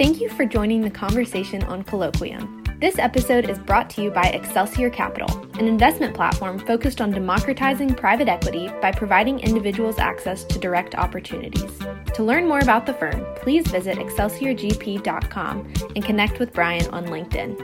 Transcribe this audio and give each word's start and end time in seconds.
Thank 0.00 0.18
you 0.18 0.30
for 0.30 0.46
joining 0.46 0.80
the 0.80 0.88
conversation 0.88 1.62
on 1.64 1.84
Colloquium. 1.84 2.80
This 2.80 2.98
episode 2.98 3.50
is 3.50 3.58
brought 3.58 3.90
to 3.90 4.02
you 4.02 4.10
by 4.10 4.28
Excelsior 4.28 4.88
Capital, 4.88 5.28
an 5.58 5.68
investment 5.68 6.14
platform 6.14 6.58
focused 6.58 7.02
on 7.02 7.10
democratizing 7.10 7.92
private 7.94 8.26
equity 8.26 8.70
by 8.80 8.92
providing 8.92 9.40
individuals 9.40 9.98
access 9.98 10.42
to 10.44 10.58
direct 10.58 10.94
opportunities. 10.94 11.70
To 12.14 12.22
learn 12.22 12.48
more 12.48 12.60
about 12.60 12.86
the 12.86 12.94
firm, 12.94 13.26
please 13.36 13.66
visit 13.66 13.98
excelsiorgp.com 13.98 15.72
and 15.94 16.02
connect 16.02 16.38
with 16.38 16.54
Brian 16.54 16.86
on 16.94 17.04
LinkedIn. 17.04 17.58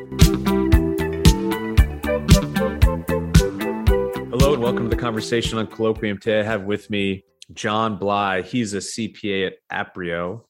Hello 4.28 4.52
and 4.52 4.62
welcome 4.62 4.90
to 4.90 4.94
the 4.94 5.00
conversation 5.00 5.56
on 5.56 5.68
Colloquium. 5.68 6.20
Today 6.20 6.40
I 6.40 6.42
have 6.42 6.64
with 6.64 6.90
me 6.90 7.24
John 7.54 7.96
Bly. 7.96 8.42
He's 8.42 8.74
a 8.74 8.80
CPA 8.80 9.52
at 9.70 9.94
Aprio. 9.94 10.42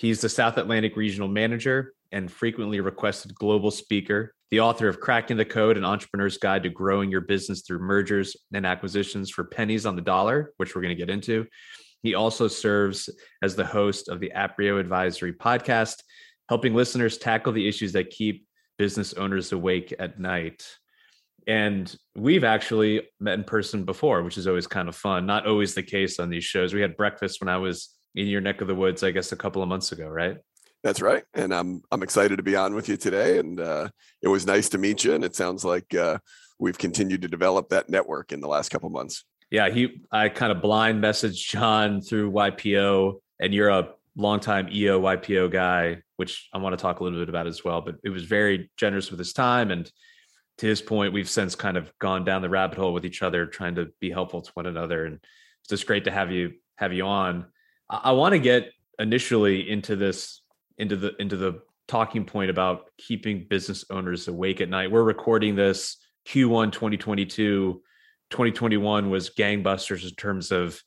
He's 0.00 0.22
the 0.22 0.30
South 0.30 0.56
Atlantic 0.56 0.96
Regional 0.96 1.28
Manager 1.28 1.92
and 2.10 2.32
frequently 2.32 2.80
requested 2.80 3.34
global 3.34 3.70
speaker, 3.70 4.34
the 4.50 4.60
author 4.60 4.88
of 4.88 4.98
Cracking 4.98 5.36
the 5.36 5.44
Code 5.44 5.76
An 5.76 5.84
Entrepreneur's 5.84 6.38
Guide 6.38 6.62
to 6.62 6.70
Growing 6.70 7.10
Your 7.10 7.20
Business 7.20 7.60
Through 7.60 7.80
Mergers 7.80 8.34
and 8.54 8.64
Acquisitions 8.64 9.28
for 9.28 9.44
Pennies 9.44 9.84
on 9.84 9.96
the 9.96 10.00
Dollar, 10.00 10.54
which 10.56 10.74
we're 10.74 10.80
going 10.80 10.96
to 10.96 10.98
get 10.98 11.10
into. 11.10 11.46
He 12.02 12.14
also 12.14 12.48
serves 12.48 13.10
as 13.42 13.54
the 13.54 13.66
host 13.66 14.08
of 14.08 14.20
the 14.20 14.32
Aprio 14.34 14.80
Advisory 14.80 15.34
podcast, 15.34 15.96
helping 16.48 16.74
listeners 16.74 17.18
tackle 17.18 17.52
the 17.52 17.68
issues 17.68 17.92
that 17.92 18.08
keep 18.08 18.46
business 18.78 19.12
owners 19.12 19.52
awake 19.52 19.92
at 19.98 20.18
night. 20.18 20.64
And 21.46 21.94
we've 22.16 22.44
actually 22.44 23.02
met 23.20 23.38
in 23.38 23.44
person 23.44 23.84
before, 23.84 24.22
which 24.22 24.38
is 24.38 24.46
always 24.46 24.66
kind 24.66 24.88
of 24.88 24.96
fun. 24.96 25.26
Not 25.26 25.46
always 25.46 25.74
the 25.74 25.82
case 25.82 26.18
on 26.18 26.30
these 26.30 26.44
shows. 26.44 26.72
We 26.72 26.80
had 26.80 26.96
breakfast 26.96 27.42
when 27.42 27.50
I 27.50 27.58
was 27.58 27.99
in 28.14 28.26
your 28.26 28.40
neck 28.40 28.60
of 28.60 28.68
the 28.68 28.74
woods, 28.74 29.02
I 29.02 29.10
guess, 29.10 29.32
a 29.32 29.36
couple 29.36 29.62
of 29.62 29.68
months 29.68 29.92
ago, 29.92 30.08
right? 30.08 30.38
That's 30.82 31.02
right, 31.02 31.24
and 31.34 31.54
I'm 31.54 31.82
I'm 31.92 32.02
excited 32.02 32.36
to 32.36 32.42
be 32.42 32.56
on 32.56 32.74
with 32.74 32.88
you 32.88 32.96
today. 32.96 33.38
And 33.38 33.60
uh, 33.60 33.88
it 34.22 34.28
was 34.28 34.46
nice 34.46 34.70
to 34.70 34.78
meet 34.78 35.04
you. 35.04 35.12
And 35.14 35.22
it 35.22 35.36
sounds 35.36 35.62
like 35.64 35.94
uh, 35.94 36.18
we've 36.58 36.78
continued 36.78 37.22
to 37.22 37.28
develop 37.28 37.68
that 37.68 37.90
network 37.90 38.32
in 38.32 38.40
the 38.40 38.48
last 38.48 38.70
couple 38.70 38.88
months. 38.88 39.24
Yeah, 39.50 39.68
he 39.68 40.02
I 40.10 40.28
kind 40.30 40.52
of 40.52 40.62
blind 40.62 41.02
messaged 41.02 41.46
John 41.46 42.00
through 42.00 42.32
YPO, 42.32 43.20
and 43.40 43.52
you're 43.52 43.68
a 43.68 43.90
longtime 44.16 44.68
EO 44.72 45.00
YPO 45.00 45.50
guy, 45.50 45.98
which 46.16 46.48
I 46.52 46.58
want 46.58 46.78
to 46.78 46.80
talk 46.80 47.00
a 47.00 47.04
little 47.04 47.18
bit 47.18 47.28
about 47.28 47.46
as 47.46 47.62
well. 47.62 47.82
But 47.82 47.96
it 48.02 48.10
was 48.10 48.24
very 48.24 48.70
generous 48.78 49.10
with 49.10 49.18
his 49.18 49.34
time, 49.34 49.70
and 49.70 49.90
to 50.58 50.66
his 50.66 50.80
point, 50.80 51.12
we've 51.12 51.28
since 51.28 51.54
kind 51.54 51.76
of 51.76 51.92
gone 51.98 52.24
down 52.24 52.42
the 52.42 52.48
rabbit 52.48 52.78
hole 52.78 52.92
with 52.92 53.04
each 53.04 53.22
other, 53.22 53.46
trying 53.46 53.74
to 53.74 53.88
be 54.00 54.10
helpful 54.10 54.42
to 54.42 54.50
one 54.52 54.66
another. 54.66 55.06
And 55.06 55.16
it's 55.16 55.68
just 55.68 55.86
great 55.86 56.04
to 56.04 56.10
have 56.10 56.30
you 56.30 56.52
have 56.76 56.92
you 56.92 57.06
on. 57.06 57.46
I, 57.90 58.12
want 58.12 58.34
to 58.34 58.38
get 58.38 58.72
initially 59.00 59.68
into 59.68 59.96
this 59.96 60.42
into 60.78 60.96
the 60.96 61.14
into 61.20 61.36
the 61.36 61.60
talking 61.88 62.24
point 62.24 62.50
about 62.50 62.84
keeping 62.98 63.46
business 63.48 63.84
owners 63.90 64.28
awake 64.28 64.60
at 64.60 64.68
night. 64.68 64.92
We're 64.92 65.02
recording 65.02 65.56
this 65.56 65.96
Q1 66.28 66.70
2022. 66.70 67.82
2021 68.30 69.10
was 69.10 69.30
gangbusters 69.30 70.08
in 70.08 70.14
terms 70.14 70.52
of 70.52 70.80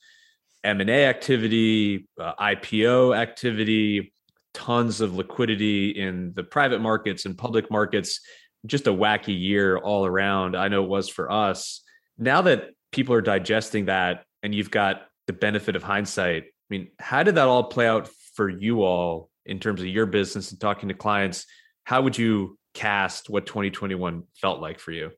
M&A 0.64 1.06
activity, 1.06 2.08
uh, 2.18 2.36
IPO 2.40 3.18
activity, 3.18 4.14
tons 4.54 5.02
of 5.02 5.14
liquidity 5.14 5.90
in 5.90 6.32
the 6.36 6.44
private 6.44 6.80
markets 6.80 7.26
and 7.26 7.38
public 7.38 7.70
markets. 7.70 8.22
Just 8.66 8.88
a 8.88 8.94
wacky 8.94 9.38
year 9.38 9.76
all 9.76 10.06
around. 10.06 10.56
I 10.56 10.70
know 10.70 10.86
it 10.86 10.90
was 10.90 11.10
for 11.10 11.30
us. 11.30 11.84
Now 12.18 12.44
that 12.44 12.70
people 12.94 13.14
are 13.14 13.22
digesting 13.22 13.86
that 13.86 14.24
and 14.42 14.56
you've 14.56 14.72
got 14.72 15.02
the 15.28 15.34
benefit 15.34 15.76
of 15.76 15.84
hindsight, 15.84 16.53
mean, 16.74 16.90
how 17.00 17.24
did 17.24 17.36
that 17.36 17.48
all 17.48 17.66
play 17.66 17.88
out 17.88 18.10
for 18.36 18.50
you 18.50 18.84
all 18.84 19.30
in 19.46 19.60
terms 19.60 19.82
of 19.82 19.88
your 19.88 20.06
business 20.06 20.52
and 20.52 20.60
talking 20.60 20.90
to 20.90 20.96
clients? 20.96 21.46
How 21.84 22.02
would 22.02 22.18
you 22.18 22.58
cast 22.74 23.30
what 23.30 23.46
2021 23.46 24.24
felt 24.42 24.60
like 24.60 24.80
for 24.80 24.92
you? 24.92 25.12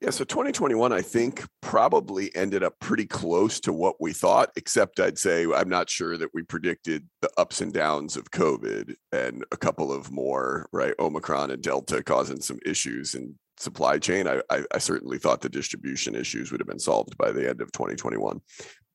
Yeah, 0.00 0.10
so 0.10 0.24
2021, 0.24 0.92
I 0.92 1.00
think, 1.00 1.46
probably 1.60 2.34
ended 2.34 2.64
up 2.64 2.74
pretty 2.80 3.06
close 3.06 3.60
to 3.60 3.72
what 3.72 4.00
we 4.00 4.12
thought, 4.12 4.50
except 4.56 4.98
I'd 4.98 5.16
say 5.16 5.44
I'm 5.44 5.68
not 5.68 5.88
sure 5.88 6.16
that 6.18 6.34
we 6.34 6.42
predicted 6.42 7.06
the 7.20 7.30
ups 7.36 7.60
and 7.60 7.72
downs 7.72 8.16
of 8.16 8.32
COVID 8.32 8.96
and 9.12 9.44
a 9.52 9.56
couple 9.56 9.92
of 9.92 10.10
more, 10.10 10.66
right? 10.72 10.94
Omicron 10.98 11.52
and 11.52 11.62
Delta 11.62 12.02
causing 12.02 12.40
some 12.40 12.58
issues 12.66 13.14
in 13.14 13.36
supply 13.58 13.98
chain. 13.98 14.26
I, 14.26 14.42
I, 14.50 14.64
I 14.74 14.78
certainly 14.78 15.18
thought 15.18 15.40
the 15.40 15.48
distribution 15.48 16.16
issues 16.16 16.50
would 16.50 16.60
have 16.60 16.66
been 16.66 16.80
solved 16.80 17.16
by 17.16 17.30
the 17.30 17.48
end 17.48 17.60
of 17.60 17.70
2021. 17.70 18.40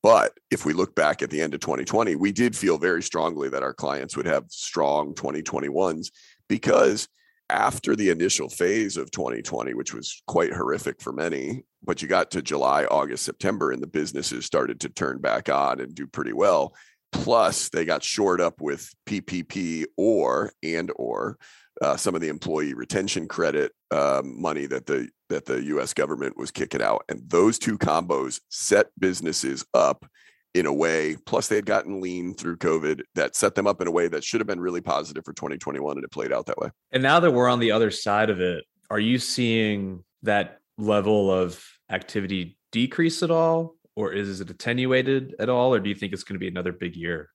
But 0.03 0.34
if 0.52 0.66
we 0.66 0.74
look 0.74 0.96
back 0.96 1.22
at 1.22 1.30
the 1.30 1.41
end 1.41 1.53
of 1.53 1.59
2020, 1.59 2.16
we 2.16 2.31
did 2.31 2.56
feel 2.56 2.78
very 2.78 3.02
strongly 3.02 3.50
that 3.50 3.63
our 3.63 3.74
clients 3.74 4.16
would 4.16 4.28
have 4.28 4.46
strong 4.50 5.13
2021s 5.13 6.12
because 6.47 7.08
after 7.50 7.96
the 7.96 8.09
initial 8.09 8.50
phase 8.50 8.97
of 8.97 9.09
2020, 9.12 9.74
which 9.74 9.94
was 9.94 10.22
quite 10.28 10.53
horrific 10.53 11.02
for 11.02 11.13
many, 11.13 11.63
but 11.84 12.02
you 12.02 12.07
got 12.07 12.30
to 12.31 12.41
July, 12.41 12.86
August, 12.86 13.24
September, 13.24 13.72
and 13.72 13.81
the 13.81 13.88
businesses 13.88 14.46
started 14.46 14.80
to 14.81 14.90
turn 14.90 15.19
back 15.19 15.50
on 15.50 15.80
and 15.80 15.96
do 15.96 16.06
pretty 16.06 16.34
well. 16.34 16.75
Plus, 17.12 17.69
they 17.69 17.85
got 17.85 18.03
shored 18.03 18.41
up 18.41 18.62
with 18.62 18.94
PPP 19.06 19.85
or 19.95 20.51
and 20.63 20.91
or 20.95 21.38
uh, 21.81 21.95
some 21.95 22.16
of 22.16 22.22
the 22.22 22.28
employee 22.28 22.73
retention 22.73 23.28
credit 23.28 23.72
um, 23.91 24.41
money 24.41 24.66
that 24.66 24.85
the 24.85 25.09
that 25.29 25.45
the 25.45 25.62
U.S. 25.63 25.94
government 25.94 26.38
was 26.38 26.51
kicking 26.51 26.81
out, 26.81 27.03
and 27.09 27.22
those 27.29 27.59
two 27.59 27.77
combos 27.77 28.39
set 28.50 28.88
businesses 28.98 29.65
up 29.74 30.06
in 30.54 30.65
a 30.65 30.74
way. 30.74 31.18
Plus, 31.25 31.48
they 31.48 31.56
had 31.56 31.65
gotten 31.65 32.01
lean 32.01 32.33
through 32.33 32.57
COVID 32.57 33.01
that 33.15 33.36
set 33.36 33.56
them 33.56 33.68
up 33.68 33.81
in 33.81 33.88
a 33.88 33.92
way 33.92 34.07
that 34.07 34.24
should 34.24 34.39
have 34.39 34.48
been 34.48 34.59
really 34.59 34.81
positive 34.81 35.24
for 35.25 35.33
2021, 35.33 35.98
and 35.98 36.04
it 36.04 36.12
played 36.12 36.33
out 36.33 36.45
that 36.48 36.57
way. 36.57 36.69
And 36.92 37.04
now 37.04 37.19
that 37.19 37.31
we're 37.31 37.50
on 37.50 37.59
the 37.59 37.71
other 37.71 37.92
side 37.92 38.30
of 38.30 38.42
it, 38.42 38.63
are 38.89 39.00
you 39.00 39.19
seeing 39.19 40.04
that 40.24 40.59
level 40.77 41.31
of 41.31 41.63
activity 41.89 42.57
decrease 42.71 43.24
at 43.24 43.31
all, 43.31 43.75
or 43.97 44.13
is 44.13 44.39
it 44.41 44.49
attenuated 44.51 45.33
at 45.39 45.49
all, 45.49 45.73
or 45.73 45.79
do 45.79 45.89
you 45.89 45.95
think 45.95 46.13
it's 46.13 46.23
going 46.23 46.35
to 46.35 46.39
be 46.39 46.47
another 46.47 46.71
big 46.71 46.95
year? 46.95 47.31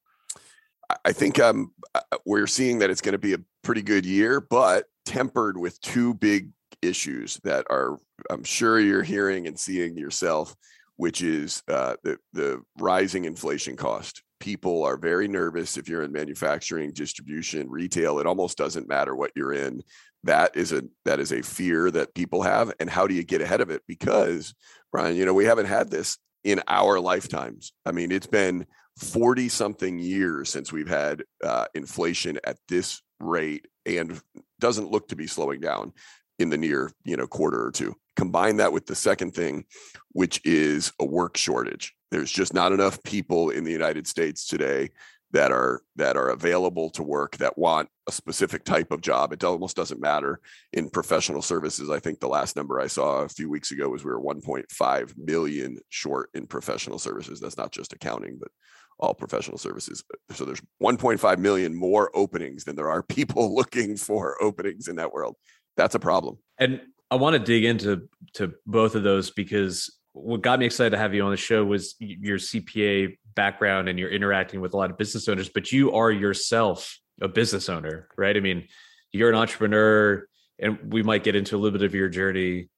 I 1.05 1.11
think 1.13 1.41
um, 1.41 1.73
uh, 1.93 2.01
we're 2.25 2.47
seeing 2.47 2.79
that 2.79 2.89
it's 2.89 3.01
going 3.01 3.15
to 3.15 3.19
be 3.19 3.33
a 3.35 3.41
pretty 3.63 3.83
good 3.83 4.07
year, 4.07 4.41
but 4.41 4.85
tempered 5.05 5.59
with 5.59 5.81
two 5.81 6.15
big 6.15 6.51
issues 6.81 7.41
that 7.43 7.67
are, 7.69 7.99
I'm 8.31 8.45
sure 8.45 8.79
you're 8.79 9.03
hearing 9.03 9.49
and 9.49 9.59
seeing 9.59 9.97
yourself, 9.97 10.55
which 10.97 11.21
is 11.21 11.65
uh, 11.67 11.97
the 12.05 12.19
the 12.33 12.63
rising 12.79 13.25
inflation 13.25 13.75
cost. 13.77 14.23
People 14.39 14.85
are 14.85 14.97
very 14.97 15.27
nervous 15.27 15.77
if 15.77 15.89
you're 15.89 16.05
in 16.05 16.13
manufacturing, 16.13 16.93
distribution, 16.93 17.69
retail. 17.69 18.21
It 18.21 18.27
almost 18.27 18.57
doesn't 18.57 18.89
matter 18.89 19.17
what 19.17 19.33
you're 19.35 19.53
in. 19.53 19.83
that 20.25 20.57
is 20.57 20.71
a 20.73 20.85
that 21.05 21.19
is 21.19 21.33
a 21.33 21.43
fear 21.43 21.91
that 21.91 22.15
people 22.15 22.43
have 22.43 22.73
and 22.79 22.89
how 22.89 23.09
do 23.09 23.15
you 23.15 23.25
get 23.25 23.43
ahead 23.43 23.61
of 23.61 23.71
it 23.71 23.83
because 23.89 24.55
brian 24.93 25.17
you 25.17 25.25
know 25.27 25.35
we 25.35 25.45
haven't 25.45 25.67
had 25.67 25.91
this 25.91 26.19
in 26.45 26.61
our 26.69 27.01
lifetimes. 27.01 27.73
I 27.87 27.93
mean 27.93 28.13
it's 28.13 28.27
been 28.27 28.67
40 28.99 29.49
something 29.49 29.99
years 29.99 30.51
since 30.51 30.73
we've 30.73 30.89
had 30.89 31.25
uh, 31.43 31.67
inflation 31.75 32.39
at 32.45 32.59
this 32.69 33.01
rate 33.21 33.67
and 33.87 34.21
doesn't 34.61 34.91
look 34.91 35.09
to 35.09 35.17
be 35.17 35.27
slowing 35.27 35.61
down 35.61 35.93
in 36.39 36.51
the 36.51 36.59
near 36.59 36.91
you 37.05 37.17
know 37.17 37.27
quarter 37.27 37.65
or 37.65 37.71
two. 37.71 37.95
Combine 38.17 38.59
that 38.59 38.73
with 38.73 38.87
the 38.87 38.95
second 38.95 39.33
thing 39.33 39.65
which 40.13 40.41
is 40.45 40.93
a 41.01 41.05
work 41.05 41.37
shortage. 41.37 41.95
There's 42.11 42.31
just 42.31 42.53
not 42.53 42.73
enough 42.73 43.03
people 43.03 43.51
in 43.51 43.65
the 43.65 43.73
united 43.73 44.07
states 44.07 44.47
today 44.47 44.91
that 45.33 45.51
are 45.51 45.83
that 45.97 46.17
are 46.17 46.29
available 46.29 46.91
to 46.91 47.03
work 47.03 47.37
that 47.39 47.57
want 47.57 47.89
a 48.09 48.13
specific 48.13 48.65
type 48.65 48.91
of 48.91 49.01
job. 49.01 49.33
It 49.33 49.45
almost 49.45 49.77
doesn't 49.77 50.01
matter. 50.01 50.41
In 50.73 50.91
professional 50.91 51.43
services 51.43 51.91
i 51.91 51.99
think 51.99 52.21
the 52.21 52.29
last 52.29 52.57
number 52.57 52.81
i 52.81 52.87
saw 52.87 53.21
a 53.21 53.29
few 53.29 53.49
weeks 53.49 53.71
ago 53.71 53.89
was 53.89 54.05
we 54.05 54.11
were 54.11 54.21
1.5 54.21 55.13
million 55.17 55.79
short 55.89 56.31
in 56.35 56.47
professional 56.47 56.99
services. 56.99 57.41
That's 57.41 57.57
not 57.57 57.73
just 57.73 57.93
accounting 57.93 58.39
but 58.39 58.51
all 58.99 59.15
professional 59.15 59.59
services. 59.59 60.05
So 60.31 60.45
there's 60.45 60.63
1.5 60.83 61.39
million 61.39 61.75
more 61.75 62.11
openings 62.15 62.65
than 62.65 62.77
there 62.77 62.91
are 62.91 63.03
people 63.19 63.55
looking 63.55 63.97
for 63.97 64.41
openings 64.43 64.87
in 64.89 64.97
that 64.97 65.13
world. 65.13 65.37
That's 65.77 65.95
a 65.95 66.01
problem. 66.01 66.39
And 66.59 66.81
i 67.11 67.15
want 67.15 67.35
to 67.35 67.39
dig 67.39 67.65
into 67.65 68.09
to 68.33 68.55
both 68.67 68.95
of 68.95 69.03
those 69.03 69.31
because 69.31 69.99
what 70.15 70.41
got 70.43 70.59
me 70.59 70.67
excited 70.67 70.91
to 70.91 70.99
have 70.99 71.15
you 71.15 71.23
on 71.23 71.31
the 71.31 71.37
show 71.37 71.65
was 71.65 71.95
your 71.99 72.39
cpa 72.39 73.17
background 73.35 73.89
and 73.89 73.99
you're 73.99 74.11
interacting 74.11 74.61
with 74.61 74.75
a 74.75 74.77
lot 74.77 74.91
of 74.91 74.99
business 74.99 75.29
owners, 75.29 75.49
but 75.49 75.73
you 75.73 75.93
are 75.93 76.11
yourself 76.11 76.99
a 77.21 77.29
business 77.29 77.69
owner, 77.69 78.09
right? 78.17 78.37
I 78.37 78.41
mean, 78.41 78.67
you're 79.13 79.29
an 79.29 79.37
entrepreneur, 79.37 80.27
and 80.59 80.93
we 80.93 81.03
might 81.03 81.25
get 81.25 81.37
into 81.37 81.57
a 81.57 81.59
little 81.59 81.79
bit 81.79 81.85
of 81.87 81.95
your 81.95 82.09
journey 82.09 82.69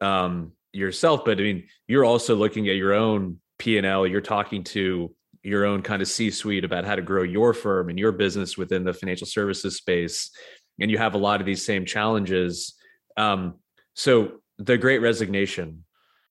um, 0.00 0.52
yourself, 0.72 1.24
but 1.24 1.38
I 1.38 1.42
mean, 1.42 1.68
you're 1.86 2.04
also 2.04 2.34
looking 2.34 2.68
at 2.68 2.76
your 2.76 2.94
own 2.94 3.38
P 3.58 3.78
and 3.78 3.86
L. 3.86 4.06
You're 4.06 4.20
talking 4.20 4.64
to 4.64 5.14
your 5.42 5.64
own 5.64 5.82
kind 5.82 6.00
of 6.00 6.08
C-suite 6.08 6.64
about 6.64 6.84
how 6.84 6.96
to 6.96 7.02
grow 7.02 7.22
your 7.22 7.52
firm 7.52 7.90
and 7.90 7.98
your 7.98 8.12
business 8.12 8.56
within 8.56 8.84
the 8.84 8.94
financial 8.94 9.26
services 9.26 9.76
space, 9.76 10.30
and 10.80 10.90
you 10.90 10.98
have 10.98 11.14
a 11.14 11.18
lot 11.18 11.40
of 11.40 11.46
these 11.46 11.64
same 11.64 11.84
challenges. 11.84 12.74
Um, 13.16 13.56
so, 13.94 14.40
the 14.58 14.78
Great 14.78 15.00
Resignation. 15.00 15.84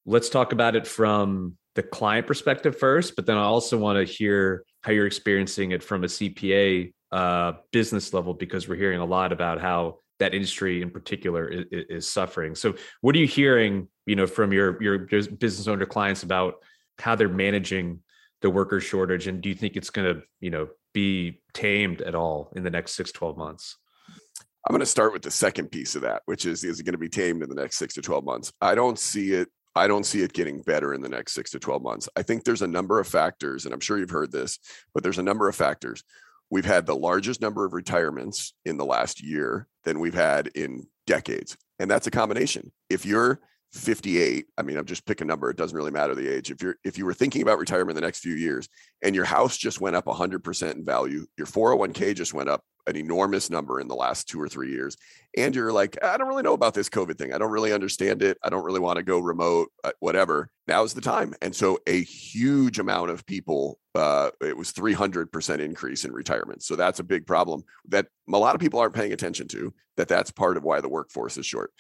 Let's 0.05 0.29
talk 0.29 0.51
about 0.51 0.75
it 0.75 0.87
from 0.87 1.57
the 1.75 1.83
client 1.83 2.27
perspective 2.27 2.77
first, 2.77 3.15
but 3.15 3.25
then 3.25 3.37
I 3.37 3.43
also 3.43 3.77
want 3.77 4.05
to 4.05 4.11
hear 4.11 4.63
how 4.81 4.91
you're 4.91 5.07
experiencing 5.07 5.71
it 5.71 5.83
from 5.83 6.03
a 6.03 6.07
CPA 6.07 6.93
uh, 7.11 7.53
business 7.71 8.13
level 8.13 8.33
because 8.33 8.67
we're 8.67 8.75
hearing 8.75 8.99
a 8.99 9.05
lot 9.05 9.31
about 9.31 9.61
how 9.61 9.99
that 10.19 10.33
industry 10.33 10.81
in 10.81 10.89
particular 10.89 11.47
is, 11.47 11.65
is, 11.71 12.07
suffering. 12.07 12.55
So, 12.55 12.75
what 13.01 13.15
are 13.15 13.19
you 13.19 13.27
hearing, 13.27 13.87
you 14.05 14.15
know, 14.15 14.27
from 14.27 14.51
your 14.51 14.81
your 14.81 14.99
business 14.99 15.67
owner 15.67 15.85
clients 15.85 16.23
about 16.23 16.55
how 16.99 17.15
they're 17.15 17.29
managing 17.29 17.99
the 18.41 18.49
worker 18.49 18.79
shortage, 18.79 19.27
and 19.27 19.41
do 19.41 19.49
you 19.49 19.55
think 19.55 19.75
it's 19.75 19.89
going 19.89 20.15
to, 20.15 20.21
you 20.39 20.49
know, 20.49 20.69
be 20.93 21.41
tamed 21.53 22.01
at 22.01 22.13
all 22.13 22.51
in 22.55 22.63
the 22.63 22.69
next 22.69 22.93
six, 22.93 23.11
12 23.11 23.37
months? 23.37 23.77
I'm 24.65 24.71
going 24.71 24.79
to 24.79 24.85
start 24.85 25.11
with 25.11 25.23
the 25.23 25.31
second 25.31 25.71
piece 25.71 25.95
of 25.95 26.03
that, 26.03 26.21
which 26.25 26.45
is 26.45 26.63
is 26.63 26.79
it 26.79 26.83
going 26.83 26.93
to 26.93 26.99
be 26.99 27.09
tamed 27.09 27.43
in 27.43 27.49
the 27.49 27.55
next 27.55 27.77
six 27.77 27.95
to 27.95 28.01
12 28.01 28.23
months? 28.23 28.53
I 28.61 28.75
don't 28.75 28.99
see 28.99 29.33
it 29.33 29.49
I 29.75 29.87
don't 29.87 30.05
see 30.05 30.21
it 30.21 30.33
getting 30.33 30.61
better 30.61 30.93
in 30.93 31.01
the 31.01 31.09
next 31.09 31.33
six 31.33 31.51
to 31.51 31.59
12 31.59 31.81
months. 31.81 32.09
I 32.15 32.21
think 32.21 32.43
there's 32.43 32.61
a 32.61 32.67
number 32.67 32.99
of 32.99 33.07
factors, 33.07 33.65
and 33.65 33.73
I'm 33.73 33.79
sure 33.79 33.97
you've 33.97 34.09
heard 34.09 34.31
this, 34.31 34.59
but 34.93 35.03
there's 35.03 35.17
a 35.17 35.23
number 35.23 35.47
of 35.47 35.55
factors. 35.55 36.03
We've 36.51 36.65
had 36.65 36.85
the 36.85 36.95
largest 36.95 37.41
number 37.41 37.65
of 37.65 37.73
retirements 37.73 38.53
in 38.65 38.77
the 38.77 38.85
last 38.85 39.23
year 39.23 39.67
than 39.83 39.99
we've 39.99 40.13
had 40.13 40.47
in 40.47 40.87
decades. 41.07 41.57
And 41.79 41.89
that's 41.89 42.07
a 42.07 42.11
combination. 42.11 42.71
If 42.89 43.05
you're 43.05 43.39
58, 43.73 44.45
I 44.57 44.61
mean, 44.61 44.77
I'm 44.77 44.85
just 44.85 45.05
pick 45.05 45.21
a 45.21 45.25
number, 45.25 45.49
it 45.49 45.57
doesn't 45.57 45.75
really 45.75 45.91
matter 45.91 46.13
the 46.13 46.27
age. 46.27 46.51
If 46.51 46.61
you're 46.61 46.75
if 46.83 46.97
you 46.97 47.05
were 47.05 47.13
thinking 47.13 47.41
about 47.41 47.57
retirement 47.57 47.95
the 47.95 48.01
next 48.01 48.19
few 48.19 48.35
years 48.35 48.69
and 49.01 49.15
your 49.15 49.25
house 49.25 49.57
just 49.57 49.81
went 49.81 49.95
up 49.95 50.05
100% 50.05 50.75
in 50.75 50.85
value, 50.85 51.25
your 51.37 51.47
401k 51.47 52.15
just 52.15 52.33
went 52.33 52.49
up 52.49 52.61
an 52.85 52.95
enormous 52.95 53.49
number 53.49 53.79
in 53.79 53.87
the 53.87 53.95
last 53.95 54.27
two 54.27 54.41
or 54.41 54.49
three 54.49 54.71
years 54.71 54.97
and 55.37 55.55
you're 55.55 55.71
like 55.71 55.97
i 56.03 56.17
don't 56.17 56.27
really 56.27 56.43
know 56.43 56.53
about 56.53 56.73
this 56.73 56.89
covid 56.89 57.17
thing. 57.17 57.33
I 57.33 57.37
don't 57.37 57.51
really 57.51 57.71
understand 57.71 58.21
it. 58.21 58.37
I 58.43 58.49
don't 58.49 58.65
really 58.65 58.79
want 58.79 58.97
to 58.97 59.03
go 59.03 59.19
remote 59.19 59.69
uh, 59.83 59.91
whatever. 59.99 60.49
Now's 60.67 60.93
the 60.93 61.01
time. 61.01 61.33
And 61.41 61.55
so 61.55 61.79
a 61.87 62.01
huge 62.03 62.79
amount 62.79 63.09
of 63.09 63.25
people 63.25 63.79
uh, 63.95 64.31
it 64.41 64.57
was 64.57 64.73
300% 64.73 65.59
increase 65.59 66.03
in 66.03 66.11
retirement. 66.11 66.63
So 66.63 66.75
that's 66.75 66.99
a 66.99 67.03
big 67.03 67.27
problem 67.27 67.63
that 67.89 68.07
a 68.27 68.37
lot 68.37 68.55
of 68.55 68.61
people 68.61 68.79
aren't 68.79 68.95
paying 68.95 69.13
attention 69.13 69.47
to 69.49 69.71
that 69.97 70.07
that's 70.07 70.31
part 70.31 70.57
of 70.57 70.63
why 70.63 70.81
the 70.81 70.89
workforce 70.89 71.37
is 71.37 71.45
short 71.45 71.71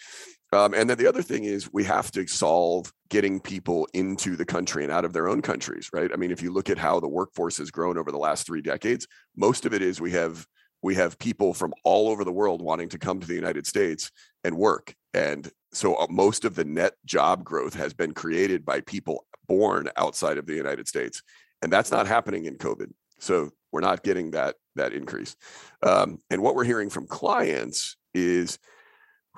um, 0.53 0.73
and 0.73 0.89
then 0.89 0.97
the 0.97 1.07
other 1.07 1.21
thing 1.21 1.43
is 1.43 1.71
we 1.73 1.83
have 1.83 2.11
to 2.11 2.27
solve 2.27 2.91
getting 3.09 3.39
people 3.39 3.87
into 3.93 4.35
the 4.35 4.45
country 4.45 4.83
and 4.83 4.91
out 4.91 5.05
of 5.05 5.13
their 5.13 5.27
own 5.27 5.41
countries 5.41 5.89
right 5.93 6.11
i 6.13 6.15
mean 6.15 6.31
if 6.31 6.41
you 6.41 6.51
look 6.51 6.69
at 6.69 6.77
how 6.77 6.99
the 6.99 7.07
workforce 7.07 7.57
has 7.57 7.71
grown 7.71 7.97
over 7.97 8.11
the 8.11 8.17
last 8.17 8.45
three 8.45 8.61
decades 8.61 9.07
most 9.35 9.65
of 9.65 9.73
it 9.73 9.81
is 9.81 9.99
we 9.99 10.11
have 10.11 10.45
we 10.83 10.93
have 10.95 11.17
people 11.17 11.53
from 11.53 11.73
all 11.83 12.09
over 12.09 12.23
the 12.23 12.31
world 12.31 12.61
wanting 12.61 12.89
to 12.89 12.99
come 12.99 13.19
to 13.19 13.25
the 13.25 13.33
United 13.33 13.65
States 13.65 14.11
and 14.43 14.55
work. 14.55 14.93
And 15.13 15.49
so 15.71 15.95
uh, 15.95 16.07
most 16.09 16.45
of 16.45 16.55
the 16.55 16.65
net 16.65 16.93
job 17.05 17.43
growth 17.43 17.73
has 17.73 17.93
been 17.93 18.13
created 18.13 18.65
by 18.65 18.81
people 18.81 19.25
born 19.47 19.89
outside 19.95 20.37
of 20.37 20.45
the 20.45 20.53
United 20.53 20.87
States. 20.87 21.23
And 21.61 21.71
that's 21.71 21.91
not 21.91 22.05
happening 22.05 22.45
in 22.45 22.57
COVID. 22.57 22.91
So 23.19 23.51
we're 23.71 23.81
not 23.81 24.03
getting 24.03 24.31
that 24.31 24.55
that 24.75 24.93
increase. 24.93 25.35
Um, 25.81 26.19
and 26.29 26.41
what 26.43 26.55
we're 26.55 26.65
hearing 26.65 26.89
from 26.89 27.07
clients 27.07 27.95
is 28.13 28.59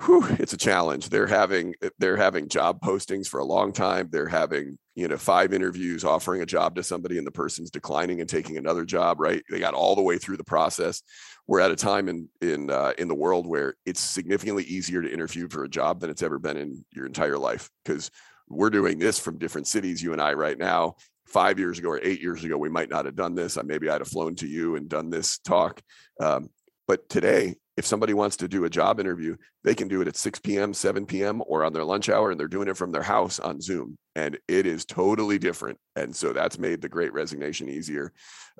whew, 0.04 0.26
it's 0.38 0.52
a 0.52 0.58
challenge. 0.58 1.08
They're 1.08 1.26
having 1.26 1.74
they're 1.98 2.16
having 2.16 2.48
job 2.48 2.80
postings 2.80 3.26
for 3.28 3.40
a 3.40 3.44
long 3.44 3.72
time. 3.72 4.08
They're 4.10 4.28
having 4.28 4.78
you 4.94 5.08
know 5.08 5.16
five 5.16 5.52
interviews 5.52 6.04
offering 6.04 6.42
a 6.42 6.46
job 6.46 6.76
to 6.76 6.82
somebody 6.82 7.18
and 7.18 7.26
the 7.26 7.32
person's 7.32 7.70
declining 7.70 8.20
and 8.20 8.28
taking 8.28 8.56
another 8.58 8.84
job. 8.84 9.20
Right? 9.20 9.42
They 9.50 9.58
got 9.58 9.74
all 9.74 9.94
the 9.94 10.02
way 10.02 10.18
through 10.18 10.36
the 10.36 10.44
process. 10.44 11.02
We're 11.46 11.60
at 11.60 11.70
a 11.70 11.76
time 11.76 12.08
in 12.08 12.28
in 12.40 12.70
uh, 12.70 12.92
in 12.98 13.08
the 13.08 13.14
world 13.14 13.46
where 13.46 13.74
it's 13.86 14.00
significantly 14.00 14.64
easier 14.64 15.02
to 15.02 15.12
interview 15.12 15.48
for 15.48 15.64
a 15.64 15.68
job 15.68 16.00
than 16.00 16.10
it's 16.10 16.22
ever 16.22 16.38
been 16.38 16.56
in 16.56 16.84
your 16.92 17.06
entire 17.06 17.38
life 17.38 17.70
because 17.84 18.10
we're 18.48 18.70
doing 18.70 18.98
this 18.98 19.18
from 19.18 19.38
different 19.38 19.66
cities. 19.66 20.02
You 20.02 20.12
and 20.12 20.22
I 20.22 20.34
right 20.34 20.58
now. 20.58 20.96
Five 21.26 21.58
years 21.58 21.80
ago 21.80 21.88
or 21.88 22.00
eight 22.04 22.22
years 22.22 22.44
ago, 22.44 22.56
we 22.56 22.68
might 22.68 22.88
not 22.88 23.04
have 23.04 23.16
done 23.16 23.34
this. 23.34 23.58
Maybe 23.64 23.90
I'd 23.90 24.00
have 24.00 24.06
flown 24.06 24.36
to 24.36 24.46
you 24.46 24.76
and 24.76 24.88
done 24.88 25.10
this 25.10 25.38
talk. 25.38 25.82
Um, 26.20 26.50
but 26.86 27.08
today, 27.08 27.56
if 27.76 27.84
somebody 27.86 28.14
wants 28.14 28.36
to 28.38 28.48
do 28.48 28.64
a 28.64 28.70
job 28.70 28.98
interview, 28.98 29.36
they 29.62 29.74
can 29.74 29.86
do 29.86 30.00
it 30.00 30.08
at 30.08 30.16
6 30.16 30.38
p.m., 30.40 30.72
7 30.72 31.04
p.m., 31.04 31.42
or 31.46 31.62
on 31.62 31.72
their 31.72 31.84
lunch 31.84 32.08
hour, 32.08 32.30
and 32.30 32.40
they're 32.40 32.48
doing 32.48 32.68
it 32.68 32.76
from 32.76 32.90
their 32.90 33.02
house 33.02 33.38
on 33.38 33.60
Zoom. 33.60 33.98
And 34.14 34.38
it 34.48 34.66
is 34.66 34.86
totally 34.86 35.38
different. 35.38 35.78
And 35.94 36.14
so 36.14 36.32
that's 36.32 36.58
made 36.58 36.80
the 36.80 36.88
great 36.88 37.12
resignation 37.12 37.68
easier. 37.68 38.12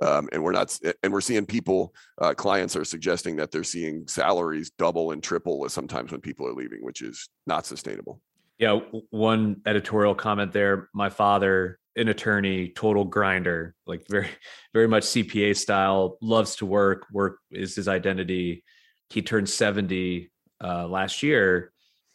Um, 0.02 0.29
and 0.33 0.43
we're 0.45 0.52
not, 0.52 0.79
and 1.02 1.12
we're 1.12 1.23
seeing 1.23 1.47
people, 1.47 1.95
uh, 2.21 2.35
clients 2.35 2.76
are 2.76 2.85
suggesting 2.85 3.37
that 3.37 3.50
they're 3.50 3.64
seeing 3.64 4.07
salaries 4.07 4.71
double 4.76 5.12
and 5.12 5.23
triple 5.23 5.67
sometimes 5.71 6.12
when 6.12 6.21
people 6.21 6.47
are 6.47 6.52
leaving, 6.52 6.85
which 6.85 7.00
is 7.00 7.29
not 7.47 7.64
sustainable. 7.64 8.21
Yeah. 8.59 8.81
One 9.11 9.62
editorial 9.67 10.14
comment 10.14 10.52
there. 10.52 10.90
My 10.95 11.09
father, 11.09 11.79
an 11.97 12.09
attorney, 12.09 12.69
total 12.69 13.05
grinder, 13.05 13.75
like 13.87 14.07
very, 14.09 14.29
very 14.75 14.88
much 14.88 15.05
CPA 15.05 15.57
style, 15.57 16.19
loves 16.21 16.57
to 16.57 16.67
work. 16.67 17.07
Work 17.11 17.38
is 17.50 17.75
his 17.75 17.88
identity 17.88 18.62
he 19.11 19.23
turned 19.23 19.49
70 19.49 20.31
uh, 20.63 20.87
last 20.87 21.23
year. 21.23 21.73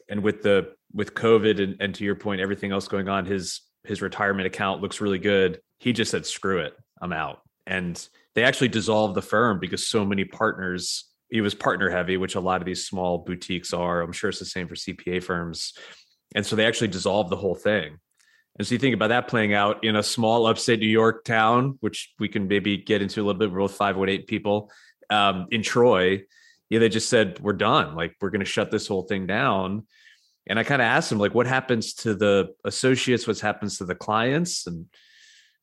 And 0.09 0.23
with 0.23 0.41
the 0.41 0.73
with 0.93 1.13
covid 1.13 1.63
and, 1.63 1.77
and 1.79 1.95
to 1.95 2.03
your 2.03 2.15
point 2.15 2.41
everything 2.41 2.73
else 2.73 2.89
going 2.89 3.07
on 3.07 3.25
his 3.25 3.61
his 3.85 4.01
retirement 4.01 4.45
account 4.45 4.81
looks 4.81 4.99
really 4.99 5.19
good. 5.19 5.61
He 5.79 5.93
just 5.93 6.11
said 6.11 6.25
screw 6.25 6.59
it 6.59 6.73
i'm 7.01 7.13
out. 7.13 7.41
And 7.65 8.07
they 8.35 8.43
actually 8.43 8.67
dissolved 8.69 9.15
the 9.15 9.21
firm 9.21 9.59
because 9.59 9.87
so 9.87 10.05
many 10.05 10.25
partners 10.25 11.05
he 11.29 11.39
was 11.39 11.55
partner 11.55 11.89
heavy 11.89 12.17
which 12.17 12.35
a 12.35 12.41
lot 12.41 12.61
of 12.61 12.65
these 12.65 12.85
small 12.85 13.19
boutiques 13.19 13.73
are. 13.73 14.01
I'm 14.01 14.11
sure 14.11 14.29
it's 14.29 14.39
the 14.39 14.45
same 14.45 14.67
for 14.67 14.75
cpa 14.75 15.23
firms. 15.23 15.73
And 16.35 16.45
so 16.45 16.55
they 16.55 16.65
actually 16.65 16.89
dissolved 16.89 17.29
the 17.29 17.37
whole 17.37 17.55
thing. 17.55 17.97
And 18.57 18.67
so 18.67 18.73
you 18.73 18.79
think 18.79 18.95
about 18.95 19.09
that 19.09 19.27
playing 19.27 19.53
out 19.53 19.83
in 19.83 19.95
a 19.95 20.03
small 20.03 20.45
upstate 20.45 20.79
new 20.79 20.87
york 20.87 21.23
town 21.23 21.77
which 21.79 22.13
we 22.19 22.27
can 22.27 22.49
maybe 22.49 22.77
get 22.77 23.01
into 23.01 23.21
a 23.21 23.23
little 23.23 23.39
bit 23.39 23.49
we're 23.49 23.59
both 23.59 23.75
518 23.75 24.25
people 24.25 24.69
um, 25.09 25.47
in 25.51 25.61
troy 25.63 26.21
yeah, 26.71 26.79
they 26.79 26.87
just 26.87 27.09
said 27.09 27.37
we're 27.41 27.51
done. 27.51 27.95
Like 27.95 28.15
we're 28.21 28.29
going 28.29 28.39
to 28.39 28.45
shut 28.45 28.71
this 28.71 28.87
whole 28.87 29.03
thing 29.03 29.27
down. 29.27 29.85
And 30.47 30.57
I 30.57 30.63
kind 30.63 30.81
of 30.81 30.85
asked 30.85 31.11
him 31.11 31.19
like, 31.19 31.35
what 31.35 31.45
happens 31.45 31.93
to 31.95 32.15
the 32.15 32.55
associates? 32.63 33.27
What 33.27 33.41
happens 33.41 33.77
to 33.77 33.85
the 33.85 33.93
clients? 33.93 34.65
And 34.65 34.85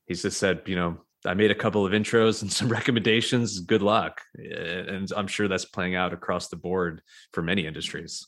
he 0.06 0.12
just 0.12 0.38
said, 0.38 0.60
you 0.66 0.76
know, 0.76 0.98
I 1.24 1.32
made 1.32 1.50
a 1.50 1.54
couple 1.54 1.86
of 1.86 1.94
intros 1.94 2.42
and 2.42 2.52
some 2.52 2.68
recommendations. 2.78 3.58
Good 3.60 3.80
luck. 3.80 4.20
And 4.34 5.10
I'm 5.16 5.28
sure 5.28 5.48
that's 5.48 5.64
playing 5.64 5.94
out 5.94 6.12
across 6.12 6.48
the 6.48 6.56
board 6.56 7.00
for 7.32 7.42
many 7.42 7.66
industries. 7.66 8.26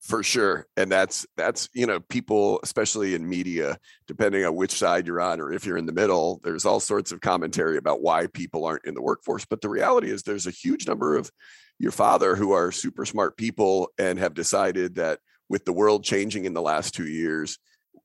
For 0.00 0.22
sure 0.22 0.66
and 0.76 0.90
that's 0.90 1.26
that's 1.36 1.68
you 1.74 1.86
know 1.86 2.00
people 2.00 2.58
especially 2.62 3.14
in 3.14 3.28
media 3.28 3.76
depending 4.06 4.44
on 4.44 4.56
which 4.56 4.72
side 4.72 5.06
you're 5.06 5.20
on 5.20 5.40
or 5.40 5.52
if 5.52 5.66
you're 5.66 5.76
in 5.76 5.84
the 5.84 5.92
middle 5.92 6.40
there's 6.42 6.64
all 6.64 6.80
sorts 6.80 7.12
of 7.12 7.20
commentary 7.20 7.76
about 7.76 8.00
why 8.00 8.26
people 8.28 8.64
aren't 8.64 8.86
in 8.86 8.94
the 8.94 9.02
workforce 9.02 9.44
but 9.44 9.60
the 9.60 9.68
reality 9.68 10.10
is 10.10 10.22
there's 10.22 10.46
a 10.46 10.50
huge 10.50 10.88
number 10.88 11.16
of 11.16 11.30
your 11.78 11.92
father 11.92 12.34
who 12.34 12.52
are 12.52 12.72
super 12.72 13.04
smart 13.04 13.36
people 13.36 13.90
and 13.98 14.18
have 14.18 14.32
decided 14.32 14.94
that 14.94 15.18
with 15.50 15.64
the 15.66 15.72
world 15.72 16.02
changing 16.02 16.46
in 16.46 16.54
the 16.54 16.62
last 16.62 16.94
2 16.94 17.06
years 17.06 17.58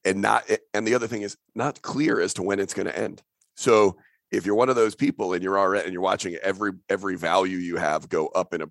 and 0.06 0.22
not 0.22 0.50
eh, 0.50 0.58
and 0.74 0.88
the 0.88 0.96
other 0.96 1.08
thing 1.08 1.24
is 1.24 1.36
not 1.56 1.82
clear 1.82 2.22
as 2.22 2.34
to 2.36 2.44
when 2.44 2.60
it's 2.60 2.74
going 2.74 2.86
to 2.86 2.98
end. 2.98 3.22
So 3.56 3.98
if 4.36 4.46
you're 4.46 4.56
one 4.56 4.70
of 4.70 4.76
those 4.76 4.96
people 4.96 5.34
and 5.34 5.44
you're 5.44 5.58
already 5.58 5.86
and 5.86 5.94
you're 5.94 6.02
watching 6.02 6.36
every 6.44 6.72
every 6.90 7.16
value 7.16 7.58
you 7.58 7.78
have 7.78 8.10
go 8.10 8.28
up 8.28 8.54
in 8.54 8.62
a 8.62 8.70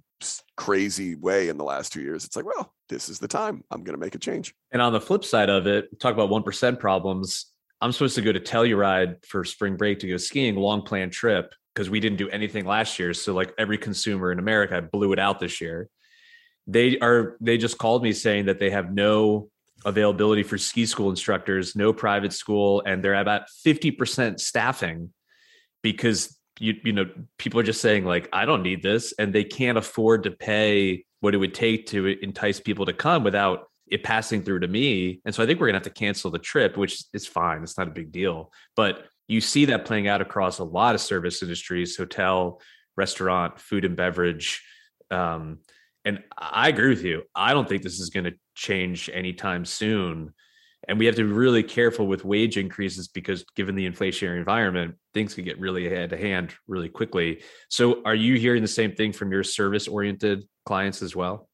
crazy 0.57 1.15
way 1.15 1.49
in 1.49 1.57
the 1.57 1.65
last 1.65 1.93
two 1.93 2.01
years 2.01 2.25
it's 2.25 2.37
like 2.37 2.45
well 2.45 2.75
this 2.89 3.09
is 3.09 3.19
the 3.19 3.29
time. 3.29 3.65
I'm 3.71 3.83
going 3.83 3.95
to 3.95 4.01
make 4.01 4.15
a 4.15 4.19
change. 4.19 4.55
And 4.71 4.83
on 4.83 4.93
the 4.93 5.01
flip 5.01 5.25
side 5.25 5.51
of 5.51 5.67
it 5.67 5.99
talk 6.01 6.15
about 6.15 6.31
1% 6.31 6.79
problems. 6.79 7.47
I'm 7.81 7.93
supposed 7.93 8.15
to 8.15 8.23
go 8.23 8.33
to 8.33 8.41
telluride 8.41 9.25
for 9.27 9.45
spring 9.45 9.77
break 9.77 9.99
to 10.01 10.09
go 10.09 10.17
skiing 10.17 10.57
long 10.57 10.83
planned 10.83 11.13
trip 11.13 11.53
because 11.75 11.91
we 11.91 12.01
didn't 12.01 12.19
do 12.19 12.31
anything 12.31 12.65
last 12.65 12.99
year. 12.99 13.13
So 13.15 13.35
like 13.35 13.53
every 13.59 13.79
consumer 13.79 14.33
in 14.33 14.39
america 14.39 14.81
blew 14.81 15.13
it 15.13 15.19
out 15.19 15.41
this 15.41 15.61
year. 15.61 15.89
They 16.67 16.99
are 16.99 17.37
they 17.41 17.59
just 17.59 17.79
called 17.79 18.03
me 18.03 18.13
saying 18.13 18.47
that 18.47 18.59
they 18.59 18.71
have 18.71 18.93
no 18.93 19.51
availability 19.85 20.43
for 20.43 20.57
ski 20.57 20.87
school 20.87 21.11
instructors 21.11 21.77
no 21.77 21.93
private 21.93 22.33
school 22.33 22.83
and 22.87 23.05
they're 23.05 23.15
about 23.17 23.43
50% 23.67 24.41
staffing 24.41 25.13
because 25.85 26.37
you 26.59 26.75
you 26.83 26.93
know 26.93 27.05
people 27.39 27.61
are 27.61 27.65
just 27.65 27.81
saying 27.81 28.05
like 28.05 28.29
I 28.33 28.45
don't 28.45 28.63
need 28.63 28.83
this 28.83 29.15
and 29.19 29.33
they 29.33 29.45
can't 29.45 29.79
afford 29.79 30.25
to 30.25 30.33
pay 30.33 31.05
what 31.21 31.35
it 31.35 31.39
would 31.39 31.55
take 31.55 31.87
to 31.89 32.07
entice 32.07 32.59
people 32.59 32.87
to 32.87 32.93
come 32.93 33.23
without 33.23 33.69
it 33.87 34.03
passing 34.03 34.43
through 34.43 34.61
to 34.61 34.69
me. 34.69 35.21
And 35.25 35.35
so 35.35 35.43
I 35.43 35.47
think 35.47 35.61
we're 35.61 35.67
going 35.67 35.75
to 35.81 35.87
have 35.87 35.95
to 35.95 36.01
cancel 36.01 36.31
the 36.31 36.39
trip, 36.39 36.77
which 36.77 37.05
is 37.13 37.27
fine. 37.27 37.63
It's 37.63 37.77
not 37.79 37.89
a 37.89 37.93
big 37.93 38.11
deal. 38.13 38.51
But 38.77 39.05
you 39.29 39.41
see 39.41 39.67
that 39.67 39.85
playing 39.85 40.09
out 40.09 40.23
across 40.23 40.59
a 40.59 40.65
lot 40.65 40.95
of 40.95 41.01
service 41.01 41.43
industries, 41.43 41.97
hotel, 41.97 42.61
restaurant, 42.97 43.61
food 43.61 43.85
and 43.85 43.97
beverage. 43.97 44.63
Um, 45.11 45.59
and 46.05 46.23
I 46.37 46.69
agree 46.69 46.91
with 46.91 47.05
you. 47.05 47.23
I 47.35 47.53
don't 47.53 47.69
think 47.69 47.83
this 47.83 48.01
is 48.01 48.11
going 48.11 48.25
to 48.25 48.35
change 48.55 49.11
anytime 49.13 49.65
soon 49.65 50.33
and 50.89 50.99
we 50.99 51.07
have 51.07 51.15
to 51.17 51.25
be 51.25 51.33
really 51.33 51.63
careful 51.63 52.07
with 52.07 52.25
wage 52.25 52.57
increases 52.57 53.09
because 53.09 53.45
given 53.57 53.75
the 53.75 53.89
inflationary 53.89 54.39
environment 54.39 54.97
things 55.13 55.35
can 55.35 55.45
get 55.45 55.59
really 55.59 55.87
ahead 55.87 56.13
of 56.13 56.19
hand 56.19 56.53
really 56.67 56.89
quickly. 56.89 57.43
So 57.69 58.03
are 58.05 58.15
you 58.15 58.37
hearing 58.37 58.63
the 58.63 58.69
same 58.69 58.95
thing 58.95 59.13
from 59.13 59.31
your 59.31 59.45
service 59.45 59.89
oriented 59.89 60.45
clients 60.67 61.03
as 61.03 61.15
well? 61.15 61.49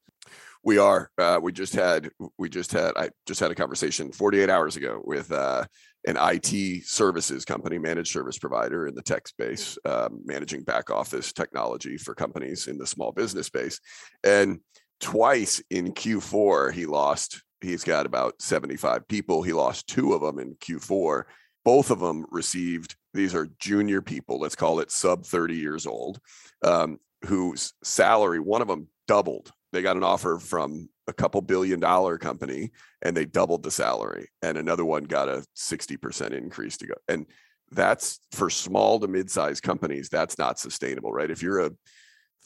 We 0.63 0.77
are. 0.77 1.09
Uh, 1.17 1.39
we 1.41 1.51
just 1.51 1.73
had 1.73 2.09
we 2.37 2.47
just 2.47 2.71
had 2.71 2.95
i 2.95 3.09
just 3.25 3.39
had 3.39 3.49
a 3.49 3.55
conversation 3.55 4.11
48 4.11 4.49
hours 4.49 4.75
ago 4.75 5.01
with 5.03 5.31
uh, 5.31 5.63
an 6.05 6.17
it 6.19 6.83
services 6.85 7.45
company 7.45 7.77
managed 7.79 8.11
service 8.11 8.37
provider 8.37 8.87
in 8.87 8.95
the 8.95 9.01
tech 9.01 9.27
space 9.27 9.77
um, 9.85 10.21
managing 10.23 10.63
back 10.63 10.89
office 10.89 11.33
technology 11.33 11.97
for 11.97 12.13
companies 12.13 12.67
in 12.67 12.77
the 12.77 12.87
small 12.87 13.11
business 13.11 13.47
space. 13.47 13.79
And 14.23 14.59
twice 14.99 15.63
in 15.71 15.93
q4 15.93 16.73
he 16.73 16.85
lost 16.85 17.41
he's 17.61 17.83
got 17.83 18.05
about 18.05 18.41
75 18.41 19.07
people. 19.07 19.43
He 19.43 19.53
lost 19.53 19.87
two 19.87 20.13
of 20.13 20.21
them 20.21 20.39
in 20.39 20.55
Q4. 20.55 21.23
Both 21.63 21.91
of 21.91 21.99
them 21.99 22.25
received, 22.31 22.95
these 23.13 23.35
are 23.35 23.49
junior 23.59 24.01
people, 24.01 24.39
let's 24.39 24.55
call 24.55 24.79
it 24.79 24.91
sub 24.91 25.25
30 25.25 25.55
years 25.55 25.85
old, 25.85 26.19
um, 26.63 26.99
whose 27.25 27.73
salary, 27.83 28.39
one 28.39 28.61
of 28.61 28.67
them 28.67 28.87
doubled. 29.07 29.51
They 29.71 29.81
got 29.81 29.97
an 29.97 30.03
offer 30.03 30.39
from 30.39 30.89
a 31.07 31.13
couple 31.13 31.41
billion 31.41 31.79
dollar 31.79 32.17
company 32.17 32.71
and 33.01 33.15
they 33.15 33.25
doubled 33.25 33.63
the 33.63 33.71
salary. 33.71 34.29
And 34.41 34.57
another 34.57 34.85
one 34.85 35.03
got 35.03 35.29
a 35.29 35.45
60% 35.55 36.31
increase 36.31 36.77
to 36.77 36.87
go. 36.87 36.95
And 37.07 37.25
that's 37.71 38.19
for 38.31 38.49
small 38.49 38.99
to 38.99 39.07
mid-sized 39.07 39.63
companies, 39.63 40.09
that's 40.09 40.37
not 40.37 40.59
sustainable, 40.59 41.13
right? 41.13 41.31
If 41.31 41.41
you're 41.41 41.65
a 41.65 41.71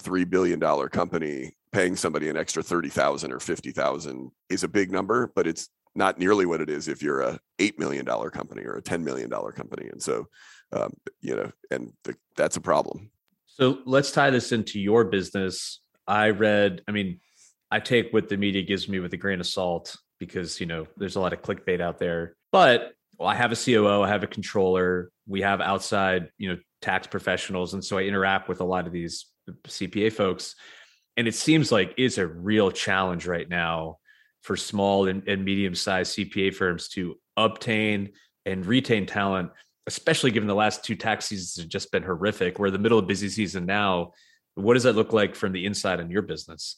$3 0.03 0.29
billion 0.29 0.59
company 0.89 1.55
paying 1.75 1.97
somebody 1.97 2.29
an 2.29 2.37
extra 2.37 2.63
30,000 2.63 3.33
or 3.33 3.39
50,000 3.39 4.31
is 4.49 4.63
a 4.63 4.67
big 4.69 4.93
number, 4.93 5.33
but 5.35 5.45
it's 5.45 5.67
not 5.93 6.17
nearly 6.17 6.45
what 6.45 6.61
it 6.61 6.69
is 6.69 6.87
if 6.87 7.03
you're 7.03 7.19
a 7.19 7.37
$8 7.59 7.77
million 7.77 8.05
company 8.05 8.63
or 8.63 8.77
a 8.77 8.81
$10 8.81 9.03
million 9.03 9.29
company. 9.29 9.89
And 9.91 10.01
so, 10.01 10.25
um, 10.71 10.93
you 11.19 11.35
know, 11.35 11.51
and 11.71 11.91
the, 12.05 12.15
that's 12.37 12.55
a 12.55 12.61
problem. 12.61 13.11
So 13.45 13.79
let's 13.85 14.13
tie 14.13 14.29
this 14.29 14.53
into 14.53 14.79
your 14.79 15.03
business. 15.03 15.81
I 16.07 16.29
read, 16.29 16.81
I 16.87 16.93
mean, 16.93 17.19
I 17.69 17.81
take 17.81 18.13
what 18.13 18.29
the 18.29 18.37
media 18.37 18.61
gives 18.61 18.87
me 18.87 18.99
with 18.99 19.11
a 19.11 19.17
grain 19.17 19.41
of 19.41 19.47
salt 19.47 19.97
because, 20.17 20.61
you 20.61 20.67
know, 20.67 20.87
there's 20.95 21.17
a 21.17 21.19
lot 21.19 21.33
of 21.33 21.41
clickbait 21.41 21.81
out 21.81 21.99
there, 21.99 22.37
but 22.53 22.93
well, 23.19 23.27
I 23.27 23.35
have 23.35 23.51
a 23.51 23.55
COO, 23.55 24.01
I 24.01 24.07
have 24.07 24.23
a 24.23 24.27
controller, 24.27 25.11
we 25.27 25.41
have 25.41 25.59
outside, 25.59 26.29
you 26.37 26.47
know, 26.47 26.57
tax 26.81 27.07
professionals. 27.07 27.73
And 27.73 27.83
so 27.83 27.97
I 27.97 28.03
interact 28.03 28.47
with 28.47 28.61
a 28.61 28.65
lot 28.65 28.87
of 28.87 28.93
these 28.93 29.25
CPA 29.67 30.13
folks 30.13 30.55
and 31.17 31.27
it 31.27 31.35
seems 31.35 31.71
like 31.71 31.93
it's 31.97 32.17
a 32.17 32.27
real 32.27 32.71
challenge 32.71 33.25
right 33.25 33.47
now 33.47 33.97
for 34.41 34.55
small 34.55 35.07
and, 35.07 35.27
and 35.27 35.43
medium-sized 35.43 36.17
CPA 36.17 36.53
firms 36.53 36.89
to 36.89 37.17
obtain 37.37 38.11
and 38.45 38.65
retain 38.65 39.05
talent, 39.05 39.49
especially 39.87 40.31
given 40.31 40.47
the 40.47 40.55
last 40.55 40.83
two 40.83 40.95
tax 40.95 41.25
seasons 41.25 41.57
have 41.57 41.69
just 41.69 41.91
been 41.91 42.03
horrific. 42.03 42.59
We're 42.59 42.67
in 42.67 42.73
the 42.73 42.79
middle 42.79 42.99
of 42.99 43.07
busy 43.07 43.29
season 43.29 43.65
now. 43.65 44.11
What 44.55 44.75
does 44.75 44.83
that 44.83 44.93
look 44.93 45.13
like 45.13 45.35
from 45.35 45.51
the 45.51 45.65
inside 45.65 45.99
in 45.99 46.11
your 46.11 46.21
business? 46.21 46.77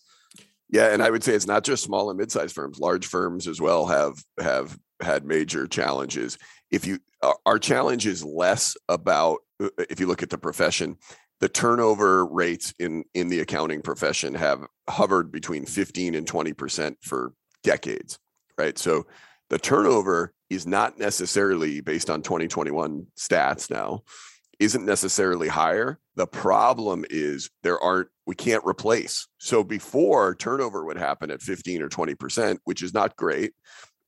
Yeah, 0.70 0.94
and 0.94 1.01
I 1.01 1.10
would 1.10 1.24
say 1.24 1.34
it's 1.34 1.48
not 1.48 1.63
just 1.63 1.84
small 1.84 2.10
and 2.10 2.17
mid-sized 2.17 2.53
firms; 2.53 2.79
large 2.79 3.06
firms 3.06 3.48
as 3.48 3.62
well 3.62 3.86
have 3.86 4.15
have 4.39 4.77
had 5.01 5.25
major 5.25 5.65
challenges. 5.67 6.38
If 6.72 6.86
you, 6.86 7.00
our 7.46 7.60
challenge 7.60 8.06
is 8.06 8.24
less 8.24 8.75
about 8.89 9.39
uh, 9.63 9.70
if 9.89 10.00
you 10.00 10.08
look 10.08 10.24
at 10.24 10.29
the 10.29 10.38
profession, 10.38 10.98
the 11.39 11.50
turnover 11.50 12.25
rates 12.25 12.74
in 12.79 13.03
in 13.13 13.29
the 13.29 13.39
accounting 13.39 13.82
profession 13.82 14.34
have 14.34 14.65
hovered 14.89 15.32
between 15.32 15.65
15 15.65 16.15
and 16.15 16.25
20% 16.25 16.96
for 17.01 17.34
decades 17.63 18.17
right? 18.58 18.77
So 18.77 19.06
the 19.50 19.60
turnover 19.60 20.34
is 20.50 20.65
not 20.65 20.98
necessarily 20.98 21.82
based 21.82 22.10
on 22.10 22.22
2021 22.22 23.08
stats 23.17 23.70
now 23.70 24.03
isn't 24.60 24.86
necessarily 24.86 25.48
higher. 25.48 26.00
The 26.15 26.25
problem 26.25 27.06
is 27.10 27.50
there 27.62 27.79
aren't 27.79 28.10
we 28.25 28.36
can't 28.36 28.65
replace. 28.65 29.27
So 29.38 29.63
before 29.63 30.36
turnover 30.36 30.84
would 30.84 30.98
happen 30.98 31.32
at 31.32 31.41
15 31.41 31.82
or 31.82 31.89
20% 31.89 32.58
which 32.63 32.82
is 32.82 32.94
not 32.94 33.15
great 33.15 33.53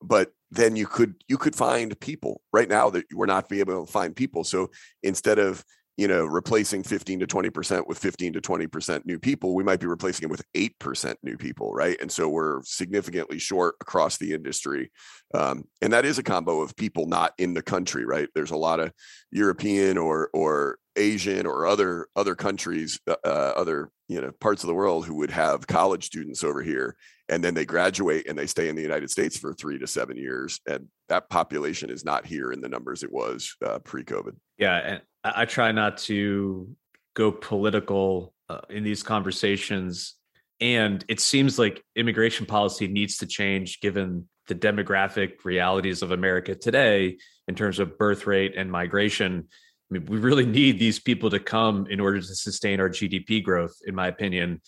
but 0.01 0.31
then 0.51 0.75
you 0.75 0.87
could 0.87 1.15
you 1.27 1.37
could 1.37 1.55
find 1.55 1.99
people. 1.99 2.41
Right 2.51 2.69
now 2.69 2.89
that 2.89 3.05
we're 3.13 3.25
not 3.25 3.49
be 3.49 3.59
able 3.59 3.85
to 3.85 3.91
find 3.91 4.15
people. 4.15 4.43
So 4.43 4.71
instead 5.03 5.37
of 5.37 5.63
you 5.99 6.07
know, 6.07 6.23
replacing 6.23 6.81
15 6.81 7.19
to 7.19 7.27
20% 7.27 7.85
with 7.85 7.99
15 7.99 8.31
to 8.31 8.39
20% 8.39 9.05
new 9.05 9.19
people, 9.19 9.53
we 9.53 9.65
might 9.65 9.81
be 9.81 9.85
replacing 9.85 10.23
it 10.23 10.31
with 10.31 10.45
8% 10.53 11.15
new 11.23 11.35
people, 11.35 11.73
right? 11.73 11.97
And 11.99 12.09
so 12.09 12.29
we're 12.29 12.63
significantly 12.63 13.37
short 13.37 13.75
across 13.81 14.17
the 14.17 14.31
industry. 14.31 14.91
Um, 15.33 15.65
and 15.81 15.91
that 15.91 16.05
is 16.05 16.17
a 16.17 16.23
combo 16.23 16.61
of 16.61 16.73
people 16.77 17.05
not 17.05 17.33
in 17.37 17.53
the 17.53 17.61
country, 17.61 18.05
right? 18.05 18.29
There's 18.33 18.51
a 18.51 18.55
lot 18.55 18.79
of 18.79 18.93
European 19.29 19.97
or, 19.97 20.29
or 20.33 20.77
Asian 20.95 21.45
or 21.45 21.67
other, 21.67 22.07
other 22.15 22.33
countries, 22.33 22.97
uh, 23.05 23.15
uh 23.25 23.53
other, 23.57 23.91
you 24.07 24.21
know, 24.21 24.31
parts 24.39 24.63
of 24.63 24.67
the 24.67 24.73
world 24.73 25.05
who 25.05 25.15
would 25.15 25.31
have 25.31 25.67
college 25.67 26.05
students 26.05 26.45
over 26.45 26.61
here 26.61 26.95
and 27.29 27.43
then 27.43 27.53
they 27.53 27.65
graduate 27.65 28.27
and 28.27 28.37
they 28.37 28.47
stay 28.47 28.69
in 28.69 28.75
the 28.75 28.81
United 28.81 29.09
States 29.09 29.37
for 29.37 29.53
three 29.53 29.77
to 29.77 29.87
seven 29.87 30.17
years. 30.17 30.59
And 30.67 30.87
that 31.09 31.29
population 31.29 31.89
is 31.89 32.03
not 32.03 32.25
here 32.25 32.51
in 32.51 32.59
the 32.59 32.67
numbers 32.67 33.03
it 33.03 33.11
was 33.11 33.55
uh, 33.65 33.79
pre 33.79 34.03
COVID. 34.03 34.35
Yeah. 34.57 34.77
And 34.77 35.01
I 35.23 35.45
try 35.45 35.71
not 35.71 35.97
to 35.99 36.75
go 37.13 37.31
political 37.31 38.33
uh, 38.49 38.61
in 38.69 38.83
these 38.83 39.03
conversations. 39.03 40.15
And 40.61 41.03
it 41.07 41.19
seems 41.19 41.59
like 41.59 41.83
immigration 41.95 42.45
policy 42.45 42.87
needs 42.87 43.17
to 43.17 43.27
change 43.27 43.79
given 43.79 44.27
the 44.47 44.55
demographic 44.55 45.45
realities 45.45 46.01
of 46.01 46.11
America 46.11 46.55
today 46.55 47.17
in 47.47 47.55
terms 47.55 47.79
of 47.79 47.97
birth 47.97 48.27
rate 48.27 48.55
and 48.57 48.71
migration. 48.71 49.47
I 49.49 49.93
mean, 49.93 50.05
we 50.05 50.17
really 50.17 50.45
need 50.45 50.79
these 50.79 50.99
people 50.99 51.29
to 51.29 51.39
come 51.39 51.87
in 51.87 51.99
order 51.99 52.19
to 52.19 52.35
sustain 52.35 52.79
our 52.79 52.89
GDP 52.89 53.43
growth, 53.43 53.75
in 53.85 53.95
my 53.95 54.07
opinion, 54.07 54.61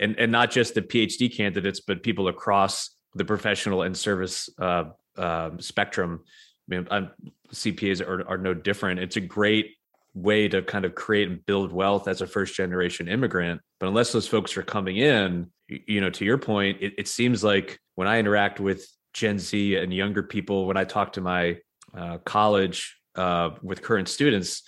and 0.00 0.18
and 0.18 0.32
not 0.32 0.50
just 0.50 0.74
the 0.74 0.82
PhD 0.82 1.34
candidates, 1.34 1.80
but 1.80 2.02
people 2.02 2.28
across 2.28 2.90
the 3.14 3.24
professional 3.24 3.82
and 3.82 3.96
service 3.96 4.48
uh, 4.58 4.84
uh, 5.16 5.50
spectrum. 5.58 6.20
I 6.24 6.76
mean, 6.76 6.88
I'm, 6.90 7.10
CPAs 7.52 8.00
are, 8.06 8.28
are 8.28 8.38
no 8.38 8.54
different. 8.54 9.00
It's 9.00 9.16
a 9.16 9.20
great 9.20 9.76
way 10.14 10.48
to 10.48 10.62
kind 10.62 10.84
of 10.84 10.94
create 10.94 11.28
and 11.28 11.44
build 11.44 11.72
wealth 11.72 12.08
as 12.08 12.20
a 12.20 12.26
first 12.26 12.54
generation 12.54 13.08
immigrant. 13.08 13.60
But 13.80 13.88
unless 13.88 14.12
those 14.12 14.28
folks 14.28 14.56
are 14.56 14.62
coming 14.62 14.96
in, 14.96 15.50
you 15.68 16.00
know, 16.00 16.10
to 16.10 16.24
your 16.24 16.38
point, 16.38 16.78
it, 16.80 16.94
it 16.98 17.08
seems 17.08 17.42
like 17.42 17.78
when 17.96 18.08
I 18.08 18.18
interact 18.18 18.60
with 18.60 18.86
Gen 19.12 19.38
Z 19.38 19.76
and 19.76 19.92
younger 19.92 20.22
people, 20.22 20.66
when 20.66 20.76
I 20.76 20.84
talk 20.84 21.14
to 21.14 21.20
my 21.20 21.58
uh, 21.96 22.18
college 22.18 22.96
uh, 23.16 23.50
with 23.62 23.82
current 23.82 24.08
students, 24.08 24.62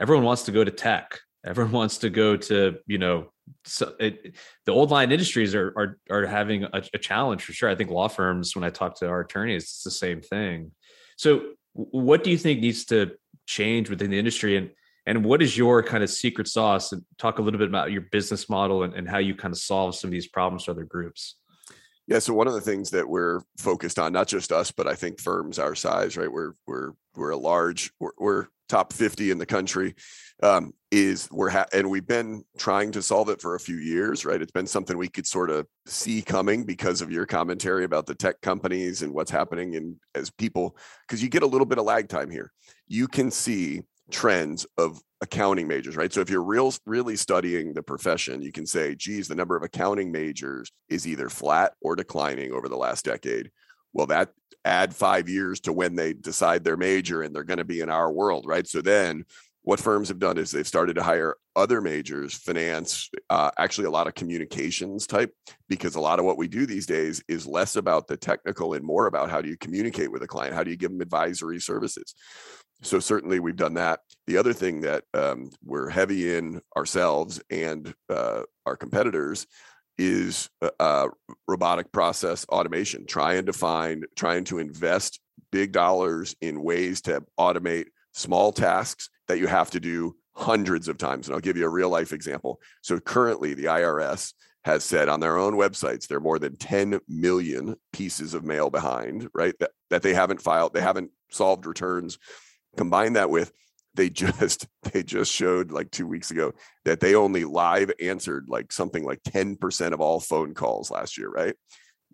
everyone 0.00 0.24
wants 0.24 0.44
to 0.44 0.52
go 0.52 0.64
to 0.64 0.70
tech. 0.70 1.18
everyone 1.44 1.72
wants 1.82 1.98
to 1.98 2.10
go 2.10 2.36
to 2.36 2.76
you 2.86 2.98
know 2.98 3.30
so 3.64 3.94
it, 3.98 4.36
the 4.66 4.72
old 4.72 4.90
line 4.90 5.12
industries 5.12 5.54
are 5.54 5.72
are 5.76 5.98
are 6.10 6.26
having 6.26 6.64
a, 6.64 6.82
a, 6.94 6.98
challenge 6.98 7.42
for 7.42 7.52
sure. 7.52 7.68
I 7.68 7.74
think 7.74 7.90
law 7.90 8.08
firms, 8.08 8.54
when 8.54 8.64
I 8.64 8.70
talk 8.70 8.96
to 8.96 9.08
our 9.08 9.20
attorneys, 9.20 9.64
it's 9.64 9.82
the 9.82 9.90
same 9.90 10.20
thing. 10.20 10.72
So, 11.16 11.52
what 11.72 12.24
do 12.24 12.30
you 12.30 12.38
think 12.38 12.60
needs 12.60 12.84
to 12.86 13.12
change 13.46 13.90
within 13.90 14.10
the 14.10 14.18
industry, 14.18 14.56
and 14.56 14.70
and 15.06 15.24
what 15.24 15.42
is 15.42 15.56
your 15.56 15.82
kind 15.82 16.02
of 16.02 16.10
secret 16.10 16.48
sauce? 16.48 16.92
And 16.92 17.02
talk 17.18 17.38
a 17.38 17.42
little 17.42 17.58
bit 17.58 17.68
about 17.68 17.90
your 17.90 18.02
business 18.02 18.48
model 18.48 18.82
and, 18.82 18.94
and 18.94 19.08
how 19.08 19.18
you 19.18 19.34
kind 19.34 19.52
of 19.52 19.58
solve 19.58 19.94
some 19.94 20.08
of 20.08 20.12
these 20.12 20.28
problems 20.28 20.64
for 20.64 20.72
other 20.72 20.84
groups. 20.84 21.36
Yeah, 22.06 22.18
so 22.18 22.34
one 22.34 22.48
of 22.48 22.54
the 22.54 22.60
things 22.60 22.90
that 22.90 23.08
we're 23.08 23.40
focused 23.56 23.98
on, 23.98 24.12
not 24.12 24.26
just 24.26 24.50
us, 24.50 24.72
but 24.72 24.88
I 24.88 24.94
think 24.94 25.20
firms 25.20 25.58
our 25.58 25.74
size, 25.74 26.16
right? 26.16 26.30
We're 26.30 26.52
we're 26.66 26.92
we're 27.14 27.30
a 27.30 27.36
large, 27.36 27.92
we're, 28.00 28.12
we're 28.18 28.46
top 28.70 28.92
50 28.92 29.32
in 29.32 29.38
the 29.38 29.46
country 29.46 29.96
um, 30.44 30.72
is 30.92 31.28
we're 31.32 31.50
ha- 31.50 31.66
and 31.72 31.90
we've 31.90 32.06
been 32.06 32.44
trying 32.56 32.92
to 32.92 33.02
solve 33.02 33.28
it 33.28 33.40
for 33.40 33.56
a 33.56 33.60
few 33.60 33.76
years 33.76 34.24
right 34.24 34.40
it's 34.40 34.52
been 34.52 34.66
something 34.66 34.96
we 34.96 35.08
could 35.08 35.26
sort 35.26 35.50
of 35.50 35.66
see 35.86 36.22
coming 36.22 36.62
because 36.64 37.02
of 37.02 37.10
your 37.10 37.26
commentary 37.26 37.82
about 37.82 38.06
the 38.06 38.14
tech 38.14 38.40
companies 38.42 39.02
and 39.02 39.12
what's 39.12 39.30
happening 39.30 39.74
and 39.74 39.96
as 40.14 40.30
people 40.30 40.76
because 41.06 41.20
you 41.20 41.28
get 41.28 41.42
a 41.42 41.46
little 41.46 41.66
bit 41.66 41.78
of 41.78 41.84
lag 41.84 42.08
time 42.08 42.30
here 42.30 42.52
you 42.86 43.08
can 43.08 43.28
see 43.28 43.82
trends 44.10 44.66
of 44.76 45.00
accounting 45.20 45.68
majors 45.68 45.96
right? 45.96 46.12
So 46.12 46.20
if 46.20 46.30
you're 46.30 46.42
real 46.42 46.72
really 46.86 47.16
studying 47.16 47.72
the 47.72 47.82
profession 47.82 48.42
you 48.42 48.52
can 48.52 48.66
say 48.66 48.94
geez 48.94 49.28
the 49.28 49.34
number 49.34 49.56
of 49.56 49.62
accounting 49.62 50.10
majors 50.10 50.70
is 50.88 51.06
either 51.06 51.28
flat 51.28 51.72
or 51.80 51.96
declining 51.96 52.52
over 52.52 52.68
the 52.68 52.76
last 52.76 53.04
decade. 53.04 53.50
Well 53.92 54.06
that 54.06 54.30
add 54.64 54.94
five 54.94 55.28
years 55.28 55.60
to 55.60 55.72
when 55.72 55.94
they 55.94 56.12
decide 56.12 56.64
their 56.64 56.76
major 56.76 57.22
and 57.22 57.34
they're 57.34 57.44
going 57.44 57.58
to 57.58 57.64
be 57.64 57.80
in 57.80 57.90
our 57.90 58.10
world 58.12 58.44
right? 58.46 58.66
So 58.66 58.82
then 58.82 59.24
what 59.62 59.80
firms 59.80 60.08
have 60.08 60.18
done 60.18 60.38
is 60.38 60.50
they've 60.50 60.66
started 60.66 60.94
to 60.94 61.02
hire 61.02 61.36
other 61.54 61.80
majors 61.80 62.34
finance 62.34 63.10
uh, 63.28 63.50
actually 63.58 63.86
a 63.86 63.90
lot 63.90 64.06
of 64.06 64.14
communications 64.14 65.06
type 65.06 65.32
because 65.68 65.96
a 65.96 66.00
lot 66.00 66.18
of 66.18 66.24
what 66.24 66.38
we 66.38 66.48
do 66.48 66.64
these 66.64 66.86
days 66.86 67.22
is 67.28 67.46
less 67.46 67.76
about 67.76 68.06
the 68.06 68.16
technical 68.16 68.74
and 68.74 68.84
more 68.84 69.06
about 69.06 69.30
how 69.30 69.40
do 69.40 69.48
you 69.48 69.56
communicate 69.58 70.10
with 70.10 70.22
a 70.22 70.26
client? 70.26 70.54
How 70.54 70.64
do 70.64 70.70
you 70.70 70.76
give 70.76 70.90
them 70.90 71.00
advisory 71.00 71.60
services? 71.60 72.14
So 72.82 72.98
certainly 72.98 73.40
we've 73.40 73.56
done 73.56 73.74
that. 73.74 74.00
The 74.26 74.38
other 74.38 74.54
thing 74.54 74.80
that 74.82 75.04
um, 75.12 75.50
we're 75.62 75.90
heavy 75.90 76.34
in 76.34 76.62
ourselves 76.76 77.40
and 77.50 77.92
uh, 78.08 78.42
our 78.64 78.76
competitors 78.76 79.46
is 79.98 80.48
uh, 80.62 80.70
uh, 80.80 81.08
robotic 81.46 81.92
process 81.92 82.46
automation, 82.48 83.04
trying 83.04 83.44
to 83.46 83.52
find, 83.52 84.06
trying 84.16 84.44
to 84.44 84.58
invest 84.58 85.20
big 85.52 85.72
dollars 85.72 86.34
in 86.40 86.62
ways 86.62 87.02
to 87.02 87.22
automate 87.38 87.88
small 88.14 88.50
tasks 88.52 89.10
that 89.30 89.38
you 89.38 89.46
have 89.46 89.70
to 89.70 89.80
do 89.80 90.16
hundreds 90.34 90.88
of 90.88 90.98
times. 90.98 91.28
And 91.28 91.34
I'll 91.34 91.40
give 91.40 91.56
you 91.56 91.66
a 91.66 91.70
real 91.70 91.88
life 91.88 92.12
example. 92.12 92.60
So 92.82 92.98
currently, 92.98 93.54
the 93.54 93.66
IRS 93.66 94.34
has 94.64 94.82
said 94.82 95.08
on 95.08 95.20
their 95.20 95.38
own 95.38 95.54
websites 95.54 96.08
there 96.08 96.18
are 96.18 96.20
more 96.20 96.40
than 96.40 96.56
10 96.56 96.98
million 97.08 97.76
pieces 97.92 98.34
of 98.34 98.44
mail 98.44 98.70
behind, 98.70 99.28
right? 99.32 99.54
That, 99.60 99.70
that 99.88 100.02
they 100.02 100.14
haven't 100.14 100.42
filed, 100.42 100.74
they 100.74 100.80
haven't 100.80 101.12
solved 101.30 101.64
returns. 101.64 102.18
Combine 102.76 103.12
that 103.12 103.30
with 103.30 103.52
they 103.94 104.10
just 104.10 104.66
they 104.92 105.02
just 105.02 105.32
showed 105.32 105.70
like 105.70 105.90
two 105.90 106.06
weeks 106.06 106.30
ago 106.30 106.52
that 106.84 107.00
they 107.00 107.14
only 107.14 107.44
live 107.44 107.92
answered 108.02 108.46
like 108.48 108.72
something 108.72 109.04
like 109.04 109.22
10% 109.22 109.92
of 109.92 110.00
all 110.00 110.20
phone 110.20 110.54
calls 110.54 110.90
last 110.90 111.18
year 111.18 111.28
right 111.28 111.54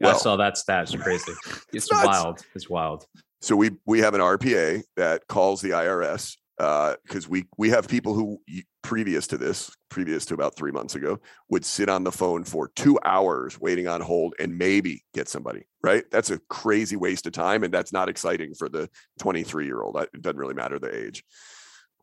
well, 0.00 0.14
i 0.14 0.18
saw 0.18 0.36
that 0.36 0.56
stat 0.56 0.84
it's 0.84 1.02
crazy 1.02 1.32
it's, 1.72 1.90
it's 1.90 1.92
wild 1.92 2.42
it's 2.54 2.70
wild 2.70 3.06
so 3.40 3.54
we 3.56 3.70
we 3.84 4.00
have 4.00 4.14
an 4.14 4.20
rpa 4.20 4.82
that 4.96 5.26
calls 5.26 5.60
the 5.60 5.70
irs 5.70 6.36
because 6.56 7.26
uh, 7.26 7.28
we 7.28 7.44
we 7.58 7.70
have 7.70 7.88
people 7.88 8.14
who 8.14 8.40
previous 8.82 9.26
to 9.26 9.36
this 9.36 9.70
previous 9.90 10.24
to 10.24 10.34
about 10.34 10.56
three 10.56 10.70
months 10.70 10.94
ago 10.94 11.18
would 11.50 11.64
sit 11.64 11.88
on 11.88 12.04
the 12.04 12.12
phone 12.12 12.44
for 12.44 12.68
two 12.76 12.98
hours 13.04 13.60
waiting 13.60 13.88
on 13.88 14.00
hold 14.00 14.34
and 14.38 14.56
maybe 14.56 15.02
get 15.12 15.28
somebody 15.28 15.66
right 15.82 16.04
that's 16.10 16.30
a 16.30 16.38
crazy 16.48 16.96
waste 16.96 17.26
of 17.26 17.32
time 17.32 17.64
and 17.64 17.74
that's 17.74 17.92
not 17.92 18.08
exciting 18.08 18.54
for 18.54 18.68
the 18.68 18.88
23 19.18 19.66
year 19.66 19.82
old 19.82 19.96
it 19.96 20.22
doesn't 20.22 20.38
really 20.38 20.54
matter 20.54 20.78
the 20.78 20.94
age 20.94 21.24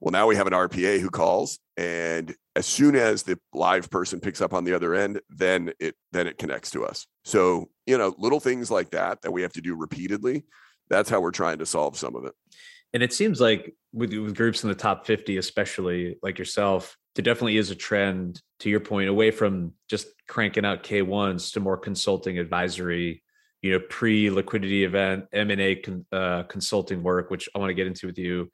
well, 0.04 0.12
now 0.12 0.28
we 0.28 0.36
have 0.36 0.48
an 0.48 0.54
RPA 0.54 1.00
who 1.00 1.10
calls, 1.10 1.60
and 1.78 2.36
as 2.58 2.66
soon 2.66 2.98
as 2.98 3.24
the 3.24 3.40
live 3.54 3.90
person 3.90 4.20
picks 4.20 4.42
up 4.42 4.54
on 4.54 4.66
the 4.66 4.74
other 4.74 4.94
end, 4.94 5.22
then 5.30 5.72
it 5.80 5.96
then 6.12 6.28
it 6.28 6.38
connects 6.38 6.72
to 6.72 6.84
us. 6.84 7.08
So 7.24 7.70
you 7.86 7.98
know, 7.98 8.14
little 8.18 8.42
things 8.42 8.70
like 8.70 8.90
that 8.90 9.22
that 9.22 9.32
we 9.32 9.44
have 9.44 9.54
to 9.54 9.62
do 9.62 9.78
repeatedly. 9.78 10.44
That's 10.90 11.10
how 11.10 11.22
we're 11.22 11.32
trying 11.32 11.60
to 11.60 11.66
solve 11.66 11.98
some 11.98 12.18
of 12.18 12.26
it. 12.26 12.34
And 12.94 13.02
it 13.02 13.14
seems 13.14 13.42
like 13.42 13.76
with, 13.92 14.14
with 14.14 14.36
groups 14.36 14.64
in 14.64 14.70
the 14.70 14.76
top 14.76 15.06
50, 15.06 15.38
especially 15.38 16.18
like 16.22 16.38
yourself, 16.38 16.98
there 17.16 17.24
definitely 17.24 17.58
is 17.58 17.72
a 17.72 17.76
trend 17.76 18.42
to 18.60 18.70
your 18.70 18.80
point 18.80 19.10
away 19.10 19.32
from 19.32 19.74
just 19.90 20.08
cranking 20.28 20.66
out 20.66 20.84
K1s 20.84 21.54
to 21.54 21.60
more 21.60 21.78
consulting 21.78 22.40
advisory, 22.40 23.24
you 23.62 23.72
know, 23.72 23.80
pre 23.90 24.30
liquidity 24.30 24.84
event, 24.84 25.26
M&A 25.32 25.76
con, 25.76 26.06
uh, 26.12 26.44
consulting 26.44 27.04
work, 27.04 27.30
which 27.30 27.50
I 27.56 27.60
want 27.60 27.70
to 27.70 27.76
get 27.76 27.88
into 27.88 28.08
with 28.08 28.18
you 28.18 28.50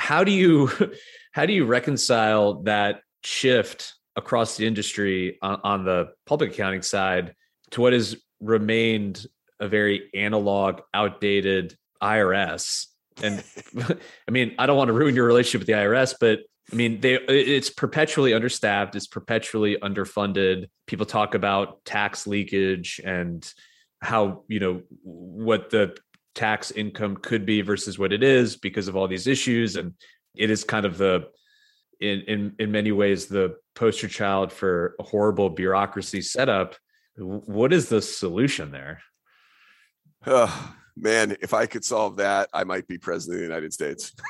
how 0.00 0.24
do 0.24 0.32
you 0.32 0.70
how 1.32 1.46
do 1.46 1.52
you 1.52 1.64
reconcile 1.64 2.62
that 2.62 3.02
shift 3.22 3.94
across 4.16 4.56
the 4.56 4.66
industry 4.66 5.38
on, 5.42 5.60
on 5.62 5.84
the 5.84 6.08
public 6.26 6.52
accounting 6.52 6.82
side 6.82 7.34
to 7.70 7.80
what 7.80 7.92
has 7.92 8.16
remained 8.40 9.26
a 9.60 9.68
very 9.68 10.10
analog, 10.14 10.80
outdated 10.92 11.76
IRS? 12.02 12.86
And 13.22 13.42
I 14.28 14.30
mean, 14.30 14.54
I 14.58 14.66
don't 14.66 14.76
want 14.76 14.88
to 14.88 14.94
ruin 14.94 15.14
your 15.14 15.26
relationship 15.26 15.60
with 15.60 15.66
the 15.66 15.74
IRS, 15.74 16.14
but 16.20 16.40
I 16.72 16.76
mean, 16.76 17.00
they 17.00 17.14
it's 17.14 17.70
perpetually 17.70 18.32
understaffed, 18.32 18.94
it's 18.94 19.06
perpetually 19.06 19.76
underfunded. 19.76 20.68
People 20.86 21.06
talk 21.06 21.34
about 21.34 21.84
tax 21.84 22.26
leakage 22.26 23.00
and 23.04 23.52
how, 24.00 24.44
you 24.48 24.60
know, 24.60 24.82
what 25.02 25.70
the 25.70 25.96
tax 26.34 26.70
income 26.70 27.16
could 27.16 27.44
be 27.44 27.60
versus 27.60 27.98
what 27.98 28.12
it 28.12 28.22
is 28.22 28.56
because 28.56 28.88
of 28.88 28.96
all 28.96 29.08
these 29.08 29.26
issues. 29.26 29.76
And 29.76 29.94
it 30.36 30.50
is 30.50 30.64
kind 30.64 30.86
of 30.86 30.96
the 30.96 31.28
in 32.00 32.20
in 32.20 32.54
in 32.58 32.72
many 32.72 32.92
ways 32.92 33.26
the 33.26 33.56
poster 33.74 34.08
child 34.08 34.52
for 34.52 34.94
a 35.00 35.02
horrible 35.02 35.50
bureaucracy 35.50 36.22
setup. 36.22 36.76
What 37.16 37.72
is 37.72 37.88
the 37.88 38.00
solution 38.00 38.70
there 38.70 39.00
man 40.96 41.36
if 41.40 41.54
i 41.54 41.66
could 41.66 41.84
solve 41.84 42.16
that 42.16 42.48
i 42.52 42.64
might 42.64 42.86
be 42.86 42.98
president 42.98 43.36
of 43.36 43.40
the 43.40 43.46
united 43.46 43.72
states. 43.72 44.12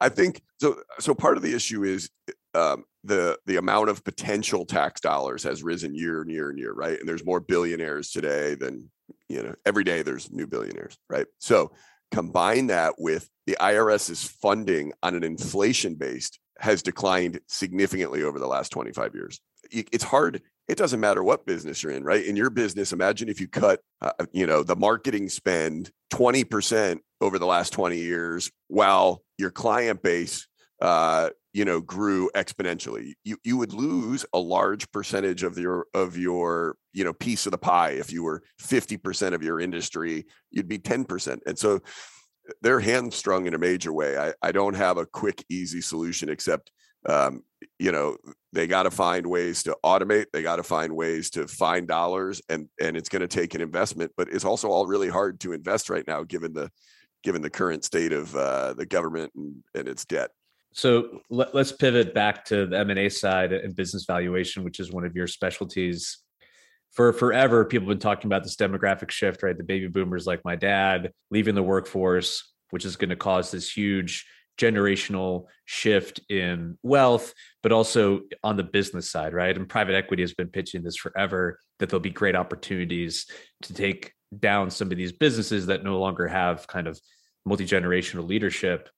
I 0.00 0.08
think 0.08 0.42
so 0.60 0.82
so 0.98 1.14
part 1.14 1.36
of 1.36 1.42
the 1.42 1.54
issue 1.54 1.84
is 1.84 2.10
um, 2.54 2.84
the 3.02 3.38
the 3.46 3.56
amount 3.56 3.88
of 3.88 4.04
potential 4.04 4.64
tax 4.64 5.00
dollars 5.00 5.42
has 5.42 5.62
risen 5.62 5.94
year 5.94 6.22
and 6.22 6.30
year 6.30 6.50
and 6.50 6.58
year 6.58 6.72
right? 6.72 6.98
And 6.98 7.08
there's 7.08 7.24
more 7.24 7.40
billionaires 7.40 8.10
today 8.10 8.54
than 8.54 8.90
you 9.28 9.42
know 9.42 9.54
every 9.64 9.84
day 9.84 10.02
there's 10.02 10.30
new 10.30 10.46
billionaires 10.46 10.96
right? 11.08 11.26
So 11.38 11.72
combine 12.10 12.68
that 12.68 12.94
with 12.98 13.28
the 13.46 13.56
irs's 13.60 14.24
funding 14.24 14.92
on 15.02 15.14
an 15.14 15.24
inflation 15.24 15.94
based 15.94 16.38
has 16.58 16.82
declined 16.82 17.40
significantly 17.48 18.22
over 18.22 18.38
the 18.38 18.46
last 18.46 18.70
25 18.70 19.14
years. 19.14 19.40
It's 19.70 20.04
hard 20.04 20.40
it 20.68 20.78
doesn't 20.78 21.00
matter 21.00 21.22
what 21.22 21.46
business 21.46 21.82
you're 21.82 21.92
in 21.92 22.04
right? 22.04 22.24
In 22.24 22.36
your 22.36 22.50
business 22.50 22.92
imagine 22.92 23.28
if 23.28 23.40
you 23.40 23.48
cut 23.48 23.80
uh, 24.00 24.12
you 24.32 24.46
know 24.46 24.62
the 24.62 24.76
marketing 24.76 25.28
spend 25.28 25.90
20% 26.12 26.98
over 27.20 27.38
the 27.38 27.46
last 27.46 27.72
20 27.72 27.96
years 27.96 28.50
while 28.68 29.22
your 29.38 29.50
client 29.50 30.02
base 30.02 30.46
uh, 30.80 31.30
you 31.52 31.64
know 31.64 31.80
grew 31.80 32.30
exponentially. 32.34 33.14
You 33.24 33.36
you 33.44 33.56
would 33.56 33.72
lose 33.72 34.26
a 34.32 34.38
large 34.38 34.90
percentage 34.90 35.42
of 35.42 35.56
your 35.56 35.86
of 35.94 36.16
your 36.16 36.76
you 36.92 37.04
know 37.04 37.12
piece 37.12 37.46
of 37.46 37.52
the 37.52 37.58
pie 37.58 37.92
if 37.92 38.12
you 38.12 38.22
were 38.22 38.42
50% 38.60 39.34
of 39.34 39.42
your 39.42 39.60
industry 39.60 40.26
you'd 40.50 40.68
be 40.68 40.78
10% 40.78 41.38
and 41.46 41.58
so 41.58 41.80
they're 42.60 42.80
hamstrung 42.80 43.46
in 43.46 43.54
a 43.54 43.58
major 43.58 43.92
way. 43.92 44.18
I 44.18 44.34
i 44.42 44.52
don't 44.52 44.74
have 44.74 44.98
a 44.98 45.06
quick 45.06 45.44
easy 45.48 45.80
solution 45.80 46.28
except 46.28 46.70
um, 47.08 47.42
you 47.78 47.92
know 47.92 48.16
they 48.52 48.66
got 48.66 48.84
to 48.84 48.90
find 48.90 49.26
ways 49.26 49.62
to 49.62 49.76
automate 49.84 50.26
they 50.32 50.42
got 50.42 50.56
to 50.56 50.62
find 50.62 50.94
ways 50.94 51.30
to 51.30 51.46
find 51.48 51.88
dollars 51.88 52.40
and 52.48 52.68
and 52.80 52.96
it's 52.96 53.08
going 53.08 53.22
to 53.22 53.28
take 53.28 53.54
an 53.54 53.60
investment 53.60 54.12
but 54.16 54.28
it's 54.32 54.44
also 54.44 54.68
all 54.68 54.86
really 54.86 55.08
hard 55.08 55.40
to 55.40 55.52
invest 55.52 55.90
right 55.90 56.06
now 56.06 56.22
given 56.22 56.52
the 56.52 56.70
given 57.22 57.42
the 57.42 57.50
current 57.50 57.84
state 57.84 58.12
of 58.12 58.34
uh, 58.36 58.74
the 58.74 58.84
government 58.84 59.32
and, 59.34 59.54
and 59.74 59.88
its 59.88 60.04
debt 60.04 60.30
so 60.74 61.20
let, 61.30 61.54
us 61.54 61.70
pivot 61.70 62.14
back 62.14 62.44
to 62.46 62.66
the 62.66 62.78
M&A 62.80 63.08
side 63.08 63.52
and 63.52 63.76
business 63.76 64.06
valuation, 64.06 64.64
which 64.64 64.80
is 64.80 64.90
one 64.90 65.04
of 65.04 65.14
your 65.14 65.28
specialties. 65.28 66.18
For 66.90 67.12
forever, 67.12 67.64
people 67.64 67.88
have 67.88 67.98
been 67.98 68.02
talking 68.02 68.26
about 68.26 68.42
this 68.42 68.56
demographic 68.56 69.12
shift, 69.12 69.44
right? 69.44 69.56
The 69.56 69.62
baby 69.62 69.86
boomers 69.86 70.26
like 70.26 70.40
my 70.44 70.56
dad 70.56 71.12
leaving 71.30 71.54
the 71.54 71.62
workforce, 71.62 72.52
which 72.70 72.84
is 72.84 72.96
going 72.96 73.10
to 73.10 73.16
cause 73.16 73.52
this 73.52 73.70
huge 73.70 74.26
generational 74.58 75.46
shift 75.64 76.20
in 76.28 76.78
wealth, 76.82 77.34
but 77.62 77.72
also 77.72 78.22
on 78.42 78.56
the 78.56 78.62
business 78.62 79.10
side, 79.10 79.32
right? 79.32 79.56
And 79.56 79.68
private 79.68 79.94
equity 79.94 80.22
has 80.22 80.34
been 80.34 80.48
pitching 80.48 80.82
this 80.82 80.96
forever 80.96 81.58
that 81.78 81.88
there'll 81.88 82.00
be 82.00 82.10
great 82.10 82.36
opportunities 82.36 83.26
to 83.62 83.74
take 83.74 84.12
down 84.38 84.70
some 84.70 84.90
of 84.90 84.96
these 84.96 85.12
businesses 85.12 85.66
that 85.66 85.84
no 85.84 85.98
longer 85.98 86.26
have 86.28 86.66
kind 86.66 86.86
of 86.86 86.98
multi 87.44 87.66
generational 87.66 88.26
leadership 88.26 88.88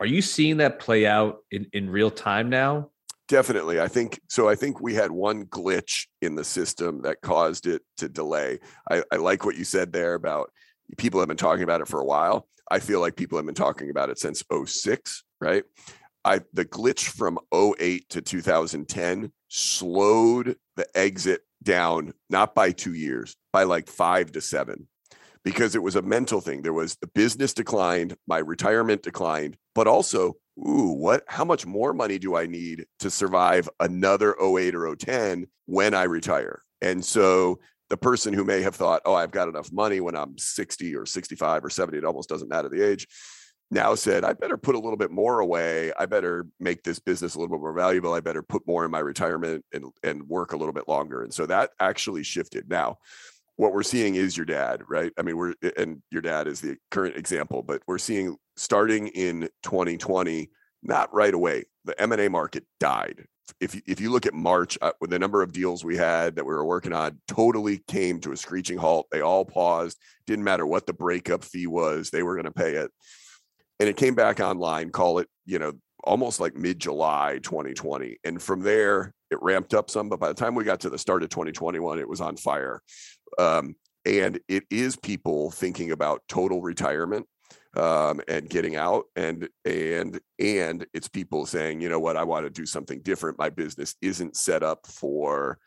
Are 0.00 0.06
you 0.06 0.22
seeing 0.22 0.58
that 0.58 0.80
play 0.80 1.06
out 1.06 1.38
in, 1.50 1.66
in 1.72 1.88
real 1.88 2.10
time 2.10 2.50
now? 2.50 2.90
Definitely. 3.28 3.80
I 3.80 3.88
think 3.88 4.20
so. 4.28 4.48
I 4.48 4.54
think 4.54 4.80
we 4.80 4.94
had 4.94 5.10
one 5.10 5.46
glitch 5.46 6.06
in 6.20 6.34
the 6.34 6.44
system 6.44 7.00
that 7.02 7.22
caused 7.22 7.66
it 7.66 7.82
to 7.98 8.08
delay. 8.08 8.58
I, 8.90 9.02
I 9.10 9.16
like 9.16 9.46
what 9.46 9.56
you 9.56 9.64
said 9.64 9.92
there 9.92 10.14
about 10.14 10.50
people 10.96 11.20
have 11.20 11.28
been 11.28 11.36
talking 11.36 11.64
about 11.64 11.80
it 11.80 11.88
for 11.88 12.00
a 12.00 12.04
while. 12.04 12.46
I 12.70 12.78
feel 12.78 13.00
like 13.00 13.16
people 13.16 13.38
have 13.38 13.46
been 13.46 13.54
talking 13.54 13.90
about 13.90 14.10
it 14.10 14.18
since 14.18 14.42
06, 14.66 15.24
right? 15.40 15.64
I 16.24 16.40
the 16.52 16.64
glitch 16.64 17.08
from 17.08 17.38
08 17.52 18.08
to 18.10 18.22
2010 18.22 19.30
slowed 19.48 20.56
the 20.76 20.86
exit 20.94 21.42
down 21.62 22.12
not 22.30 22.54
by 22.54 22.72
2 22.72 22.94
years, 22.94 23.36
by 23.52 23.64
like 23.64 23.88
5 23.88 24.32
to 24.32 24.40
7 24.40 24.88
because 25.44 25.74
it 25.74 25.82
was 25.82 25.96
a 25.96 26.02
mental 26.02 26.40
thing. 26.40 26.62
There 26.62 26.72
was 26.72 26.96
the 26.96 27.06
business 27.08 27.52
declined, 27.52 28.16
my 28.26 28.38
retirement 28.38 29.02
declined, 29.02 29.56
but 29.74 29.86
also, 29.86 30.34
ooh, 30.58 30.94
what 30.96 31.22
how 31.28 31.44
much 31.44 31.66
more 31.66 31.92
money 31.92 32.18
do 32.18 32.34
I 32.34 32.46
need 32.46 32.86
to 33.00 33.10
survive 33.10 33.68
another 33.78 34.34
08 34.40 34.74
or 34.74 34.96
010 34.96 35.46
when 35.66 35.94
I 35.94 36.04
retire? 36.04 36.62
And 36.80 37.04
so 37.04 37.60
the 37.90 37.96
person 37.96 38.32
who 38.32 38.44
may 38.44 38.62
have 38.62 38.74
thought, 38.74 39.02
oh, 39.04 39.14
I've 39.14 39.30
got 39.30 39.48
enough 39.48 39.70
money 39.72 40.00
when 40.00 40.16
I'm 40.16 40.38
60 40.38 40.94
or 40.96 41.06
65 41.06 41.64
or 41.64 41.70
70, 41.70 41.98
it 41.98 42.04
almost 42.04 42.28
doesn't 42.28 42.48
matter 42.48 42.68
the 42.68 42.82
age, 42.82 43.06
now 43.70 43.94
said, 43.94 44.24
I 44.24 44.32
better 44.34 44.56
put 44.56 44.74
a 44.74 44.78
little 44.78 44.96
bit 44.96 45.10
more 45.10 45.40
away. 45.40 45.92
I 45.98 46.06
better 46.06 46.46
make 46.60 46.82
this 46.82 46.98
business 46.98 47.34
a 47.34 47.38
little 47.38 47.56
bit 47.56 47.60
more 47.60 47.72
valuable. 47.72 48.12
I 48.12 48.20
better 48.20 48.42
put 48.42 48.66
more 48.66 48.84
in 48.84 48.90
my 48.90 49.00
retirement 49.00 49.64
and, 49.72 49.86
and 50.02 50.28
work 50.28 50.52
a 50.52 50.56
little 50.56 50.72
bit 50.72 50.88
longer. 50.88 51.22
And 51.22 51.32
so 51.32 51.46
that 51.46 51.70
actually 51.80 52.22
shifted. 52.22 52.68
Now, 52.68 52.98
what 53.56 53.72
we're 53.72 53.82
seeing 53.82 54.16
is 54.16 54.36
your 54.36 54.46
dad, 54.46 54.82
right? 54.88 55.12
I 55.18 55.22
mean, 55.22 55.36
we're 55.36 55.54
and 55.76 56.02
your 56.10 56.22
dad 56.22 56.48
is 56.48 56.60
the 56.60 56.76
current 56.90 57.16
example, 57.16 57.62
but 57.62 57.82
we're 57.86 57.98
seeing 57.98 58.36
starting 58.56 59.08
in 59.08 59.48
2020, 59.62 60.50
not 60.82 61.14
right 61.14 61.32
away. 61.32 61.64
The 61.84 62.00
M&A 62.00 62.28
market 62.28 62.64
died. 62.80 63.26
If 63.60 63.80
if 63.86 64.00
you 64.00 64.10
look 64.10 64.26
at 64.26 64.34
March, 64.34 64.78
uh, 64.80 64.92
with 65.00 65.10
the 65.10 65.18
number 65.18 65.42
of 65.42 65.52
deals 65.52 65.84
we 65.84 65.96
had 65.96 66.36
that 66.36 66.44
we 66.44 66.54
were 66.54 66.64
working 66.64 66.92
on, 66.92 67.20
totally 67.28 67.78
came 67.88 68.20
to 68.20 68.32
a 68.32 68.36
screeching 68.36 68.78
halt. 68.78 69.06
They 69.10 69.20
all 69.20 69.44
paused. 69.44 69.98
Didn't 70.26 70.44
matter 70.44 70.66
what 70.66 70.86
the 70.86 70.92
breakup 70.92 71.44
fee 71.44 71.66
was; 71.66 72.10
they 72.10 72.22
were 72.22 72.34
going 72.34 72.46
to 72.46 72.50
pay 72.50 72.74
it. 72.74 72.90
And 73.80 73.88
it 73.88 73.96
came 73.96 74.14
back 74.14 74.40
online. 74.40 74.90
Call 74.90 75.18
it, 75.18 75.28
you 75.46 75.58
know, 75.58 75.72
almost 76.02 76.40
like 76.40 76.56
mid 76.56 76.78
July 76.78 77.38
2020, 77.42 78.18
and 78.24 78.40
from 78.40 78.60
there 78.60 79.12
it 79.30 79.42
ramped 79.42 79.74
up 79.74 79.90
some. 79.90 80.08
But 80.08 80.20
by 80.20 80.28
the 80.28 80.34
time 80.34 80.54
we 80.54 80.64
got 80.64 80.80
to 80.80 80.90
the 80.90 80.98
start 80.98 81.22
of 81.22 81.28
2021, 81.28 81.98
it 81.98 82.08
was 82.08 82.20
on 82.20 82.36
fire. 82.36 82.80
Um, 83.38 83.74
and 84.06 84.38
it 84.48 84.64
is 84.70 84.96
people 84.96 85.50
thinking 85.50 85.90
about 85.90 86.22
total 86.28 86.60
retirement 86.60 87.26
um, 87.76 88.20
and 88.28 88.48
getting 88.48 88.76
out 88.76 89.04
and 89.16 89.48
and 89.64 90.20
and 90.38 90.86
it's 90.92 91.08
people 91.08 91.46
saying 91.46 91.80
you 91.80 91.88
know 91.88 92.00
what 92.00 92.16
i 92.16 92.22
want 92.22 92.44
to 92.44 92.50
do 92.50 92.66
something 92.66 93.00
different 93.02 93.38
my 93.38 93.50
business 93.50 93.94
isn't 94.00 94.36
set 94.36 94.62
up 94.62 94.86
for 94.86 95.58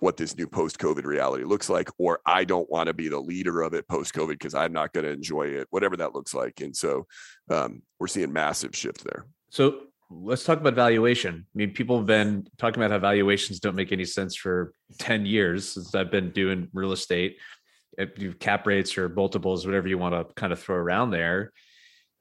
what 0.00 0.16
this 0.16 0.36
new 0.36 0.46
post 0.46 0.78
covid 0.78 1.04
reality 1.04 1.44
looks 1.44 1.68
like 1.68 1.88
or 1.98 2.20
i 2.26 2.44
don't 2.44 2.70
want 2.70 2.86
to 2.86 2.94
be 2.94 3.08
the 3.08 3.18
leader 3.18 3.62
of 3.62 3.74
it 3.74 3.88
post 3.88 4.14
covid 4.14 4.30
because 4.30 4.54
i'm 4.54 4.72
not 4.72 4.92
going 4.92 5.04
to 5.04 5.12
enjoy 5.12 5.46
it 5.46 5.66
whatever 5.70 5.96
that 5.96 6.14
looks 6.14 6.34
like 6.34 6.60
and 6.60 6.76
so 6.76 7.06
um, 7.50 7.82
we're 7.98 8.06
seeing 8.06 8.32
massive 8.32 8.74
shift 8.74 9.04
there 9.04 9.26
so 9.50 9.80
let's 10.10 10.44
talk 10.44 10.58
about 10.58 10.74
valuation. 10.74 11.46
I 11.54 11.58
mean, 11.58 11.72
people 11.72 11.98
have 11.98 12.06
been 12.06 12.46
talking 12.56 12.82
about 12.82 12.90
how 12.90 12.98
valuations 12.98 13.60
don't 13.60 13.74
make 13.74 13.92
any 13.92 14.04
sense 14.04 14.34
for 14.34 14.72
10 14.98 15.26
years 15.26 15.72
since 15.74 15.94
I've 15.94 16.10
been 16.10 16.30
doing 16.30 16.68
real 16.72 16.92
estate. 16.92 17.36
Cap 18.38 18.66
rates 18.66 18.96
or 18.96 19.08
multiples, 19.08 19.66
whatever 19.66 19.88
you 19.88 19.98
want 19.98 20.14
to 20.14 20.34
kind 20.34 20.52
of 20.52 20.60
throw 20.60 20.76
around 20.76 21.10
there. 21.10 21.52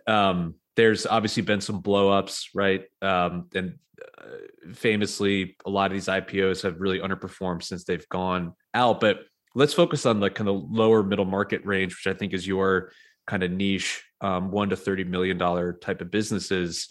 Um, 0.06 0.56
there's 0.76 1.06
obviously 1.06 1.44
been 1.44 1.62
some 1.62 1.82
blowups, 1.82 2.50
right? 2.54 2.84
Um, 3.02 3.48
and 3.54 3.80
uh, 4.18 4.74
famously, 4.74 5.56
a 5.66 5.70
lot 5.70 5.92
of 5.92 5.94
these 5.94 6.08
IPOs 6.08 6.63
have 6.63 6.80
really 6.80 7.00
underperformed 7.00 7.63
since 7.63 7.84
they've 7.84 8.08
gone 8.10 8.54
out. 8.74 9.00
But 9.00 9.22
let's 9.56 9.74
focus 9.74 10.06
on 10.06 10.20
the 10.20 10.30
kind 10.30 10.50
of 10.50 10.63
lower 10.70 11.04
middle 11.04 11.26
market 11.26 11.66
range, 11.66 11.94
which 11.94 12.13
I 12.13 12.18
think 12.18 12.34
is 12.34 12.48
your 12.48 12.92
kind 13.26 13.44
of 13.44 13.52
niche, 13.52 14.04
um, 14.22 14.52
one 14.52 14.70
to 14.70 14.76
thirty 14.76 15.04
million 15.04 15.38
dollar 15.38 15.74
type 15.74 16.02
of 16.02 16.12
businesses 16.12 16.90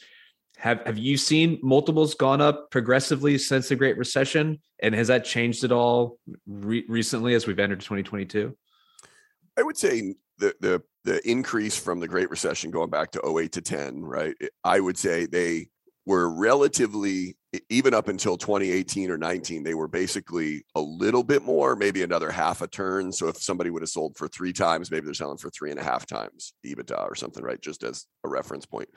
have 0.57 0.83
have 0.87 0.99
you 0.99 1.16
seen 1.16 1.59
multiples 1.62 2.14
gone 2.14 2.40
up 2.40 2.70
progressively 2.70 3.38
since 3.38 3.68
the 3.68 3.77
Great 3.77 3.99
Recession, 3.99 4.59
and 4.83 4.94
has 4.94 5.09
that 5.09 5.25
changed 5.25 5.64
at 5.64 5.72
all 5.72 6.18
re- 6.46 6.85
recently 6.88 7.35
as 7.35 7.46
we've 7.46 7.59
entered 7.59 7.81
2022? 7.81 8.57
I 9.59 9.62
would 9.62 9.77
say 9.77 10.14
the 10.38 10.55
the 10.61 10.83
the 11.05 11.29
increase 11.29 11.79
from 11.79 12.01
the 12.01 12.09
Great 12.09 12.31
Recession 12.31 12.71
going 12.71 12.90
back 12.90 13.12
to 13.12 13.38
08 13.38 13.53
to 13.53 13.61
10, 13.61 14.03
right? 14.03 14.35
I 14.64 14.81
would 14.81 14.99
say 14.99 15.27
they 15.27 15.69
were 16.05 16.31
relatively 16.31 17.37
even 17.69 17.95
up 17.95 18.09
until 18.09 18.37
2018 18.37 19.11
or 19.11 19.19
19 19.19 19.62
they 19.62 19.75
were 19.75 19.88
basically 19.88 20.64
a 20.75 20.81
little 20.81 21.23
bit 21.23 21.42
more 21.42 21.75
maybe 21.75 22.03
another 22.03 22.31
half 22.31 22.61
a 22.61 22.66
turn 22.66 23.11
so 23.11 23.29
if 23.29 23.37
somebody 23.38 23.71
would 23.71 23.83
have 23.83 23.88
sold 23.88 24.16
for 24.16 24.29
three 24.29 24.53
times 24.53 24.90
maybe 24.90 25.07
they're 25.07 25.14
selling 25.14 25.38
for 25.38 25.51
three 25.51 25.71
and 25.71 25.81
a 25.81 25.83
half 25.83 26.07
times 26.07 26.53
ebitda 26.66 27.03
or 27.03 27.14
something 27.14 27.42
right 27.42 27.61
just 27.61 27.83
as 27.83 28.07
a 28.25 28.29
reference 28.29 28.66
point 28.66 28.88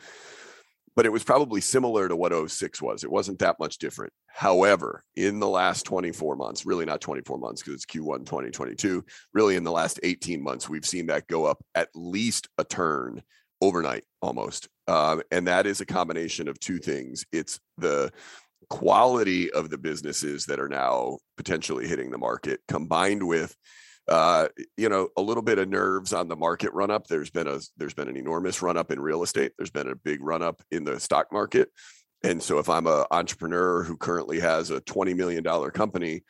but 0.95 1.06
it 1.06 1.12
was 1.12 1.23
probably 1.23 1.62
similar 1.62 2.08
to 2.08 2.15
what 2.15 2.34
06 2.49 2.82
was. 2.82 3.04
It 3.04 3.12
wasn't 3.12 3.39
that 3.39 3.60
much 3.60 3.78
different. 3.78 4.13
However, 4.28 5.04
in 5.15 5.39
the 5.39 5.47
last 5.47 5.84
24 5.84 6.36
months, 6.36 6.65
really 6.65 6.86
not 6.86 7.02
24 7.02 7.38
months 7.38 7.62
because 7.62 7.75
it's 7.75 7.86
Q1 7.86 8.25
2022, 8.25 9.04
really 9.34 9.56
in 9.56 9.63
the 9.63 9.71
last 9.71 9.99
18 10.04 10.41
months, 10.43 10.69
we've 10.69 10.86
seen 10.86 11.08
that 11.08 11.28
go 11.28 11.45
up 11.45 11.63
at 11.75 11.89
least 11.95 12.47
a 12.58 12.63
turn 12.63 13.21
overnight 13.62 14.04
almost. 14.21 14.69
Um, 14.88 15.21
and 15.32 15.47
that 15.47 15.67
is 15.67 15.82
a 15.82 15.86
combination 15.86 16.47
of 16.47 16.60
two 16.60 16.80
things 16.80 17.25
it's 17.32 17.60
the 17.78 18.12
quality 18.69 19.52
of 19.52 19.69
the 19.69 19.78
businesses 19.78 20.45
that 20.45 20.60
are 20.60 20.69
now 20.69 21.17
potentially 21.38 21.88
hitting 21.88 22.12
the 22.12 22.17
market 22.17 22.60
combined 22.67 23.25
with 23.25 23.56
uh, 24.10 24.48
you 24.76 24.89
know, 24.89 25.10
a 25.17 25.22
little 25.22 25.43
bit 25.43 25.60
of 25.60 25.69
nerves 25.69 26.13
on 26.13 26.28
the 26.28 26.36
market 26.36 26.74
run 26.74 26.91
up. 26.91 27.08
There's 27.08 27.30
been 27.30 27.48
a 27.48 27.60
there's 27.78 27.93
been 27.93 28.10
an 28.10 28.17
enormous 28.17 28.62
run 28.62 28.76
up 28.76 28.91
in 28.91 29.00
real 29.00 29.24
estate. 29.24 29.54
There's 29.58 29.69
been 29.69 29.89
a 29.89 29.95
big 29.95 30.22
run 30.22 30.41
up 30.41 30.62
in 30.72 30.84
the 30.84 31.00
stock 31.00 31.32
market. 31.32 31.69
And 32.24 32.41
so 32.41 32.60
if 32.60 32.67
I'm 32.67 32.88
an 32.88 33.06
entrepreneur 33.12 33.84
who 33.84 33.95
currently 33.95 34.39
has 34.39 34.72
a 34.72 34.82
$20 34.82 35.15
million 35.15 35.43
company, 35.72 36.24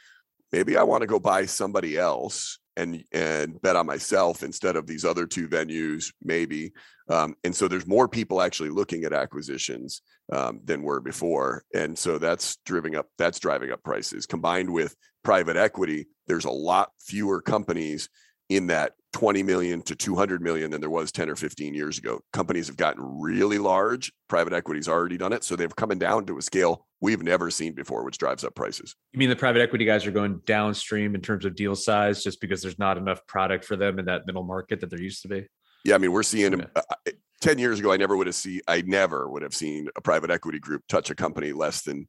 maybe 0.51 0.77
I 0.77 0.83
want 0.83 1.01
to 1.01 1.07
go 1.07 1.19
buy 1.19 1.45
somebody 1.45 1.97
else 1.97 2.59
and 2.77 3.03
and 3.11 3.61
bet 3.61 3.75
on 3.75 3.85
myself 3.85 4.43
instead 4.43 4.75
of 4.75 4.87
these 4.87 5.03
other 5.03 5.25
two 5.25 5.47
venues, 5.47 6.13
maybe. 6.23 6.71
Um, 7.09 7.35
and 7.43 7.55
so 7.55 7.67
there's 7.67 7.87
more 7.87 8.07
people 8.07 8.41
actually 8.41 8.69
looking 8.69 9.03
at 9.03 9.13
acquisitions 9.13 10.01
um, 10.31 10.61
than 10.63 10.83
were 10.83 11.01
before, 11.01 11.63
and 11.73 11.97
so 11.97 12.17
that's 12.17 12.57
driving 12.65 12.95
up 12.95 13.07
that's 13.17 13.39
driving 13.39 13.71
up 13.71 13.83
prices. 13.83 14.25
Combined 14.25 14.71
with 14.71 14.95
private 15.23 15.57
equity, 15.57 16.07
there's 16.29 16.45
a 16.45 16.51
lot 16.51 16.91
fewer 16.99 17.41
companies 17.41 18.07
in 18.47 18.67
that 18.67 18.93
20 19.13 19.43
million 19.43 19.81
to 19.81 19.95
200 19.95 20.41
million 20.41 20.71
than 20.71 20.79
there 20.79 20.89
was 20.89 21.11
10 21.11 21.29
or 21.29 21.35
15 21.35 21.73
years 21.73 21.97
ago. 21.97 22.21
Companies 22.31 22.67
have 22.67 22.77
gotten 22.77 23.03
really 23.19 23.57
large. 23.57 24.13
Private 24.27 24.53
equity's 24.53 24.87
already 24.87 25.17
done 25.17 25.33
it. 25.33 25.43
So 25.43 25.55
they've 25.55 25.75
coming 25.75 25.97
down 25.97 26.25
to 26.27 26.37
a 26.37 26.41
scale 26.41 26.85
we've 27.01 27.23
never 27.23 27.49
seen 27.49 27.73
before, 27.73 28.03
which 28.03 28.19
drives 28.19 28.43
up 28.43 28.53
prices. 28.55 28.95
You 29.11 29.19
mean 29.19 29.29
the 29.29 29.35
private 29.35 29.61
equity 29.61 29.85
guys 29.85 30.05
are 30.05 30.11
going 30.11 30.41
downstream 30.45 31.15
in 31.15 31.21
terms 31.21 31.45
of 31.45 31.55
deal 31.55 31.75
size 31.75 32.23
just 32.23 32.39
because 32.39 32.61
there's 32.61 32.79
not 32.79 32.97
enough 32.97 33.25
product 33.25 33.65
for 33.65 33.75
them 33.75 33.97
in 33.97 34.05
that 34.05 34.27
middle 34.27 34.43
market 34.43 34.79
that 34.81 34.91
there 34.91 35.01
used 35.01 35.23
to 35.23 35.27
be? 35.27 35.47
Yeah. 35.83 35.95
I 35.95 35.97
mean, 35.97 36.11
we're 36.11 36.23
seeing 36.23 36.53
okay. 36.53 36.67
uh, 36.75 37.11
10 37.41 37.57
years 37.57 37.79
ago, 37.79 37.91
I 37.91 37.97
never 37.97 38.15
would 38.15 38.27
have 38.27 38.35
seen, 38.35 38.61
I 38.67 38.81
never 38.81 39.27
would 39.29 39.41
have 39.41 39.55
seen 39.55 39.89
a 39.95 40.01
private 40.01 40.29
equity 40.29 40.59
group 40.59 40.83
touch 40.87 41.09
a 41.09 41.15
company 41.15 41.53
less 41.53 41.81
than 41.81 42.07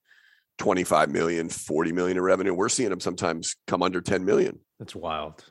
25 0.60 1.08
million, 1.10 1.48
40 1.48 1.92
million 1.92 2.18
in 2.18 2.22
revenue. 2.22 2.52
We're 2.52 2.68
seeing 2.68 2.90
them 2.90 3.00
sometimes 3.00 3.56
come 3.66 3.82
under 3.82 4.02
10 4.02 4.26
million. 4.26 4.58
That's 4.78 4.94
wild. 4.94 5.42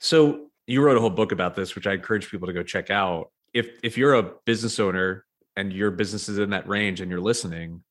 So 0.00 0.48
you 0.66 0.82
wrote 0.82 0.98
a 0.98 1.00
whole 1.00 1.08
book 1.08 1.32
about 1.32 1.56
this, 1.56 1.74
which 1.74 1.86
I 1.86 1.94
encourage 1.94 2.30
people 2.30 2.46
to 2.46 2.52
go 2.52 2.62
check 2.62 2.90
out. 2.90 3.30
If 3.54 3.70
if 3.82 3.96
you're 3.96 4.14
a 4.14 4.32
business 4.44 4.78
owner 4.78 5.24
and 5.56 5.72
your 5.72 5.90
business 5.90 6.28
is 6.28 6.38
in 6.38 6.50
that 6.50 6.68
range 6.68 7.00
and 7.00 7.10
you're 7.10 7.22
listening, 7.22 7.82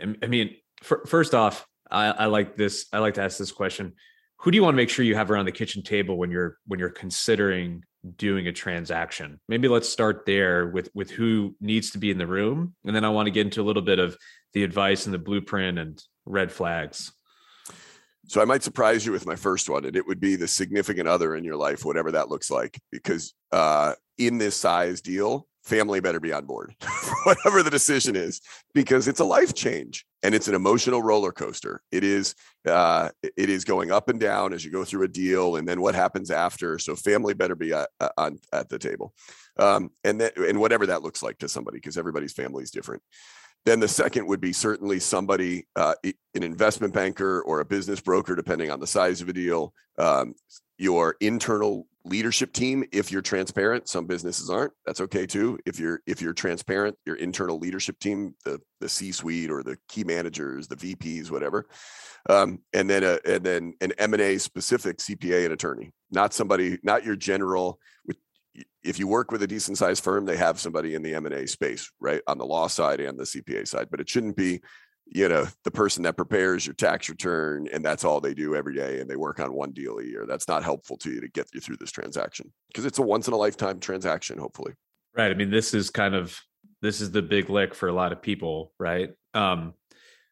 I 0.00 0.26
mean, 0.28 0.54
for, 0.84 1.04
first 1.04 1.34
off, 1.34 1.66
I, 1.90 2.06
I 2.06 2.26
like 2.26 2.56
this. 2.56 2.86
I 2.92 3.00
like 3.00 3.14
to 3.14 3.22
ask 3.22 3.36
this 3.36 3.50
question: 3.50 3.94
Who 4.38 4.52
do 4.52 4.56
you 4.56 4.62
want 4.62 4.74
to 4.74 4.76
make 4.76 4.88
sure 4.88 5.04
you 5.04 5.16
have 5.16 5.32
around 5.32 5.46
the 5.46 5.52
kitchen 5.52 5.82
table 5.82 6.16
when 6.16 6.30
you're 6.30 6.58
when 6.68 6.78
you're 6.78 6.90
considering 6.90 7.82
doing 8.16 8.46
a 8.46 8.52
transaction? 8.52 9.40
Maybe 9.48 9.66
let's 9.66 9.88
start 9.88 10.26
there 10.26 10.68
with 10.68 10.90
with 10.94 11.10
who 11.10 11.56
needs 11.60 11.90
to 11.90 11.98
be 11.98 12.12
in 12.12 12.18
the 12.18 12.26
room, 12.26 12.76
and 12.84 12.94
then 12.94 13.04
I 13.04 13.10
want 13.10 13.26
to 13.26 13.32
get 13.32 13.46
into 13.46 13.60
a 13.60 13.64
little 13.64 13.82
bit 13.82 13.98
of 13.98 14.16
the 14.52 14.64
advice 14.64 15.06
and 15.06 15.14
the 15.14 15.18
blueprint 15.18 15.78
and 15.78 16.02
red 16.24 16.52
flags. 16.52 17.12
So 18.28 18.40
I 18.40 18.44
might 18.44 18.62
surprise 18.62 19.04
you 19.04 19.12
with 19.12 19.26
my 19.26 19.36
first 19.36 19.68
one, 19.68 19.84
and 19.84 19.96
it 19.96 20.06
would 20.06 20.20
be 20.20 20.36
the 20.36 20.48
significant 20.48 21.08
other 21.08 21.34
in 21.34 21.44
your 21.44 21.56
life, 21.56 21.84
whatever 21.84 22.12
that 22.12 22.28
looks 22.28 22.50
like. 22.50 22.80
Because 22.90 23.34
uh, 23.50 23.94
in 24.16 24.38
this 24.38 24.56
size 24.56 25.00
deal, 25.00 25.46
family 25.64 26.00
better 26.00 26.20
be 26.20 26.32
on 26.32 26.44
board, 26.44 26.74
whatever 27.24 27.62
the 27.62 27.70
decision 27.70 28.16
is, 28.16 28.40
because 28.74 29.08
it's 29.08 29.20
a 29.20 29.24
life 29.24 29.54
change 29.54 30.04
and 30.22 30.34
it's 30.34 30.48
an 30.48 30.54
emotional 30.54 31.02
roller 31.02 31.32
coaster. 31.32 31.82
It 31.90 32.04
is 32.04 32.34
uh, 32.66 33.10
it 33.22 33.50
is 33.50 33.64
going 33.64 33.90
up 33.90 34.08
and 34.08 34.20
down 34.20 34.52
as 34.52 34.64
you 34.64 34.70
go 34.70 34.84
through 34.84 35.04
a 35.04 35.08
deal, 35.08 35.56
and 35.56 35.66
then 35.66 35.80
what 35.80 35.94
happens 35.94 36.30
after. 36.30 36.78
So 36.78 36.94
family 36.94 37.34
better 37.34 37.54
be 37.54 37.72
at, 37.72 37.88
uh, 38.00 38.10
on 38.16 38.38
at 38.52 38.68
the 38.68 38.78
table, 38.78 39.14
um, 39.58 39.90
and 40.04 40.20
that 40.20 40.36
and 40.36 40.60
whatever 40.60 40.86
that 40.86 41.02
looks 41.02 41.22
like 41.22 41.38
to 41.38 41.48
somebody, 41.48 41.78
because 41.78 41.98
everybody's 41.98 42.32
family 42.32 42.62
is 42.62 42.70
different. 42.70 43.02
Then 43.64 43.80
the 43.80 43.88
second 43.88 44.26
would 44.26 44.40
be 44.40 44.52
certainly 44.52 44.98
somebody, 44.98 45.66
uh, 45.76 45.94
an 46.04 46.42
investment 46.42 46.92
banker 46.92 47.42
or 47.42 47.60
a 47.60 47.64
business 47.64 48.00
broker, 48.00 48.34
depending 48.34 48.70
on 48.70 48.80
the 48.80 48.86
size 48.86 49.20
of 49.20 49.28
a 49.28 49.32
deal. 49.32 49.72
Um, 49.98 50.34
your 50.78 51.16
internal 51.20 51.86
leadership 52.04 52.52
team 52.52 52.84
if 52.92 53.12
you're 53.12 53.22
transparent 53.22 53.88
some 53.88 54.06
businesses 54.06 54.50
aren't 54.50 54.72
that's 54.84 55.00
okay 55.00 55.26
too. 55.26 55.58
If 55.64 55.78
you're 55.78 56.00
if 56.06 56.20
you're 56.20 56.32
transparent 56.32 56.96
your 57.06 57.16
internal 57.16 57.58
leadership 57.58 57.98
team 58.00 58.34
the 58.44 58.60
the 58.80 58.88
c 58.88 59.12
suite 59.12 59.50
or 59.50 59.62
the 59.62 59.78
key 59.88 60.02
managers 60.02 60.66
the 60.66 60.76
vps 60.76 61.30
whatever. 61.30 61.66
Um, 62.28 62.60
and 62.72 62.90
then 62.90 63.04
a, 63.04 63.18
and 63.24 63.44
then 63.44 63.74
an 63.80 63.92
m&a 63.98 64.38
specific 64.38 64.98
cpa 64.98 65.44
and 65.44 65.52
attorney. 65.52 65.92
Not 66.10 66.34
somebody 66.34 66.78
not 66.82 67.04
your 67.04 67.16
general 67.16 67.78
if 68.82 68.98
you 68.98 69.06
work 69.06 69.30
with 69.30 69.42
a 69.42 69.46
decent 69.46 69.78
sized 69.78 70.04
firm 70.04 70.24
they 70.24 70.36
have 70.36 70.60
somebody 70.60 70.94
in 70.94 71.02
the 71.02 71.14
m&a 71.14 71.46
space 71.46 71.90
right 72.00 72.20
on 72.26 72.38
the 72.38 72.44
law 72.44 72.66
side 72.66 73.00
and 73.00 73.18
the 73.18 73.24
cpa 73.24 73.66
side 73.66 73.88
but 73.90 74.00
it 74.00 74.08
shouldn't 74.08 74.36
be 74.36 74.60
you 75.14 75.28
know 75.28 75.46
the 75.64 75.70
person 75.70 76.02
that 76.02 76.16
prepares 76.16 76.66
your 76.66 76.74
tax 76.74 77.08
return 77.08 77.68
and 77.72 77.84
that's 77.84 78.04
all 78.04 78.20
they 78.20 78.34
do 78.34 78.54
every 78.54 78.74
day 78.74 79.00
and 79.00 79.10
they 79.10 79.16
work 79.16 79.40
on 79.40 79.52
one 79.52 79.72
deal 79.72 79.98
a 79.98 80.04
year. 80.04 80.24
That's 80.26 80.48
not 80.48 80.62
helpful 80.62 80.96
to 80.98 81.10
you 81.10 81.20
to 81.20 81.28
get 81.28 81.48
you 81.52 81.60
through 81.60 81.76
this 81.76 81.90
transaction 81.90 82.52
because 82.68 82.84
it's 82.84 82.98
a 82.98 83.02
once 83.02 83.28
in 83.28 83.34
a 83.34 83.36
lifetime 83.36 83.80
transaction 83.80 84.38
hopefully. 84.38 84.72
Right 85.16 85.30
i 85.30 85.34
mean 85.34 85.50
this 85.50 85.74
is 85.74 85.90
kind 85.90 86.14
of 86.14 86.38
this 86.80 87.00
is 87.00 87.10
the 87.10 87.22
big 87.22 87.50
lick 87.50 87.74
for 87.74 87.88
a 87.88 87.92
lot 87.92 88.12
of 88.12 88.22
people 88.22 88.72
right? 88.78 89.10
Um 89.34 89.74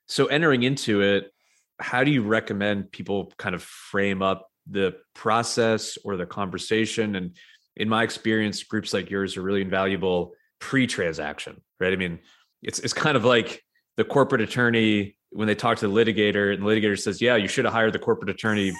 so 0.06 0.26
entering 0.26 0.62
into 0.62 1.02
it 1.02 1.30
how 1.78 2.04
do 2.04 2.10
you 2.10 2.22
recommend 2.22 2.92
people 2.92 3.32
kind 3.38 3.54
of 3.54 3.62
frame 3.62 4.22
up 4.22 4.48
the 4.70 4.96
process 5.14 5.98
or 6.04 6.16
the 6.16 6.26
conversation 6.26 7.16
and 7.16 7.36
in 7.76 7.88
my 7.88 8.02
experience 8.02 8.62
groups 8.62 8.92
like 8.92 9.10
yours 9.10 9.36
are 9.36 9.42
really 9.42 9.62
invaluable 9.62 10.32
pre-transaction 10.60 11.60
right 11.78 11.92
i 11.92 11.96
mean 11.96 12.18
it's 12.62 12.78
it's 12.80 12.92
kind 12.92 13.16
of 13.16 13.24
like 13.24 13.62
the 13.96 14.04
corporate 14.04 14.40
attorney 14.40 15.16
when 15.30 15.46
they 15.46 15.54
talk 15.54 15.78
to 15.78 15.88
the 15.88 15.92
litigator 15.94 16.52
and 16.52 16.62
the 16.62 16.66
litigator 16.66 16.98
says, 16.98 17.20
"Yeah, 17.20 17.36
you 17.36 17.48
should 17.48 17.64
have 17.64 17.74
hired 17.74 17.92
the 17.92 17.98
corporate 17.98 18.30
attorney 18.30 18.72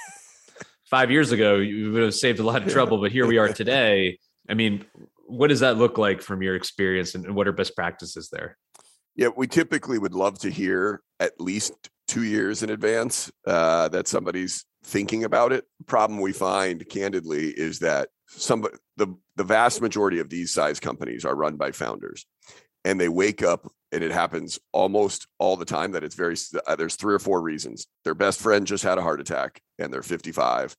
five 0.85 1.11
years 1.11 1.33
ago. 1.33 1.57
You 1.57 1.93
would 1.93 2.03
have 2.03 2.15
saved 2.15 2.41
a 2.41 2.43
lot 2.43 2.63
of 2.63 2.73
trouble." 2.73 3.01
But 3.01 3.13
here 3.13 3.27
we 3.27 3.39
are 3.39 3.49
today. 3.53 4.19
I 4.49 4.55
mean, 4.55 4.85
what 5.27 5.49
does 5.49 5.61
that 5.61 5.77
look 5.77 5.99
like 5.99 6.23
from 6.23 6.43
your 6.43 6.57
experience, 6.57 7.15
and 7.15 7.35
what 7.35 7.47
are 7.47 7.53
best 7.53 7.77
practices 7.77 8.29
there? 8.31 8.57
Yeah, 9.17 9.29
we 9.37 9.47
typically 9.47 9.99
would 9.99 10.15
love 10.15 10.39
to 10.41 10.51
hear 10.51 11.03
at 11.19 11.41
least 11.41 11.73
two 12.09 12.25
years 12.25 12.63
in 12.63 12.71
advance 12.71 13.31
uh, 13.47 13.89
that 13.89 14.09
somebody's 14.09 14.65
thinking 14.85 15.25
about 15.25 15.53
it. 15.53 15.65
Problem 15.87 16.21
we 16.21 16.33
find, 16.33 16.89
candidly, 16.89 17.49
is 17.49 17.81
that 17.81 18.09
some 18.31 18.65
the 18.97 19.15
the 19.37 19.45
vast 19.45 19.81
majority 19.81 20.19
of 20.19 20.31
these 20.31 20.53
size 20.53 20.81
companies 20.81 21.25
are 21.25 21.35
run 21.35 21.57
by 21.57 21.73
founders, 21.73 22.27
and 22.85 23.01
they 23.01 23.09
wake 23.09 23.43
up 23.43 23.71
and 23.93 24.05
it 24.05 24.13
happens 24.13 24.59
almost 24.73 25.27
all 25.39 25.57
the 25.57 25.65
time 25.65 25.93
that 25.93 26.05
it's 26.05 26.15
very 26.15 26.37
uh, 26.67 26.77
there's 26.77 26.97
three 26.97 27.15
or 27.15 27.19
four 27.19 27.41
reasons. 27.41 27.87
Their 28.05 28.15
best 28.15 28.41
friend 28.41 28.67
just 28.67 28.85
had 28.85 28.99
a 28.99 29.03
heart 29.03 29.21
attack 29.21 29.61
and 29.79 29.93
they're 29.93 30.03
55 30.03 30.77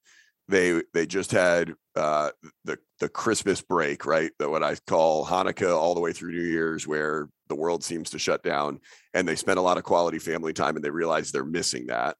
they 0.47 0.81
they 0.93 1.05
just 1.05 1.31
had 1.31 1.73
uh, 1.95 2.29
the 2.65 2.77
the 2.99 3.09
christmas 3.09 3.61
break 3.61 4.05
right? 4.05 4.31
What 4.39 4.63
i 4.63 4.75
call 4.87 5.25
hanukkah 5.25 5.75
all 5.75 5.95
the 5.95 6.01
way 6.01 6.13
through 6.13 6.33
new 6.33 6.41
year's 6.41 6.87
where 6.87 7.29
the 7.47 7.55
world 7.55 7.83
seems 7.83 8.11
to 8.11 8.19
shut 8.19 8.43
down 8.43 8.79
and 9.13 9.27
they 9.27 9.35
spend 9.35 9.59
a 9.59 9.61
lot 9.61 9.77
of 9.77 9.83
quality 9.83 10.19
family 10.19 10.53
time 10.53 10.75
and 10.75 10.85
they 10.85 10.89
realize 10.89 11.31
they're 11.31 11.45
missing 11.45 11.87
that 11.87 12.15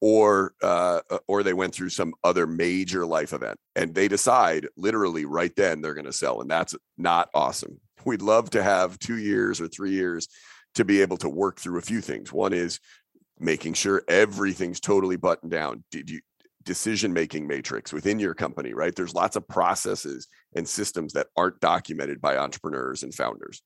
or 0.00 0.54
uh, 0.62 1.00
uh 1.10 1.18
or 1.28 1.42
they 1.42 1.52
went 1.52 1.74
through 1.74 1.90
some 1.90 2.14
other 2.24 2.46
major 2.46 3.04
life 3.04 3.32
event 3.32 3.58
and 3.76 3.94
they 3.94 4.08
decide 4.08 4.66
literally 4.76 5.24
right 5.24 5.54
then 5.56 5.80
they're 5.80 5.94
going 5.94 6.04
to 6.04 6.12
sell 6.12 6.40
and 6.40 6.50
that's 6.50 6.74
not 6.96 7.28
awesome 7.34 7.78
we'd 8.04 8.22
love 8.22 8.50
to 8.50 8.62
have 8.62 8.98
two 8.98 9.18
years 9.18 9.60
or 9.60 9.68
three 9.68 9.92
years 9.92 10.28
to 10.74 10.84
be 10.84 11.02
able 11.02 11.16
to 11.18 11.28
work 11.28 11.58
through 11.58 11.78
a 11.78 11.82
few 11.82 12.00
things. 12.00 12.32
One 12.32 12.52
is 12.52 12.80
making 13.38 13.74
sure 13.74 14.02
everything's 14.08 14.80
totally 14.80 15.16
buttoned 15.16 15.50
down. 15.50 15.84
Did 15.90 16.10
you 16.10 16.20
decision 16.62 17.12
making 17.12 17.46
matrix 17.46 17.92
within 17.92 18.18
your 18.18 18.34
company, 18.34 18.74
right? 18.74 18.94
There's 18.94 19.14
lots 19.14 19.34
of 19.34 19.48
processes 19.48 20.28
and 20.54 20.68
systems 20.68 21.14
that 21.14 21.28
aren't 21.34 21.58
documented 21.60 22.20
by 22.20 22.36
entrepreneurs 22.36 23.02
and 23.02 23.14
founders. 23.14 23.62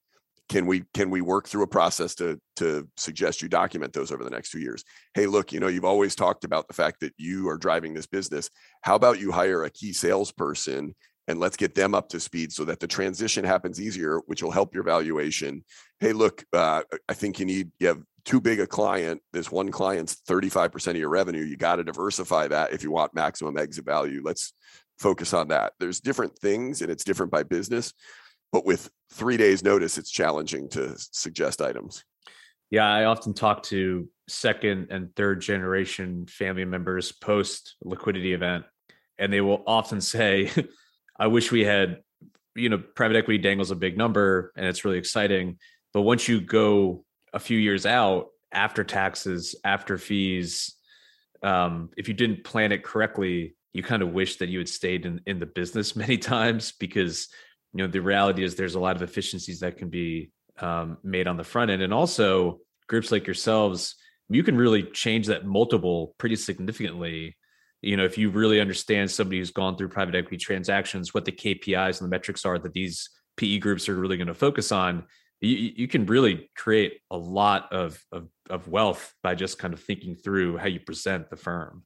Can 0.49 0.67
we 0.67 0.85
can 0.93 1.11
we 1.11 1.21
work 1.21 1.49
through 1.49 1.63
a 1.63 1.69
process 1.69 2.15
to 2.17 2.39
to 2.57 2.89
suggest 2.97 3.41
you 3.41 3.49
document 3.49 3.93
those 3.93 4.13
over 4.13 4.25
the 4.25 4.31
next 4.31 4.51
two 4.51 4.61
years? 4.61 4.85
Hey, 5.15 5.27
look, 5.27 5.53
you 5.53 5.61
know, 5.61 5.69
you've 5.69 5.85
always 5.85 6.15
talked 6.15 6.45
about 6.45 6.69
the 6.69 6.75
fact 6.75 7.01
that 7.01 7.15
you 7.17 7.49
are 7.49 7.57
driving 7.57 7.95
this 7.95 8.07
business. 8.07 8.51
How 8.83 8.95
about 8.95 9.21
you 9.21 9.33
hire 9.33 9.65
a 9.65 9.71
key 9.71 9.93
salesperson 9.93 10.95
and 11.27 11.41
let's 11.41 11.57
get 11.57 11.75
them 11.75 11.95
up 11.95 12.09
to 12.11 12.21
speed 12.21 12.53
so 12.53 12.65
that 12.67 12.81
the 12.81 12.87
transition 12.87 13.45
happens 13.45 13.81
easier, 13.81 14.19
which 14.27 14.43
will 14.43 14.51
help 14.51 14.75
your 14.75 14.85
valuation. 14.85 15.65
Hey, 15.99 16.13
look, 16.13 16.45
uh, 16.53 16.83
I 17.09 17.15
think 17.15 17.39
you 17.39 17.47
need 17.47 17.71
you 17.79 17.89
have 17.89 18.03
too 18.25 18.41
big 18.41 18.61
a 18.61 18.67
client. 18.67 19.21
This 19.33 19.51
one 19.51 19.71
client's 19.71 20.17
35% 20.29 20.89
of 20.89 20.97
your 20.97 21.09
revenue. 21.09 21.45
You 21.45 21.57
got 21.57 21.77
to 21.77 21.85
diversify 21.85 22.49
that 22.49 22.73
if 22.73 22.83
you 22.83 22.91
want 22.91 23.15
maximum 23.15 23.57
exit 23.59 23.85
value. 23.85 24.23
Let's 24.25 24.53
focus 24.99 25.33
on 25.33 25.49
that. 25.49 25.73
There's 25.79 26.01
different 26.01 26.39
things 26.39 26.83
and 26.83 26.91
it's 26.91 27.05
different 27.05 27.33
by 27.33 27.43
business, 27.43 27.93
but 28.55 28.65
with 28.65 28.89
three 29.11 29.37
days 29.37 29.65
notice, 29.65 29.99
it's 29.99 30.13
challenging 30.13 30.69
to 30.69 30.95
suggest 30.97 31.61
items. 31.61 32.05
Yeah, 32.71 32.87
I 32.87 33.07
often 33.07 33.35
talk 33.35 33.65
to 33.65 34.09
second 34.29 34.93
and 34.93 35.13
third 35.17 35.41
generation 35.41 36.25
family 36.27 36.65
members 36.65 37.11
post 37.11 37.75
liquidity 37.83 38.33
event, 38.33 38.65
and 39.19 39.33
they 39.33 39.41
will 39.41 39.65
often 39.67 40.01
say, 40.01 40.53
I 41.19 41.27
wish 41.27 41.51
we 41.51 41.65
had, 41.65 42.03
you 42.55 42.69
know, 42.69 42.79
private 42.79 43.17
equity 43.17 43.39
dangles 43.39 43.73
a 43.73 43.75
big 43.75 43.99
number 43.99 44.53
and 44.57 44.65
it's 44.67 44.85
really 44.85 44.99
exciting. 44.99 45.59
But 45.93 46.03
once 46.03 46.29
you 46.29 46.41
go 46.41 47.05
a 47.33 47.41
few 47.41 47.59
years 47.59 47.87
out 47.87 48.29
after 48.53 48.85
taxes, 48.85 49.57
after 49.65 49.99
fees, 49.99 50.77
um, 51.43 51.91
if 51.97 52.07
you 52.07 52.15
didn't 52.15 52.45
plan 52.45 52.71
it 52.71 52.85
correctly, 52.85 53.57
you 53.73 53.83
kind 53.83 54.03
of 54.03 54.13
wish 54.13 54.37
that 54.37 54.49
you 54.49 54.59
had 54.59 54.69
stayed 54.69 55.07
in, 55.07 55.21
in 55.27 55.41
the 55.41 55.47
business 55.47 55.97
many 55.97 56.19
times 56.19 56.71
because, 56.79 57.29
you 57.75 57.85
know, 57.85 57.87
the 57.87 58.01
reality 58.01 58.45
is 58.45 58.55
there's 58.55 58.77
a 58.77 58.81
lot 58.81 58.97
of 58.97 59.03
efficiencies 59.03 59.61
that 59.61 59.77
can 59.77 59.89
be 59.89 60.31
um, 60.61 60.99
made 61.03 61.27
on 61.27 61.37
the 61.37 61.45
front 61.45 61.71
end. 61.71 61.83
And 61.83 61.93
also 61.93 62.61
groups 62.89 63.11
like 63.11 63.27
yourselves, 63.27 63.97
you 64.29 64.43
can 64.43 64.57
really 64.57 64.85
change 64.85 65.27
that 65.27 65.45
multiple 65.45 66.15
pretty 66.19 66.37
significantly 66.37 67.37
you 67.85 67.97
know 67.97 68.05
if 68.05 68.17
you 68.17 68.31
really 68.31 68.61
understand 68.61 69.11
somebody 69.11 69.39
who's 69.39 69.51
gone 69.51 69.77
through 69.77 69.89
private 69.89 70.15
equity 70.15 70.39
transactions 70.39 71.13
what 71.13 71.25
the 71.25 71.33
kpis 71.33 72.01
and 72.01 72.07
the 72.07 72.11
metrics 72.11 72.45
are 72.45 72.59
that 72.59 72.73
these 72.73 73.11
pe 73.37 73.59
groups 73.59 73.89
are 73.89 73.95
really 73.95 74.17
going 74.17 74.29
to 74.29 74.35
focus 74.35 74.73
on 74.73 75.05
you, 75.41 75.73
you 75.77 75.89
can 75.89 76.07
really 76.07 76.51
create 76.57 77.01
a 77.11 77.19
lot 77.19 77.71
of, 77.71 78.03
of, 78.11 78.29
of 78.49 78.67
wealth 78.67 79.13
by 79.23 79.35
just 79.35 79.59
kind 79.59 79.75
of 79.75 79.81
thinking 79.83 80.15
through 80.15 80.57
how 80.57 80.67
you 80.67 80.81
present 80.81 81.29
the 81.29 81.37
firm 81.37 81.85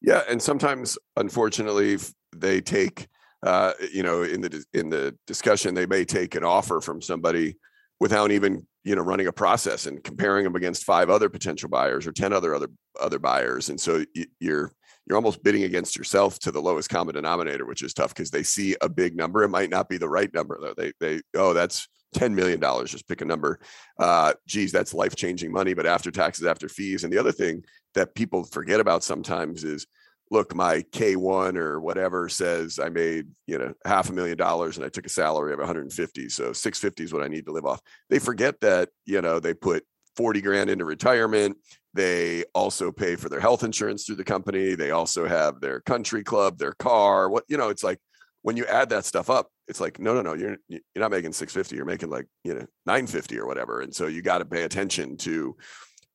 yeah 0.00 0.22
and 0.28 0.42
sometimes 0.42 0.98
unfortunately 1.16 1.96
they 2.34 2.60
take 2.60 3.06
uh, 3.42 3.72
you 3.92 4.02
know 4.02 4.22
in 4.22 4.40
the 4.40 4.64
in 4.74 4.90
the 4.90 5.16
discussion 5.26 5.74
they 5.74 5.86
may 5.86 6.04
take 6.04 6.34
an 6.34 6.44
offer 6.44 6.80
from 6.80 7.00
somebody 7.00 7.56
without 7.98 8.30
even 8.30 8.66
you 8.84 8.94
know 8.94 9.02
running 9.02 9.26
a 9.26 9.32
process 9.32 9.86
and 9.86 10.02
comparing 10.04 10.44
them 10.44 10.56
against 10.56 10.84
five 10.84 11.10
other 11.10 11.28
potential 11.28 11.68
buyers 11.68 12.06
or 12.06 12.12
10 12.12 12.32
other 12.32 12.54
other 12.54 12.68
other 13.00 13.18
buyers 13.18 13.68
and 13.68 13.80
so 13.80 14.04
you're 14.40 14.70
you're 15.10 15.16
almost 15.16 15.42
bidding 15.42 15.64
against 15.64 15.96
yourself 15.96 16.38
to 16.38 16.52
the 16.52 16.62
lowest 16.62 16.88
common 16.88 17.16
denominator, 17.16 17.66
which 17.66 17.82
is 17.82 17.92
tough 17.92 18.14
because 18.14 18.30
they 18.30 18.44
see 18.44 18.76
a 18.80 18.88
big 18.88 19.16
number. 19.16 19.42
It 19.42 19.48
might 19.48 19.68
not 19.68 19.88
be 19.88 19.98
the 19.98 20.08
right 20.08 20.32
number 20.32 20.56
though. 20.60 20.74
They 20.76 20.92
they 21.00 21.20
oh 21.34 21.52
that's 21.52 21.88
ten 22.14 22.32
million 22.34 22.60
dollars. 22.60 22.92
Just 22.92 23.08
pick 23.08 23.20
a 23.20 23.24
number. 23.24 23.58
Uh, 23.98 24.34
geez, 24.46 24.70
that's 24.70 24.94
life 24.94 25.16
changing 25.16 25.52
money. 25.52 25.74
But 25.74 25.86
after 25.86 26.12
taxes, 26.12 26.46
after 26.46 26.68
fees, 26.68 27.02
and 27.02 27.12
the 27.12 27.18
other 27.18 27.32
thing 27.32 27.64
that 27.94 28.14
people 28.14 28.44
forget 28.44 28.78
about 28.78 29.02
sometimes 29.02 29.64
is 29.64 29.84
look, 30.30 30.54
my 30.54 30.82
K1 30.92 31.56
or 31.56 31.80
whatever 31.80 32.28
says 32.28 32.78
I 32.78 32.88
made, 32.88 33.26
you 33.46 33.58
know, 33.58 33.74
half 33.84 34.10
a 34.10 34.12
million 34.12 34.36
dollars 34.36 34.76
and 34.76 34.86
I 34.86 34.88
took 34.88 35.06
a 35.06 35.10
salary 35.10 35.52
of 35.52 35.58
150. 35.58 36.28
So 36.28 36.52
650 36.52 37.02
is 37.02 37.12
what 37.12 37.22
I 37.22 37.28
need 37.28 37.46
to 37.46 37.52
live 37.52 37.66
off. 37.66 37.80
They 38.08 38.20
forget 38.20 38.60
that, 38.60 38.90
you 39.06 39.20
know, 39.20 39.40
they 39.40 39.54
put 39.54 39.84
40 40.16 40.40
grand 40.40 40.70
into 40.70 40.84
retirement. 40.84 41.56
They 41.94 42.44
also 42.54 42.92
pay 42.92 43.16
for 43.16 43.28
their 43.28 43.40
health 43.40 43.64
insurance 43.64 44.04
through 44.04 44.16
the 44.16 44.24
company. 44.24 44.74
They 44.74 44.92
also 44.92 45.26
have 45.26 45.60
their 45.60 45.80
country 45.80 46.22
club, 46.22 46.58
their 46.58 46.74
car. 46.74 47.28
What 47.28 47.44
you 47.48 47.56
know, 47.56 47.68
it's 47.68 47.82
like 47.82 47.98
when 48.42 48.56
you 48.56 48.64
add 48.66 48.90
that 48.90 49.04
stuff 49.04 49.28
up, 49.28 49.48
it's 49.66 49.80
like 49.80 49.98
no, 49.98 50.14
no, 50.14 50.22
no. 50.22 50.34
You're 50.34 50.56
you're 50.68 50.80
not 50.94 51.10
making 51.10 51.32
650. 51.32 51.74
You're 51.74 51.84
making 51.84 52.10
like 52.10 52.26
you 52.44 52.54
know 52.54 52.66
950 52.86 53.38
or 53.38 53.46
whatever. 53.46 53.80
And 53.80 53.94
so 53.94 54.06
you 54.06 54.22
got 54.22 54.38
to 54.38 54.44
pay 54.44 54.62
attention 54.62 55.16
to 55.18 55.56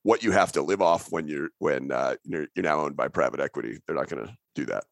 what 0.05 0.23
you 0.23 0.31
have 0.31 0.51
to 0.51 0.61
live 0.61 0.83
off 0.83 1.11
when 1.11 1.27
you're 1.27 1.49
when 1.57 1.91
uh, 1.91 2.13
you're, 2.23 2.45
you're 2.53 2.63
now 2.63 2.81
owned 2.81 2.95
by 2.95 3.07
private 3.07 3.39
equity. 3.39 3.79
They're 3.85 3.95
not 3.95 4.07
going 4.07 4.23
to 4.23 4.37
do 4.53 4.65
that. 4.65 4.83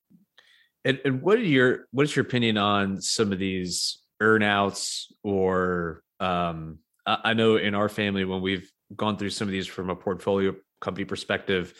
And, 0.83 0.99
and 1.05 1.21
what 1.21 1.37
are 1.37 1.43
your 1.43 1.85
what 1.91 2.07
is 2.07 2.15
your 2.15 2.25
opinion 2.25 2.57
on 2.57 2.99
some 2.99 3.31
of 3.31 3.37
these 3.37 3.99
earnouts 4.19 5.03
or 5.21 6.01
um, 6.19 6.79
I 7.05 7.35
know 7.35 7.57
in 7.57 7.75
our 7.75 7.89
family 7.89 8.25
when 8.25 8.41
we've 8.41 8.67
gone 8.95 9.17
through 9.17 9.29
some 9.29 9.47
of 9.47 9.51
these 9.51 9.67
from 9.67 9.91
a 9.91 9.95
portfolio 9.95 10.55
company 10.81 11.05
perspective, 11.05 11.75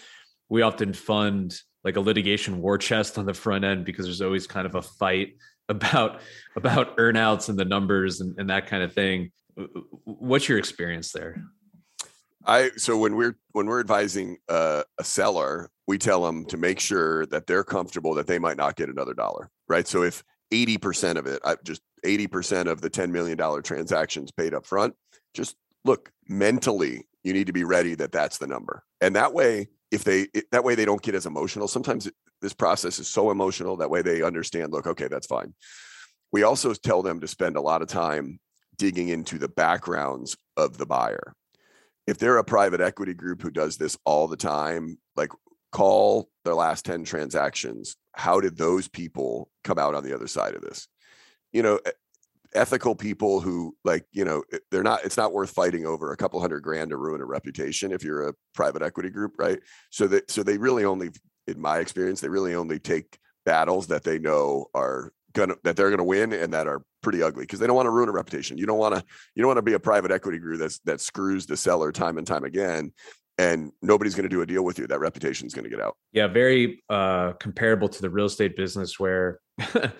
we 0.49 0.61
often 0.61 0.93
fund 0.93 1.57
like 1.83 1.95
a 1.95 2.01
litigation 2.01 2.61
war 2.61 2.77
chest 2.77 3.17
on 3.17 3.25
the 3.25 3.33
front 3.33 3.65
end 3.65 3.83
because 3.83 4.05
there's 4.05 4.21
always 4.21 4.45
kind 4.45 4.67
of 4.67 4.75
a 4.75 4.83
fight 4.83 5.37
about 5.69 6.21
about 6.55 6.97
earnouts 6.97 7.49
and 7.49 7.57
the 7.57 7.65
numbers 7.65 8.21
and, 8.21 8.37
and 8.37 8.51
that 8.51 8.67
kind 8.67 8.83
of 8.83 8.93
thing. 8.93 9.31
What's 10.03 10.47
your 10.47 10.59
experience 10.59 11.11
there? 11.11 11.41
I 12.45 12.71
so 12.77 12.97
when 12.97 13.15
we're 13.15 13.37
when 13.51 13.67
we're 13.67 13.79
advising 13.79 14.37
uh, 14.49 14.83
a 14.99 15.03
seller, 15.03 15.69
we 15.87 15.97
tell 15.97 16.23
them 16.23 16.45
to 16.45 16.57
make 16.57 16.79
sure 16.79 17.25
that 17.27 17.47
they're 17.47 17.63
comfortable 17.63 18.13
that 18.15 18.27
they 18.27 18.39
might 18.39 18.57
not 18.57 18.75
get 18.75 18.89
another 18.89 19.13
dollar, 19.13 19.49
right? 19.67 19.87
So 19.87 20.03
if 20.03 20.23
80% 20.51 21.17
of 21.17 21.25
it, 21.25 21.41
I 21.43 21.55
just 21.63 21.81
80% 22.05 22.67
of 22.67 22.81
the 22.81 22.89
$10 22.89 23.09
million 23.09 23.63
transactions 23.63 24.31
paid 24.31 24.53
up 24.53 24.65
front, 24.65 24.95
just 25.33 25.55
look 25.83 26.11
mentally, 26.27 27.07
you 27.23 27.33
need 27.33 27.47
to 27.47 27.53
be 27.53 27.63
ready 27.63 27.95
that 27.95 28.11
that's 28.11 28.37
the 28.37 28.47
number. 28.47 28.83
And 29.01 29.15
that 29.15 29.33
way, 29.33 29.67
if 29.91 30.03
they, 30.03 30.27
it, 30.33 30.45
that 30.51 30.63
way 30.63 30.75
they 30.75 30.85
don't 30.85 31.01
get 31.01 31.15
as 31.15 31.25
emotional. 31.25 31.67
Sometimes 31.67 32.07
it, 32.07 32.13
this 32.41 32.53
process 32.53 32.99
is 32.99 33.07
so 33.07 33.31
emotional 33.31 33.77
that 33.77 33.89
way 33.89 34.01
they 34.01 34.21
understand, 34.21 34.71
look, 34.71 34.87
okay, 34.87 35.07
that's 35.07 35.27
fine. 35.27 35.53
We 36.31 36.43
also 36.43 36.73
tell 36.73 37.01
them 37.01 37.19
to 37.21 37.27
spend 37.27 37.55
a 37.55 37.61
lot 37.61 37.81
of 37.81 37.87
time 37.87 38.39
digging 38.77 39.09
into 39.09 39.37
the 39.37 39.47
backgrounds 39.47 40.37
of 40.57 40.77
the 40.77 40.85
buyer. 40.85 41.33
If 42.05 42.17
they're 42.17 42.37
a 42.37 42.43
private 42.43 42.81
equity 42.81 43.13
group 43.13 43.41
who 43.41 43.51
does 43.51 43.77
this 43.77 43.97
all 44.05 44.27
the 44.27 44.37
time, 44.37 44.97
like 45.15 45.29
call 45.71 46.29
their 46.45 46.53
last 46.53 46.85
10 46.85 47.03
transactions. 47.03 47.95
How 48.13 48.39
did 48.39 48.57
those 48.57 48.87
people 48.87 49.49
come 49.63 49.79
out 49.79 49.95
on 49.95 50.03
the 50.03 50.13
other 50.13 50.27
side 50.27 50.55
of 50.55 50.61
this? 50.61 50.87
You 51.51 51.63
know 51.63 51.79
ethical 52.55 52.95
people 52.95 53.39
who 53.39 53.75
like 53.83 54.05
you 54.11 54.23
know 54.23 54.43
they're 54.71 54.83
not 54.83 55.03
it's 55.03 55.17
not 55.17 55.33
worth 55.33 55.49
fighting 55.49 55.85
over 55.85 56.11
a 56.11 56.17
couple 56.17 56.39
hundred 56.39 56.61
grand 56.61 56.89
to 56.91 56.97
ruin 56.97 57.21
a 57.21 57.25
reputation 57.25 57.91
if 57.91 58.03
you're 58.03 58.27
a 58.29 58.33
private 58.53 58.81
equity 58.81 59.09
group 59.09 59.33
right? 59.37 59.59
So 59.89 60.07
that 60.07 60.29
so 60.29 60.43
they 60.43 60.57
really 60.57 60.85
only 60.85 61.09
in 61.47 61.59
my 61.59 61.79
experience 61.79 62.21
they 62.21 62.29
really 62.29 62.55
only 62.55 62.79
take 62.79 63.17
battles 63.45 63.87
that 63.87 64.03
they 64.03 64.19
know 64.19 64.67
are 64.73 65.11
gonna 65.33 65.55
that 65.63 65.75
they're 65.75 65.89
gonna 65.89 66.03
win 66.03 66.33
and 66.33 66.53
that 66.53 66.67
are 66.67 66.83
pretty 67.03 67.21
ugly 67.21 67.43
because 67.43 67.59
they 67.59 67.67
don't 67.67 67.75
want 67.75 67.85
to 67.85 67.91
ruin 67.91 68.09
a 68.09 68.11
reputation. 68.11 68.57
You 68.57 68.65
don't 68.65 68.79
want 68.79 68.95
to 68.95 69.03
you 69.35 69.41
don't 69.41 69.47
want 69.47 69.57
to 69.57 69.63
be 69.63 69.73
a 69.73 69.79
private 69.79 70.11
equity 70.11 70.39
group 70.39 70.59
that's 70.59 70.79
that 70.79 71.01
screws 71.01 71.45
the 71.45 71.57
seller 71.57 71.91
time 71.91 72.17
and 72.17 72.25
time 72.25 72.43
again 72.43 72.91
and 73.37 73.71
nobody's 73.81 74.13
going 74.15 74.23
to 74.23 74.29
do 74.29 74.41
a 74.41 74.45
deal 74.45 74.63
with 74.63 74.77
you. 74.77 74.85
That 74.87 74.99
reputation 74.99 75.47
is 75.47 75.53
going 75.53 75.63
to 75.63 75.69
get 75.69 75.81
out. 75.81 75.95
Yeah 76.11 76.27
very 76.27 76.83
uh 76.89 77.33
comparable 77.33 77.89
to 77.89 78.01
the 78.01 78.09
real 78.09 78.25
estate 78.25 78.55
business 78.55 78.99
where 78.99 79.39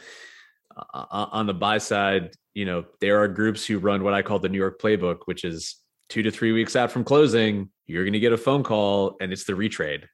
on 0.94 1.46
the 1.46 1.54
buy 1.54 1.78
side 1.78 2.32
you 2.56 2.66
know 2.66 2.86
there 3.00 3.22
are 3.22 3.28
groups 3.28 3.63
who 3.63 3.78
run 3.78 4.04
what 4.04 4.16
i 4.16 4.24
call 4.24 4.39
the 4.39 4.50
new 4.50 4.58
york 4.58 4.82
playbook 4.82 5.20
which 5.26 5.44
is 5.44 5.76
two 6.10 6.24
to 6.24 6.32
three 6.32 6.52
weeks 6.52 6.76
out 6.76 6.92
from 6.92 7.04
closing 7.04 7.70
you're 7.86 8.04
going 8.04 8.13
to 8.13 8.20
get 8.20 8.34
a 8.34 8.38
phone 8.38 8.63
call 8.63 9.18
and 9.20 9.32
it's 9.32 9.44
the 9.44 9.54
retrade. 9.54 10.06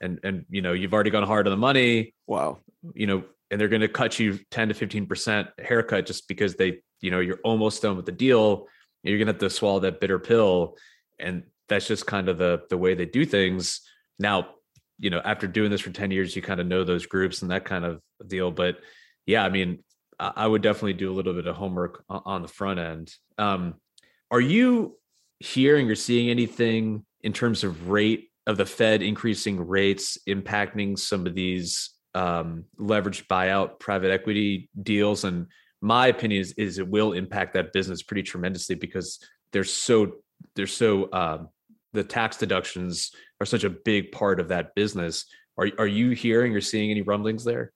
And 0.00 0.18
and 0.24 0.44
you 0.48 0.62
know 0.62 0.72
you've 0.72 0.92
already 0.92 1.10
gone 1.10 1.22
hard 1.22 1.46
on 1.46 1.52
the 1.52 1.56
money. 1.56 2.14
Wow. 2.26 2.58
You 2.94 3.06
know 3.06 3.24
and 3.52 3.60
they're 3.60 3.68
going 3.68 3.82
to 3.82 3.88
cut 3.88 4.18
you 4.18 4.40
10 4.50 4.70
to 4.70 4.74
15% 4.74 5.48
haircut 5.60 6.06
just 6.06 6.26
because 6.26 6.56
they 6.56 6.80
you 7.00 7.12
know 7.12 7.20
you're 7.20 7.40
almost 7.44 7.82
done 7.82 7.96
with 7.96 8.06
the 8.06 8.12
deal 8.12 8.66
you're 9.04 9.18
going 9.18 9.26
to 9.26 9.32
have 9.32 9.40
to 9.40 9.50
swallow 9.50 9.78
that 9.80 10.00
bitter 10.00 10.18
pill 10.18 10.76
and 11.20 11.44
that's 11.72 11.86
just 11.86 12.06
kind 12.06 12.28
of 12.28 12.38
the 12.38 12.62
the 12.68 12.76
way 12.76 12.94
they 12.94 13.06
do 13.06 13.24
things. 13.24 13.80
Now, 14.18 14.50
you 14.98 15.10
know, 15.10 15.20
after 15.24 15.46
doing 15.46 15.70
this 15.70 15.80
for 15.80 15.90
10 15.90 16.10
years, 16.10 16.36
you 16.36 16.42
kind 16.42 16.60
of 16.60 16.66
know 16.66 16.84
those 16.84 17.06
groups 17.06 17.42
and 17.42 17.50
that 17.50 17.64
kind 17.64 17.84
of 17.84 18.00
deal. 18.26 18.50
But 18.50 18.78
yeah, 19.26 19.44
I 19.44 19.48
mean, 19.48 19.82
I 20.18 20.46
would 20.46 20.62
definitely 20.62 20.92
do 20.92 21.10
a 21.10 21.14
little 21.14 21.32
bit 21.32 21.46
of 21.46 21.56
homework 21.56 22.04
on 22.08 22.42
the 22.42 22.48
front 22.48 22.78
end. 22.78 23.12
Um, 23.38 23.74
are 24.30 24.40
you 24.40 24.96
hearing 25.40 25.90
or 25.90 25.96
seeing 25.96 26.30
anything 26.30 27.04
in 27.22 27.32
terms 27.32 27.64
of 27.64 27.88
rate 27.88 28.30
of 28.46 28.56
the 28.56 28.66
Fed 28.66 29.02
increasing 29.02 29.66
rates 29.66 30.18
impacting 30.28 30.98
some 30.98 31.26
of 31.26 31.34
these 31.34 31.90
um, 32.14 32.64
leveraged 32.78 33.26
buyout 33.26 33.78
private 33.78 34.10
equity 34.10 34.70
deals? 34.82 35.24
And 35.24 35.46
my 35.80 36.08
opinion 36.08 36.40
is, 36.40 36.52
is 36.52 36.78
it 36.78 36.88
will 36.88 37.12
impact 37.12 37.54
that 37.54 37.72
business 37.72 38.02
pretty 38.02 38.22
tremendously 38.22 38.74
because 38.74 39.18
they're 39.52 39.64
so 39.64 40.12
they're 40.54 40.66
so 40.66 41.12
um, 41.12 41.48
the 41.92 42.04
tax 42.04 42.36
deductions 42.36 43.12
are 43.40 43.46
such 43.46 43.64
a 43.64 43.70
big 43.70 44.12
part 44.12 44.40
of 44.40 44.48
that 44.48 44.74
business. 44.74 45.26
Are 45.58 45.68
are 45.78 45.86
you 45.86 46.10
hearing 46.10 46.54
or 46.54 46.60
seeing 46.60 46.90
any 46.90 47.02
rumblings 47.02 47.44
there? 47.44 47.72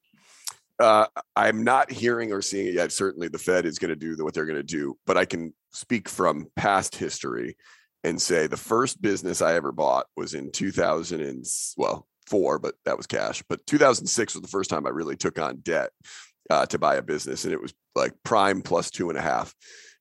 Uh, 0.78 1.06
I'm 1.34 1.64
not 1.64 1.90
hearing 1.90 2.32
or 2.32 2.42
seeing 2.42 2.66
it 2.66 2.74
yet. 2.74 2.92
Certainly, 2.92 3.28
the 3.28 3.38
Fed 3.38 3.64
is 3.64 3.78
going 3.78 3.88
to 3.88 3.96
do 3.96 4.22
what 4.22 4.34
they're 4.34 4.46
going 4.46 4.56
to 4.56 4.62
do, 4.62 4.96
but 5.06 5.16
I 5.16 5.24
can 5.24 5.54
speak 5.72 6.08
from 6.08 6.46
past 6.56 6.94
history 6.94 7.56
and 8.04 8.20
say 8.20 8.46
the 8.46 8.56
first 8.56 9.00
business 9.00 9.42
I 9.42 9.54
ever 9.54 9.72
bought 9.72 10.06
was 10.16 10.34
in 10.34 10.52
2000 10.52 11.20
and 11.20 11.44
well 11.76 12.06
four, 12.26 12.58
but 12.58 12.74
that 12.84 12.96
was 12.96 13.06
cash. 13.06 13.42
But 13.48 13.66
2006 13.66 14.34
was 14.34 14.42
the 14.42 14.48
first 14.48 14.70
time 14.70 14.86
I 14.86 14.90
really 14.90 15.16
took 15.16 15.38
on 15.38 15.58
debt 15.58 15.90
uh, 16.50 16.66
to 16.66 16.78
buy 16.78 16.96
a 16.96 17.02
business, 17.02 17.44
and 17.44 17.52
it 17.52 17.60
was 17.60 17.74
like 17.94 18.12
prime 18.24 18.62
plus 18.62 18.90
two 18.90 19.08
and 19.08 19.18
a 19.18 19.22
half 19.22 19.54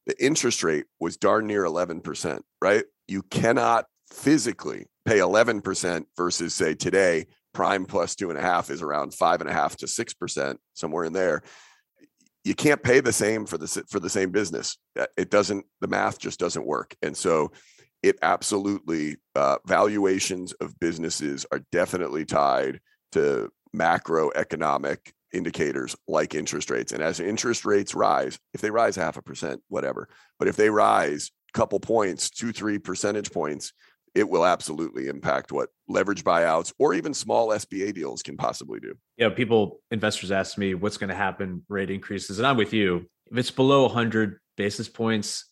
the 0.05 0.23
interest 0.23 0.63
rate 0.63 0.85
was 0.99 1.17
darn 1.17 1.47
near 1.47 1.63
11%, 1.63 2.41
right? 2.61 2.85
You 3.07 3.23
cannot 3.23 3.85
physically 4.11 4.85
pay 5.05 5.17
11% 5.17 6.05
versus 6.15 6.53
say 6.53 6.75
today, 6.75 7.27
prime 7.53 7.85
plus 7.85 8.15
two 8.15 8.29
and 8.29 8.37
a 8.37 8.41
half 8.41 8.69
is 8.69 8.81
around 8.81 9.13
five 9.13 9.41
and 9.41 9.49
a 9.49 9.53
half 9.53 9.75
to 9.77 9.85
6%, 9.85 10.57
somewhere 10.73 11.05
in 11.05 11.13
there. 11.13 11.41
You 12.43 12.53
can't 12.53 12.83
pay 12.83 12.99
the 12.99 13.13
same 13.13 13.47
for 13.47 13.57
the, 13.57 13.67
for 13.89 13.99
the 13.99 14.09
same 14.09 14.29
business. 14.29 14.77
Uh, 14.99 15.07
it 15.17 15.31
doesn't, 15.31 15.65
the 15.81 15.87
math 15.87 16.19
just 16.19 16.39
doesn't 16.39 16.65
work. 16.65 16.95
And 17.01 17.17
so 17.17 17.51
it 18.05 18.19
absolutely, 18.21 19.17
uh, 19.33 19.57
valuations 19.65 20.53
of 20.53 20.79
businesses 20.79 21.43
are 21.51 21.61
definitely 21.71 22.23
tied 22.23 22.79
to 23.13 23.49
macroeconomic 23.75 24.97
indicators 25.33 25.95
like 26.07 26.35
interest 26.35 26.69
rates. 26.69 26.91
And 26.91 27.01
as 27.01 27.19
interest 27.19 27.65
rates 27.65 27.95
rise, 27.95 28.37
if 28.53 28.61
they 28.61 28.69
rise 28.69 28.95
half 28.95 29.17
a 29.17 29.23
percent, 29.23 29.61
whatever, 29.69 30.07
but 30.37 30.47
if 30.47 30.55
they 30.55 30.69
rise 30.69 31.31
a 31.53 31.57
couple 31.57 31.79
points, 31.79 32.29
two, 32.29 32.51
three 32.51 32.77
percentage 32.77 33.31
points, 33.31 33.73
it 34.13 34.29
will 34.29 34.45
absolutely 34.45 35.07
impact 35.07 35.51
what 35.51 35.69
leverage 35.87 36.23
buyouts 36.23 36.73
or 36.77 36.93
even 36.93 37.11
small 37.11 37.49
SBA 37.49 37.95
deals 37.95 38.21
can 38.21 38.37
possibly 38.37 38.79
do. 38.79 38.93
Yeah, 39.17 39.29
people, 39.29 39.81
investors 39.89 40.31
ask 40.31 40.59
me 40.59 40.75
what's 40.75 40.97
going 40.97 41.09
to 41.09 41.15
happen 41.15 41.65
rate 41.69 41.89
increases, 41.89 42.37
and 42.37 42.45
I'm 42.45 42.55
with 42.55 42.71
you. 42.71 43.07
If 43.31 43.37
it's 43.39 43.51
below 43.51 43.81
100 43.87 44.37
basis 44.55 44.87
points, 44.87 45.45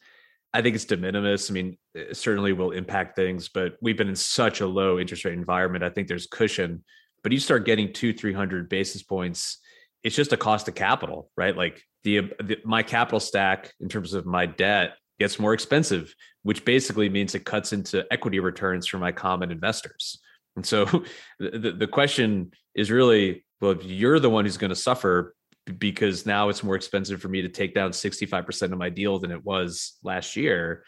I 0.54 0.62
think 0.62 0.76
it's 0.76 0.86
de 0.86 0.98
minimis. 0.98 1.50
I 1.50 1.54
mean, 1.54 1.78
it 1.96 2.16
certainly 2.16 2.54
will 2.54 2.72
impact 2.72 3.16
things, 3.16 3.50
but 3.50 3.76
we've 3.82 3.98
been 3.98 4.10
in 4.10 4.16
such 4.16 4.62
a 4.62 4.68
low 4.68 5.00
interest 5.00 5.26
rate 5.26 5.34
environment. 5.34 5.84
I 5.84 5.90
think 5.90 6.08
there's 6.08 6.28
cushion. 6.28 6.84
But 7.24 7.32
you 7.32 7.40
start 7.40 7.66
getting 7.66 7.94
two, 7.94 8.14
300 8.14 8.70
basis 8.70 9.02
points 9.02 9.60
it's 10.04 10.16
just 10.16 10.34
a 10.34 10.38
cost 10.38 10.68
of 10.68 10.76
capital, 10.76 11.32
right? 11.38 11.56
Like 11.56 11.82
the, 12.04 12.32
the, 12.44 12.58
my 12.66 12.84
capital 12.84 13.20
stack 13.20 13.72
in 13.80 13.88
terms 13.88 14.14
of 14.14 14.26
my 14.26 14.46
debt 14.46 14.96
gets 15.20 15.40
more 15.40 15.54
expensive, 15.54 16.14
which 16.44 16.66
basically 16.66 17.10
means 17.10 17.34
it 17.34 17.46
cuts 17.46 17.74
into 17.74 18.06
equity 18.12 18.40
returns 18.40 18.86
for 18.86 18.98
my 18.98 19.12
common 19.12 19.52
investors. 19.52 20.20
And 20.56 20.66
so 20.66 20.86
the, 21.40 21.76
the 21.78 21.88
question 21.88 22.52
is 22.76 22.92
really, 22.92 23.46
well, 23.62 23.72
if 23.72 23.84
you're 23.86 24.20
the 24.20 24.30
one 24.30 24.46
who's 24.46 24.58
going 24.58 24.70
to 24.70 24.76
suffer 24.76 25.36
because 25.80 26.26
now 26.26 26.50
it's 26.50 26.64
more 26.64 26.76
expensive 26.76 27.22
for 27.22 27.30
me 27.30 27.42
to 27.42 27.50
take 27.50 27.74
down 27.74 27.92
65% 27.92 28.72
of 28.72 28.78
my 28.78 28.90
deal 28.90 29.20
than 29.20 29.32
it 29.32 29.44
was 29.44 29.98
last 30.04 30.36
year. 30.36 30.84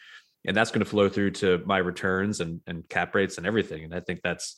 And 0.46 0.56
that's 0.56 0.72
going 0.72 0.84
to 0.84 0.90
flow 0.90 1.10
through 1.10 1.32
to 1.32 1.62
my 1.66 1.78
returns 1.78 2.40
and, 2.40 2.62
and 2.68 2.88
cap 2.90 3.16
rates 3.16 3.38
and 3.38 3.48
everything. 3.48 3.84
And 3.84 3.96
I 3.96 4.00
think 4.00 4.22
that's 4.24 4.58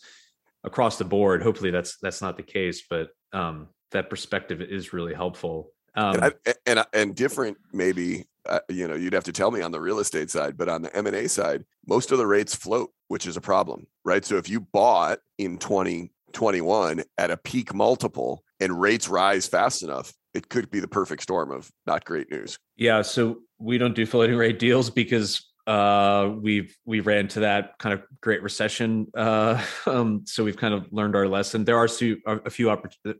across 0.63 0.97
the 0.97 1.05
board. 1.05 1.43
Hopefully 1.43 1.71
that's, 1.71 1.97
that's 2.01 2.21
not 2.21 2.35
the 2.35 2.43
case, 2.43 2.83
but 2.89 3.09
um, 3.31 3.67
that 3.91 4.09
perspective 4.09 4.61
is 4.61 4.91
really 4.91 5.13
helpful. 5.13 5.71
Um, 5.95 6.15
and, 6.15 6.23
I, 6.23 6.53
and, 6.65 6.85
and 6.93 7.15
different 7.15 7.57
maybe 7.71 8.25
uh, 8.47 8.59
you 8.69 8.87
know 8.87 8.95
you'd 8.95 9.13
have 9.13 9.23
to 9.25 9.31
tell 9.31 9.51
me 9.51 9.61
on 9.61 9.71
the 9.71 9.81
real 9.81 9.99
estate 9.99 10.29
side 10.29 10.55
but 10.55 10.69
on 10.69 10.81
the 10.81 10.95
m&a 10.95 11.27
side 11.27 11.65
most 11.85 12.11
of 12.11 12.17
the 12.17 12.27
rates 12.27 12.55
float 12.55 12.91
which 13.07 13.25
is 13.25 13.35
a 13.35 13.41
problem 13.41 13.87
right 14.05 14.23
so 14.23 14.37
if 14.37 14.47
you 14.47 14.61
bought 14.61 15.19
in 15.37 15.57
2021 15.57 17.03
at 17.17 17.31
a 17.31 17.35
peak 17.35 17.73
multiple 17.73 18.43
and 18.59 18.79
rates 18.79 19.07
rise 19.07 19.47
fast 19.47 19.83
enough 19.83 20.13
it 20.33 20.49
could 20.49 20.69
be 20.69 20.79
the 20.79 20.87
perfect 20.87 21.23
storm 21.23 21.51
of 21.51 21.69
not 21.85 22.05
great 22.05 22.29
news. 22.29 22.57
Yeah 22.75 23.01
so 23.01 23.39
we 23.57 23.77
don't 23.77 23.95
do 23.95 24.05
floating 24.05 24.35
rate 24.35 24.59
deals 24.59 24.89
because 24.89 25.43
uh, 25.65 26.31
we've 26.39 26.77
we 26.85 27.01
ran 27.01 27.27
to 27.27 27.41
that 27.41 27.77
kind 27.77 27.91
of 27.93 28.01
great 28.21 28.41
recession 28.41 29.07
uh, 29.17 29.61
um, 29.85 30.21
so 30.25 30.43
we've 30.43 30.55
kind 30.55 30.73
of 30.73 30.85
learned 30.91 31.15
our 31.15 31.27
lesson. 31.27 31.65
There 31.65 31.77
are 31.77 31.85
a 31.85 31.89
few 31.89 32.21
a 32.25 32.49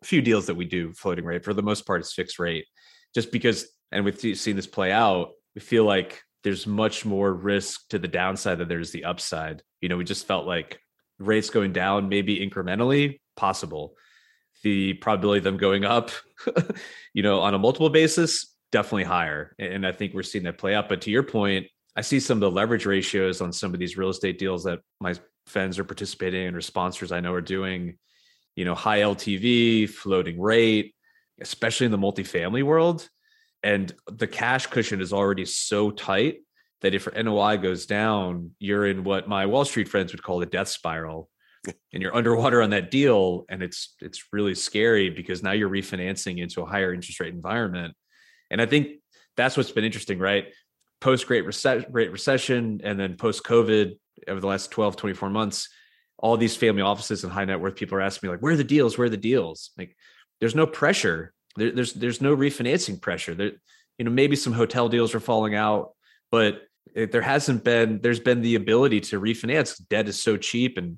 few 0.03 0.21
deals 0.21 0.45
that 0.45 0.55
we 0.55 0.65
do 0.65 0.93
floating 0.93 1.25
rate. 1.25 1.43
For 1.43 1.53
the 1.53 1.63
most 1.63 1.85
part 1.85 2.01
it's 2.01 2.13
fixed 2.13 2.39
rate. 2.39 2.65
Just 3.13 3.31
because 3.31 3.67
and 3.91 4.05
we've 4.05 4.19
seen 4.19 4.55
this 4.55 4.67
play 4.67 4.91
out 4.91 5.31
we 5.55 5.61
feel 5.61 5.85
like 5.85 6.21
there's 6.43 6.67
much 6.67 7.03
more 7.03 7.33
risk 7.33 7.81
to 7.89 7.99
the 7.99 8.07
downside 8.07 8.59
than 8.59 8.67
there's 8.67 8.91
the 8.91 9.05
upside. 9.05 9.61
You 9.81 9.89
know 9.89 9.97
we 9.97 10.05
just 10.05 10.27
felt 10.27 10.45
like 10.45 10.79
rates 11.19 11.49
going 11.49 11.73
down 11.73 12.09
maybe 12.09 12.39
incrementally 12.47 13.19
possible 13.35 13.95
the 14.63 14.93
probability 14.95 15.39
of 15.39 15.43
them 15.43 15.57
going 15.57 15.85
up 15.85 16.11
you 17.13 17.23
know 17.23 17.39
on 17.41 17.53
a 17.53 17.59
multiple 17.59 17.89
basis 17.89 18.57
definitely 18.71 19.03
higher. 19.05 19.55
And 19.59 19.85
I 19.85 19.91
think 19.91 20.13
we're 20.13 20.23
seeing 20.23 20.43
that 20.45 20.57
play 20.57 20.75
out. 20.75 20.89
But 20.89 21.01
to 21.01 21.11
your 21.11 21.23
point, 21.23 21.67
I 21.95 22.01
see 22.01 22.19
some 22.19 22.37
of 22.37 22.41
the 22.41 22.51
leverage 22.51 22.85
ratios 22.85 23.41
on 23.41 23.51
some 23.51 23.73
of 23.73 23.79
these 23.79 23.97
real 23.97 24.09
estate 24.09 24.37
deals 24.37 24.63
that 24.65 24.79
my 24.99 25.15
friends 25.47 25.79
are 25.79 25.83
participating 25.83 26.45
in 26.45 26.55
or 26.55 26.61
sponsors 26.61 27.11
I 27.11 27.19
know 27.19 27.33
are 27.33 27.41
doing, 27.41 27.97
you 28.55 28.65
know, 28.65 28.75
high 28.75 28.99
LTV, 28.99 29.89
floating 29.89 30.39
rate, 30.39 30.93
especially 31.41 31.85
in 31.85 31.91
the 31.91 31.97
multifamily 31.97 32.63
world. 32.63 33.07
And 33.63 33.93
the 34.11 34.27
cash 34.27 34.67
cushion 34.67 35.01
is 35.01 35.13
already 35.13 35.45
so 35.45 35.89
tight 35.89 36.41
that 36.81 36.93
if 36.93 37.07
your 37.07 37.23
NOI 37.23 37.57
goes 37.57 37.87
down, 37.87 38.51
you're 38.59 38.85
in 38.85 39.03
what 39.03 39.27
my 39.27 39.47
Wall 39.47 39.65
Street 39.65 39.87
friends 39.87 40.11
would 40.11 40.21
call 40.21 40.39
the 40.39 40.45
death 40.45 40.67
spiral. 40.67 41.29
And 41.93 42.01
you're 42.01 42.15
underwater 42.15 42.61
on 42.61 42.71
that 42.71 42.91
deal. 42.91 43.45
And 43.49 43.61
it's 43.61 43.95
it's 44.01 44.25
really 44.31 44.55
scary 44.55 45.09
because 45.09 45.43
now 45.43 45.51
you're 45.51 45.69
refinancing 45.69 46.39
into 46.39 46.61
a 46.61 46.65
higher 46.65 46.93
interest 46.93 47.19
rate 47.19 47.33
environment. 47.33 47.93
And 48.49 48.61
I 48.61 48.65
think 48.65 48.99
that's 49.35 49.57
what's 49.57 49.71
been 49.71 49.83
interesting, 49.83 50.19
right? 50.19 50.45
Post 50.99 51.27
great 51.27 51.45
recession, 51.45 51.91
great 51.91 52.11
recession, 52.11 52.81
and 52.83 52.99
then 52.99 53.15
post 53.15 53.43
COVID 53.43 53.97
over 54.27 54.39
the 54.39 54.47
last 54.47 54.71
12, 54.71 54.95
24 54.95 55.29
months, 55.29 55.69
all 56.17 56.37
these 56.37 56.55
family 56.55 56.81
offices 56.81 57.23
and 57.23 57.31
high 57.31 57.45
net 57.45 57.59
worth 57.59 57.75
people 57.75 57.97
are 57.97 58.01
asking 58.01 58.27
me, 58.27 58.31
like, 58.31 58.41
where 58.41 58.53
are 58.53 58.57
the 58.57 58.63
deals? 58.63 58.97
Where 58.97 59.05
are 59.05 59.09
the 59.09 59.17
deals? 59.17 59.71
Like, 59.77 59.95
there's 60.39 60.55
no 60.55 60.65
pressure. 60.65 61.33
There, 61.55 61.71
there's 61.71 61.93
there's 61.93 62.21
no 62.21 62.35
refinancing 62.35 63.01
pressure. 63.01 63.35
There, 63.35 63.51
you 63.97 64.05
know, 64.05 64.11
maybe 64.11 64.35
some 64.35 64.53
hotel 64.53 64.89
deals 64.89 65.15
are 65.15 65.19
falling 65.19 65.55
out, 65.55 65.91
but 66.31 66.61
it, 66.95 67.11
there 67.11 67.21
hasn't 67.21 67.63
been. 67.63 67.99
There's 68.01 68.19
been 68.19 68.41
the 68.41 68.55
ability 68.55 69.01
to 69.01 69.19
refinance. 69.19 69.79
Debt 69.87 70.07
is 70.07 70.21
so 70.21 70.37
cheap, 70.37 70.77
and 70.77 70.97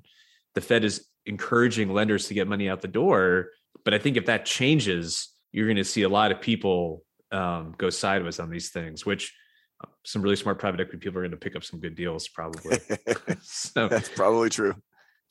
the 0.54 0.60
Fed 0.60 0.84
is 0.84 1.06
encouraging 1.26 1.92
lenders 1.92 2.28
to 2.28 2.34
get 2.34 2.48
money 2.48 2.68
out 2.68 2.80
the 2.80 2.88
door. 2.88 3.48
But 3.84 3.94
I 3.94 3.98
think 3.98 4.16
if 4.16 4.26
that 4.26 4.44
changes, 4.44 5.28
you're 5.52 5.66
going 5.66 5.76
to 5.76 5.84
see 5.84 6.02
a 6.02 6.08
lot 6.08 6.32
of 6.32 6.40
people 6.40 7.04
um, 7.32 7.74
go 7.78 7.90
sideways 7.90 8.40
on 8.40 8.50
these 8.50 8.70
things, 8.70 9.06
which 9.06 9.34
uh, 9.82 9.88
some 10.04 10.22
really 10.22 10.36
smart 10.36 10.58
private 10.58 10.80
equity 10.80 10.98
people 10.98 11.18
are 11.18 11.22
going 11.22 11.30
to 11.30 11.36
pick 11.36 11.56
up 11.56 11.64
some 11.64 11.80
good 11.80 11.94
deals 11.94 12.28
probably. 12.28 12.78
so 13.42 13.88
that's 13.88 14.08
probably 14.08 14.50
true. 14.50 14.74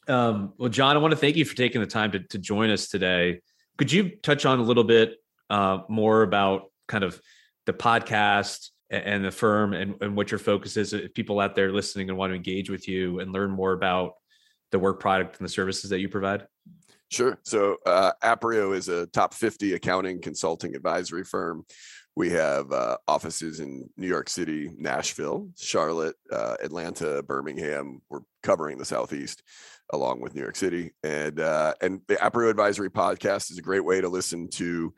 Um, 0.08 0.54
well, 0.58 0.70
John, 0.70 0.96
I 0.96 1.00
want 1.00 1.12
to 1.12 1.18
thank 1.18 1.36
you 1.36 1.46
for 1.46 1.56
taking 1.56 1.82
the 1.82 1.88
time 1.88 2.12
to, 2.12 2.20
to 2.20 2.38
join 2.40 2.72
us 2.72 2.88
today. 2.88 3.42
Could 3.78 3.92
you 3.92 4.18
touch 4.24 4.46
on 4.46 4.60
a 4.60 4.64
little 4.64 4.84
bit 4.84 5.16
uh, 5.50 5.80
more 5.88 6.24
about 6.24 6.72
kind 6.88 7.04
of 7.04 7.22
the 7.66 7.74
podcast 7.74 8.70
and, 8.90 9.24
the 9.24 9.32
firm 9.32 9.74
and, 9.74 9.96
and 10.02 10.16
what 10.16 10.32
your 10.32 10.40
focus 10.40 10.78
is? 10.78 10.94
If 10.94 11.14
people 11.14 11.40
out 11.40 11.56
there 11.56 11.72
listening 11.72 12.10
and 12.10 12.18
want 12.18 12.32
to 12.32 12.36
engage 12.36 12.70
with 12.70 12.88
you 12.88 13.20
and 13.20 13.32
learn 13.32 13.52
more 13.52 13.74
about 13.74 14.14
the 14.72 14.80
work 14.80 15.00
product 15.00 15.40
and 15.40 15.46
the 15.46 15.52
services 15.52 15.90
that 15.90 16.00
you 16.00 16.10
provide? 16.10 16.48
Sure. 17.10 17.40
So 17.44 17.78
uh, 17.86 18.12
Aprio 18.24 18.76
is 18.76 18.88
a 18.88 19.08
top 19.08 19.34
50 19.34 19.74
accounting 19.74 20.22
consulting 20.22 20.76
advisory 20.76 21.24
firm. 21.24 21.66
We 22.16 22.30
have 22.32 22.72
uh, 22.72 22.98
offices 23.08 23.60
in 23.60 23.90
New 23.98 24.08
York 24.08 24.30
City, 24.30 24.70
Nashville, 24.78 25.48
Charlotte, 25.58 26.16
uh, 26.32 26.58
Atlanta, 26.62 27.24
Birmingham. 27.24 28.02
We're 28.10 28.20
covering 28.44 28.78
the 28.78 28.86
Southeast 28.86 29.42
along 29.92 30.22
with 30.22 30.36
New 30.36 30.42
York 30.42 30.56
City. 30.56 30.92
And 31.04 31.40
uh, 31.40 31.74
and 31.82 32.02
the 32.08 32.16
Aprio 32.16 32.50
Advisory 32.50 32.90
podcast 32.90 33.52
is 33.52 33.58
a 33.58 33.64
great 33.64 33.86
way 33.86 34.02
to 34.02 34.10
listen 34.10 34.50
to 34.52 34.94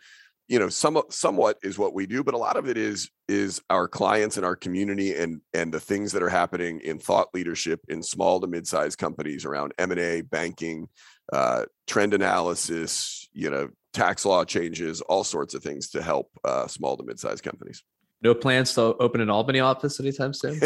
you 0.47 0.59
know 0.59 0.69
some 0.69 1.01
somewhat 1.09 1.57
is 1.63 1.79
what 1.79 1.93
we 1.93 2.05
do 2.05 2.23
but 2.23 2.33
a 2.33 2.37
lot 2.37 2.57
of 2.57 2.67
it 2.67 2.77
is 2.77 3.09
is 3.27 3.61
our 3.69 3.87
clients 3.87 4.37
and 4.37 4.45
our 4.45 4.55
community 4.55 5.15
and 5.15 5.41
and 5.53 5.73
the 5.73 5.79
things 5.79 6.11
that 6.11 6.23
are 6.23 6.29
happening 6.29 6.79
in 6.81 6.99
thought 6.99 7.27
leadership 7.33 7.79
in 7.87 8.03
small 8.03 8.39
to 8.39 8.47
mid-sized 8.47 8.97
companies 8.97 9.45
around 9.45 9.73
m&a 9.77 10.21
banking 10.21 10.87
uh, 11.31 11.63
trend 11.87 12.13
analysis 12.13 13.29
you 13.33 13.49
know 13.49 13.69
tax 13.93 14.25
law 14.25 14.43
changes 14.43 15.01
all 15.01 15.23
sorts 15.23 15.53
of 15.53 15.63
things 15.63 15.89
to 15.89 16.01
help 16.01 16.29
uh, 16.43 16.67
small 16.67 16.97
to 16.97 17.03
mid-sized 17.03 17.43
companies 17.43 17.83
no 18.21 18.35
plans 18.35 18.73
to 18.75 18.81
open 18.81 19.19
an 19.21 19.29
Albany 19.29 19.59
office 19.59 19.99
anytime 19.99 20.33
soon. 20.33 20.59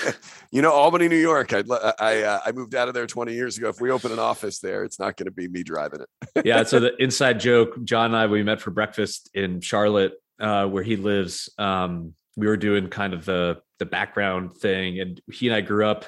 you 0.50 0.62
know, 0.62 0.70
Albany, 0.70 1.08
New 1.08 1.16
York. 1.16 1.52
I 1.52 1.62
I 1.98 2.22
uh, 2.22 2.40
I 2.46 2.52
moved 2.52 2.74
out 2.74 2.88
of 2.88 2.94
there 2.94 3.06
20 3.06 3.34
years 3.34 3.58
ago. 3.58 3.68
If 3.68 3.80
we 3.80 3.90
open 3.90 4.12
an 4.12 4.18
office 4.18 4.60
there, 4.60 4.84
it's 4.84 4.98
not 4.98 5.16
going 5.16 5.26
to 5.26 5.32
be 5.32 5.48
me 5.48 5.62
driving 5.62 6.00
it. 6.02 6.42
yeah. 6.44 6.62
So 6.62 6.80
the 6.80 6.94
inside 7.02 7.40
joke, 7.40 7.82
John 7.84 8.06
and 8.06 8.16
I, 8.16 8.26
we 8.26 8.42
met 8.42 8.60
for 8.60 8.70
breakfast 8.70 9.30
in 9.34 9.60
Charlotte, 9.60 10.12
uh, 10.38 10.66
where 10.66 10.82
he 10.82 10.96
lives. 10.96 11.50
Um, 11.58 12.14
we 12.36 12.46
were 12.46 12.56
doing 12.56 12.88
kind 12.88 13.12
of 13.12 13.24
the 13.24 13.60
the 13.78 13.86
background 13.86 14.54
thing, 14.54 15.00
and 15.00 15.20
he 15.30 15.48
and 15.48 15.56
I 15.56 15.62
grew 15.62 15.86
up 15.86 16.06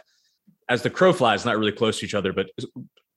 as 0.69 0.83
the 0.83 0.91
crow 0.91 1.13
flies, 1.13 1.45
not 1.45 1.59
really 1.59 1.73
close 1.73 1.99
to 1.99 2.07
each 2.07 2.15
other, 2.15 2.33
but 2.33 2.49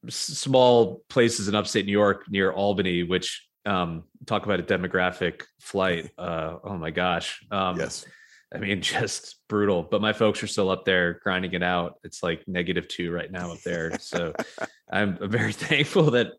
small 0.09 1.03
places 1.09 1.47
in 1.47 1.55
upstate 1.55 1.85
New 1.85 1.91
York 1.91 2.25
near 2.29 2.51
Albany, 2.51 3.03
which 3.03 3.47
um, 3.65 4.03
talk 4.25 4.45
about 4.45 4.59
a 4.59 4.63
demographic 4.63 5.43
flight. 5.59 6.11
Uh, 6.17 6.57
oh 6.63 6.77
my 6.77 6.91
gosh. 6.91 7.43
Um, 7.51 7.77
yes. 7.77 8.05
I 8.53 8.57
mean, 8.57 8.81
just 8.81 9.35
brutal. 9.47 9.83
But 9.83 10.01
my 10.01 10.13
folks 10.13 10.41
are 10.43 10.47
still 10.47 10.69
up 10.69 10.85
there 10.85 11.19
grinding 11.23 11.53
it 11.53 11.63
out. 11.63 11.99
It's 12.03 12.23
like 12.23 12.47
negative 12.47 12.87
two 12.87 13.11
right 13.11 13.31
now 13.31 13.51
up 13.51 13.61
there. 13.61 13.97
So 13.99 14.33
I'm 14.91 15.17
very 15.29 15.53
thankful 15.53 16.11
that 16.11 16.33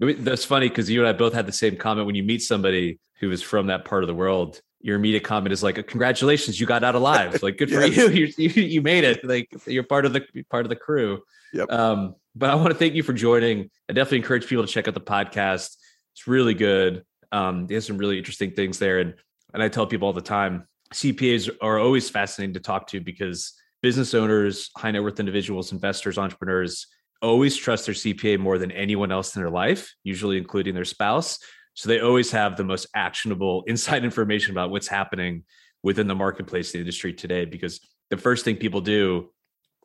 that's 0.00 0.44
funny 0.44 0.68
because 0.68 0.90
you 0.90 1.00
and 1.00 1.08
I 1.08 1.12
both 1.12 1.32
had 1.32 1.46
the 1.46 1.52
same 1.52 1.76
comment 1.76 2.06
when 2.06 2.16
you 2.16 2.22
meet 2.22 2.42
somebody 2.42 2.98
who 3.20 3.30
is 3.30 3.42
from 3.42 3.68
that 3.68 3.84
part 3.84 4.02
of 4.02 4.08
the 4.08 4.14
world. 4.14 4.60
Your 4.80 4.96
immediate 4.96 5.22
comment 5.22 5.52
is 5.52 5.62
like, 5.62 5.86
"Congratulations, 5.86 6.58
you 6.58 6.66
got 6.66 6.82
out 6.82 6.96
alive! 6.96 7.40
Like, 7.40 7.56
good 7.56 7.70
yes. 7.70 7.94
for 7.94 8.10
you. 8.10 8.26
you. 8.36 8.62
You 8.62 8.82
made 8.82 9.04
it. 9.04 9.24
Like, 9.24 9.48
you're 9.64 9.84
part 9.84 10.04
of 10.06 10.12
the 10.12 10.24
part 10.50 10.66
of 10.66 10.70
the 10.70 10.76
crew." 10.76 11.22
Yep. 11.52 11.70
Um, 11.70 12.16
but 12.34 12.50
I 12.50 12.56
want 12.56 12.70
to 12.70 12.74
thank 12.74 12.94
you 12.94 13.04
for 13.04 13.12
joining. 13.12 13.70
I 13.88 13.92
definitely 13.92 14.18
encourage 14.18 14.48
people 14.48 14.66
to 14.66 14.72
check 14.72 14.88
out 14.88 14.94
the 14.94 15.00
podcast. 15.00 15.76
It's 16.14 16.26
really 16.26 16.54
good. 16.54 17.04
Um, 17.30 17.66
there's 17.66 17.86
some 17.86 17.98
really 17.98 18.18
interesting 18.18 18.52
things 18.52 18.78
there, 18.78 18.98
and 18.98 19.14
and 19.54 19.62
I 19.62 19.68
tell 19.68 19.86
people 19.86 20.06
all 20.06 20.12
the 20.12 20.20
time, 20.20 20.66
CPAs 20.94 21.50
are 21.60 21.78
always 21.78 22.08
fascinating 22.08 22.54
to 22.54 22.60
talk 22.60 22.86
to 22.88 23.00
because 23.00 23.52
business 23.82 24.14
owners, 24.14 24.70
high 24.76 24.90
net 24.90 25.02
worth 25.02 25.20
individuals, 25.20 25.72
investors, 25.72 26.18
entrepreneurs 26.18 26.86
always 27.20 27.56
trust 27.56 27.86
their 27.86 27.94
CPA 27.94 28.38
more 28.38 28.58
than 28.58 28.70
anyone 28.72 29.12
else 29.12 29.34
in 29.34 29.42
their 29.42 29.50
life, 29.50 29.94
usually 30.04 30.38
including 30.38 30.74
their 30.74 30.84
spouse. 30.84 31.38
So 31.74 31.88
they 31.88 32.00
always 32.00 32.30
have 32.32 32.56
the 32.56 32.64
most 32.64 32.86
actionable 32.94 33.62
inside 33.66 34.04
information 34.04 34.52
about 34.52 34.70
what's 34.70 34.88
happening 34.88 35.44
within 35.82 36.06
the 36.06 36.14
marketplace, 36.14 36.72
the 36.72 36.78
industry 36.78 37.12
today. 37.12 37.44
Because 37.44 37.80
the 38.10 38.16
first 38.16 38.44
thing 38.44 38.56
people 38.56 38.80
do 38.80 39.30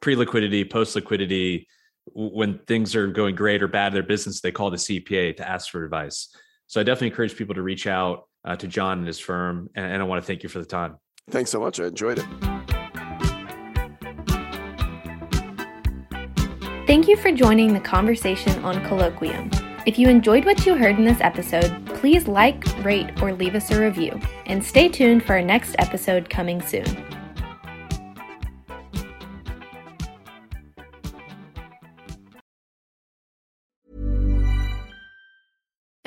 pre 0.02 0.16
liquidity, 0.16 0.66
post 0.66 0.96
liquidity, 0.96 1.68
when 2.14 2.60
things 2.68 2.96
are 2.96 3.08
going 3.08 3.36
great 3.36 3.64
or 3.64 3.68
bad 3.68 3.88
in 3.88 3.94
their 3.94 4.04
business, 4.04 4.42
they 4.42 4.52
call 4.52 4.70
the 4.70 4.78
CPA 4.78 5.38
to 5.38 5.48
ask 5.48 5.70
for 5.70 5.84
advice. 5.84 6.30
So 6.68 6.82
I 6.82 6.84
definitely 6.84 7.08
encourage 7.08 7.36
people 7.36 7.56
to 7.56 7.62
reach 7.62 7.88
out 7.88 8.28
uh, 8.46 8.56
to 8.56 8.68
John 8.68 9.00
and 9.00 9.08
his 9.08 9.20
firm. 9.20 9.70
And, 9.76 9.86
and 9.86 10.02
I 10.02 10.06
want 10.06 10.22
to 10.22 10.28
thank 10.28 10.44
you 10.44 10.50
for 10.50 10.60
the 10.60 10.66
time. 10.66 10.98
Thanks 11.30 11.52
so 11.52 11.60
much. 11.60 11.80
I 11.80 11.86
enjoyed 11.86 12.20
it. 12.20 12.26
Thank 16.88 17.10
you 17.10 17.18
for 17.18 17.34
joining 17.34 17.74
the 17.74 17.82
conversation 17.82 18.64
on 18.64 18.76
Colloquium. 18.86 19.54
If 19.86 20.00
you 20.00 20.08
enjoyed 20.10 20.46
what 20.46 20.66
you 20.66 20.76
heard 20.76 20.98
in 20.98 21.06
this 21.06 21.20
episode, 21.22 21.86
please 21.86 22.28
like, 22.28 22.64
rate, 22.84 23.22
or 23.22 23.34
leave 23.34 23.56
us 23.56 23.72
a 23.72 23.82
review. 23.82 24.20
And 24.46 24.64
stay 24.64 24.88
tuned 24.88 25.24
for 25.24 25.34
our 25.34 25.42
next 25.42 25.76
episode 25.80 26.30
coming 26.30 26.62
soon. 26.62 26.86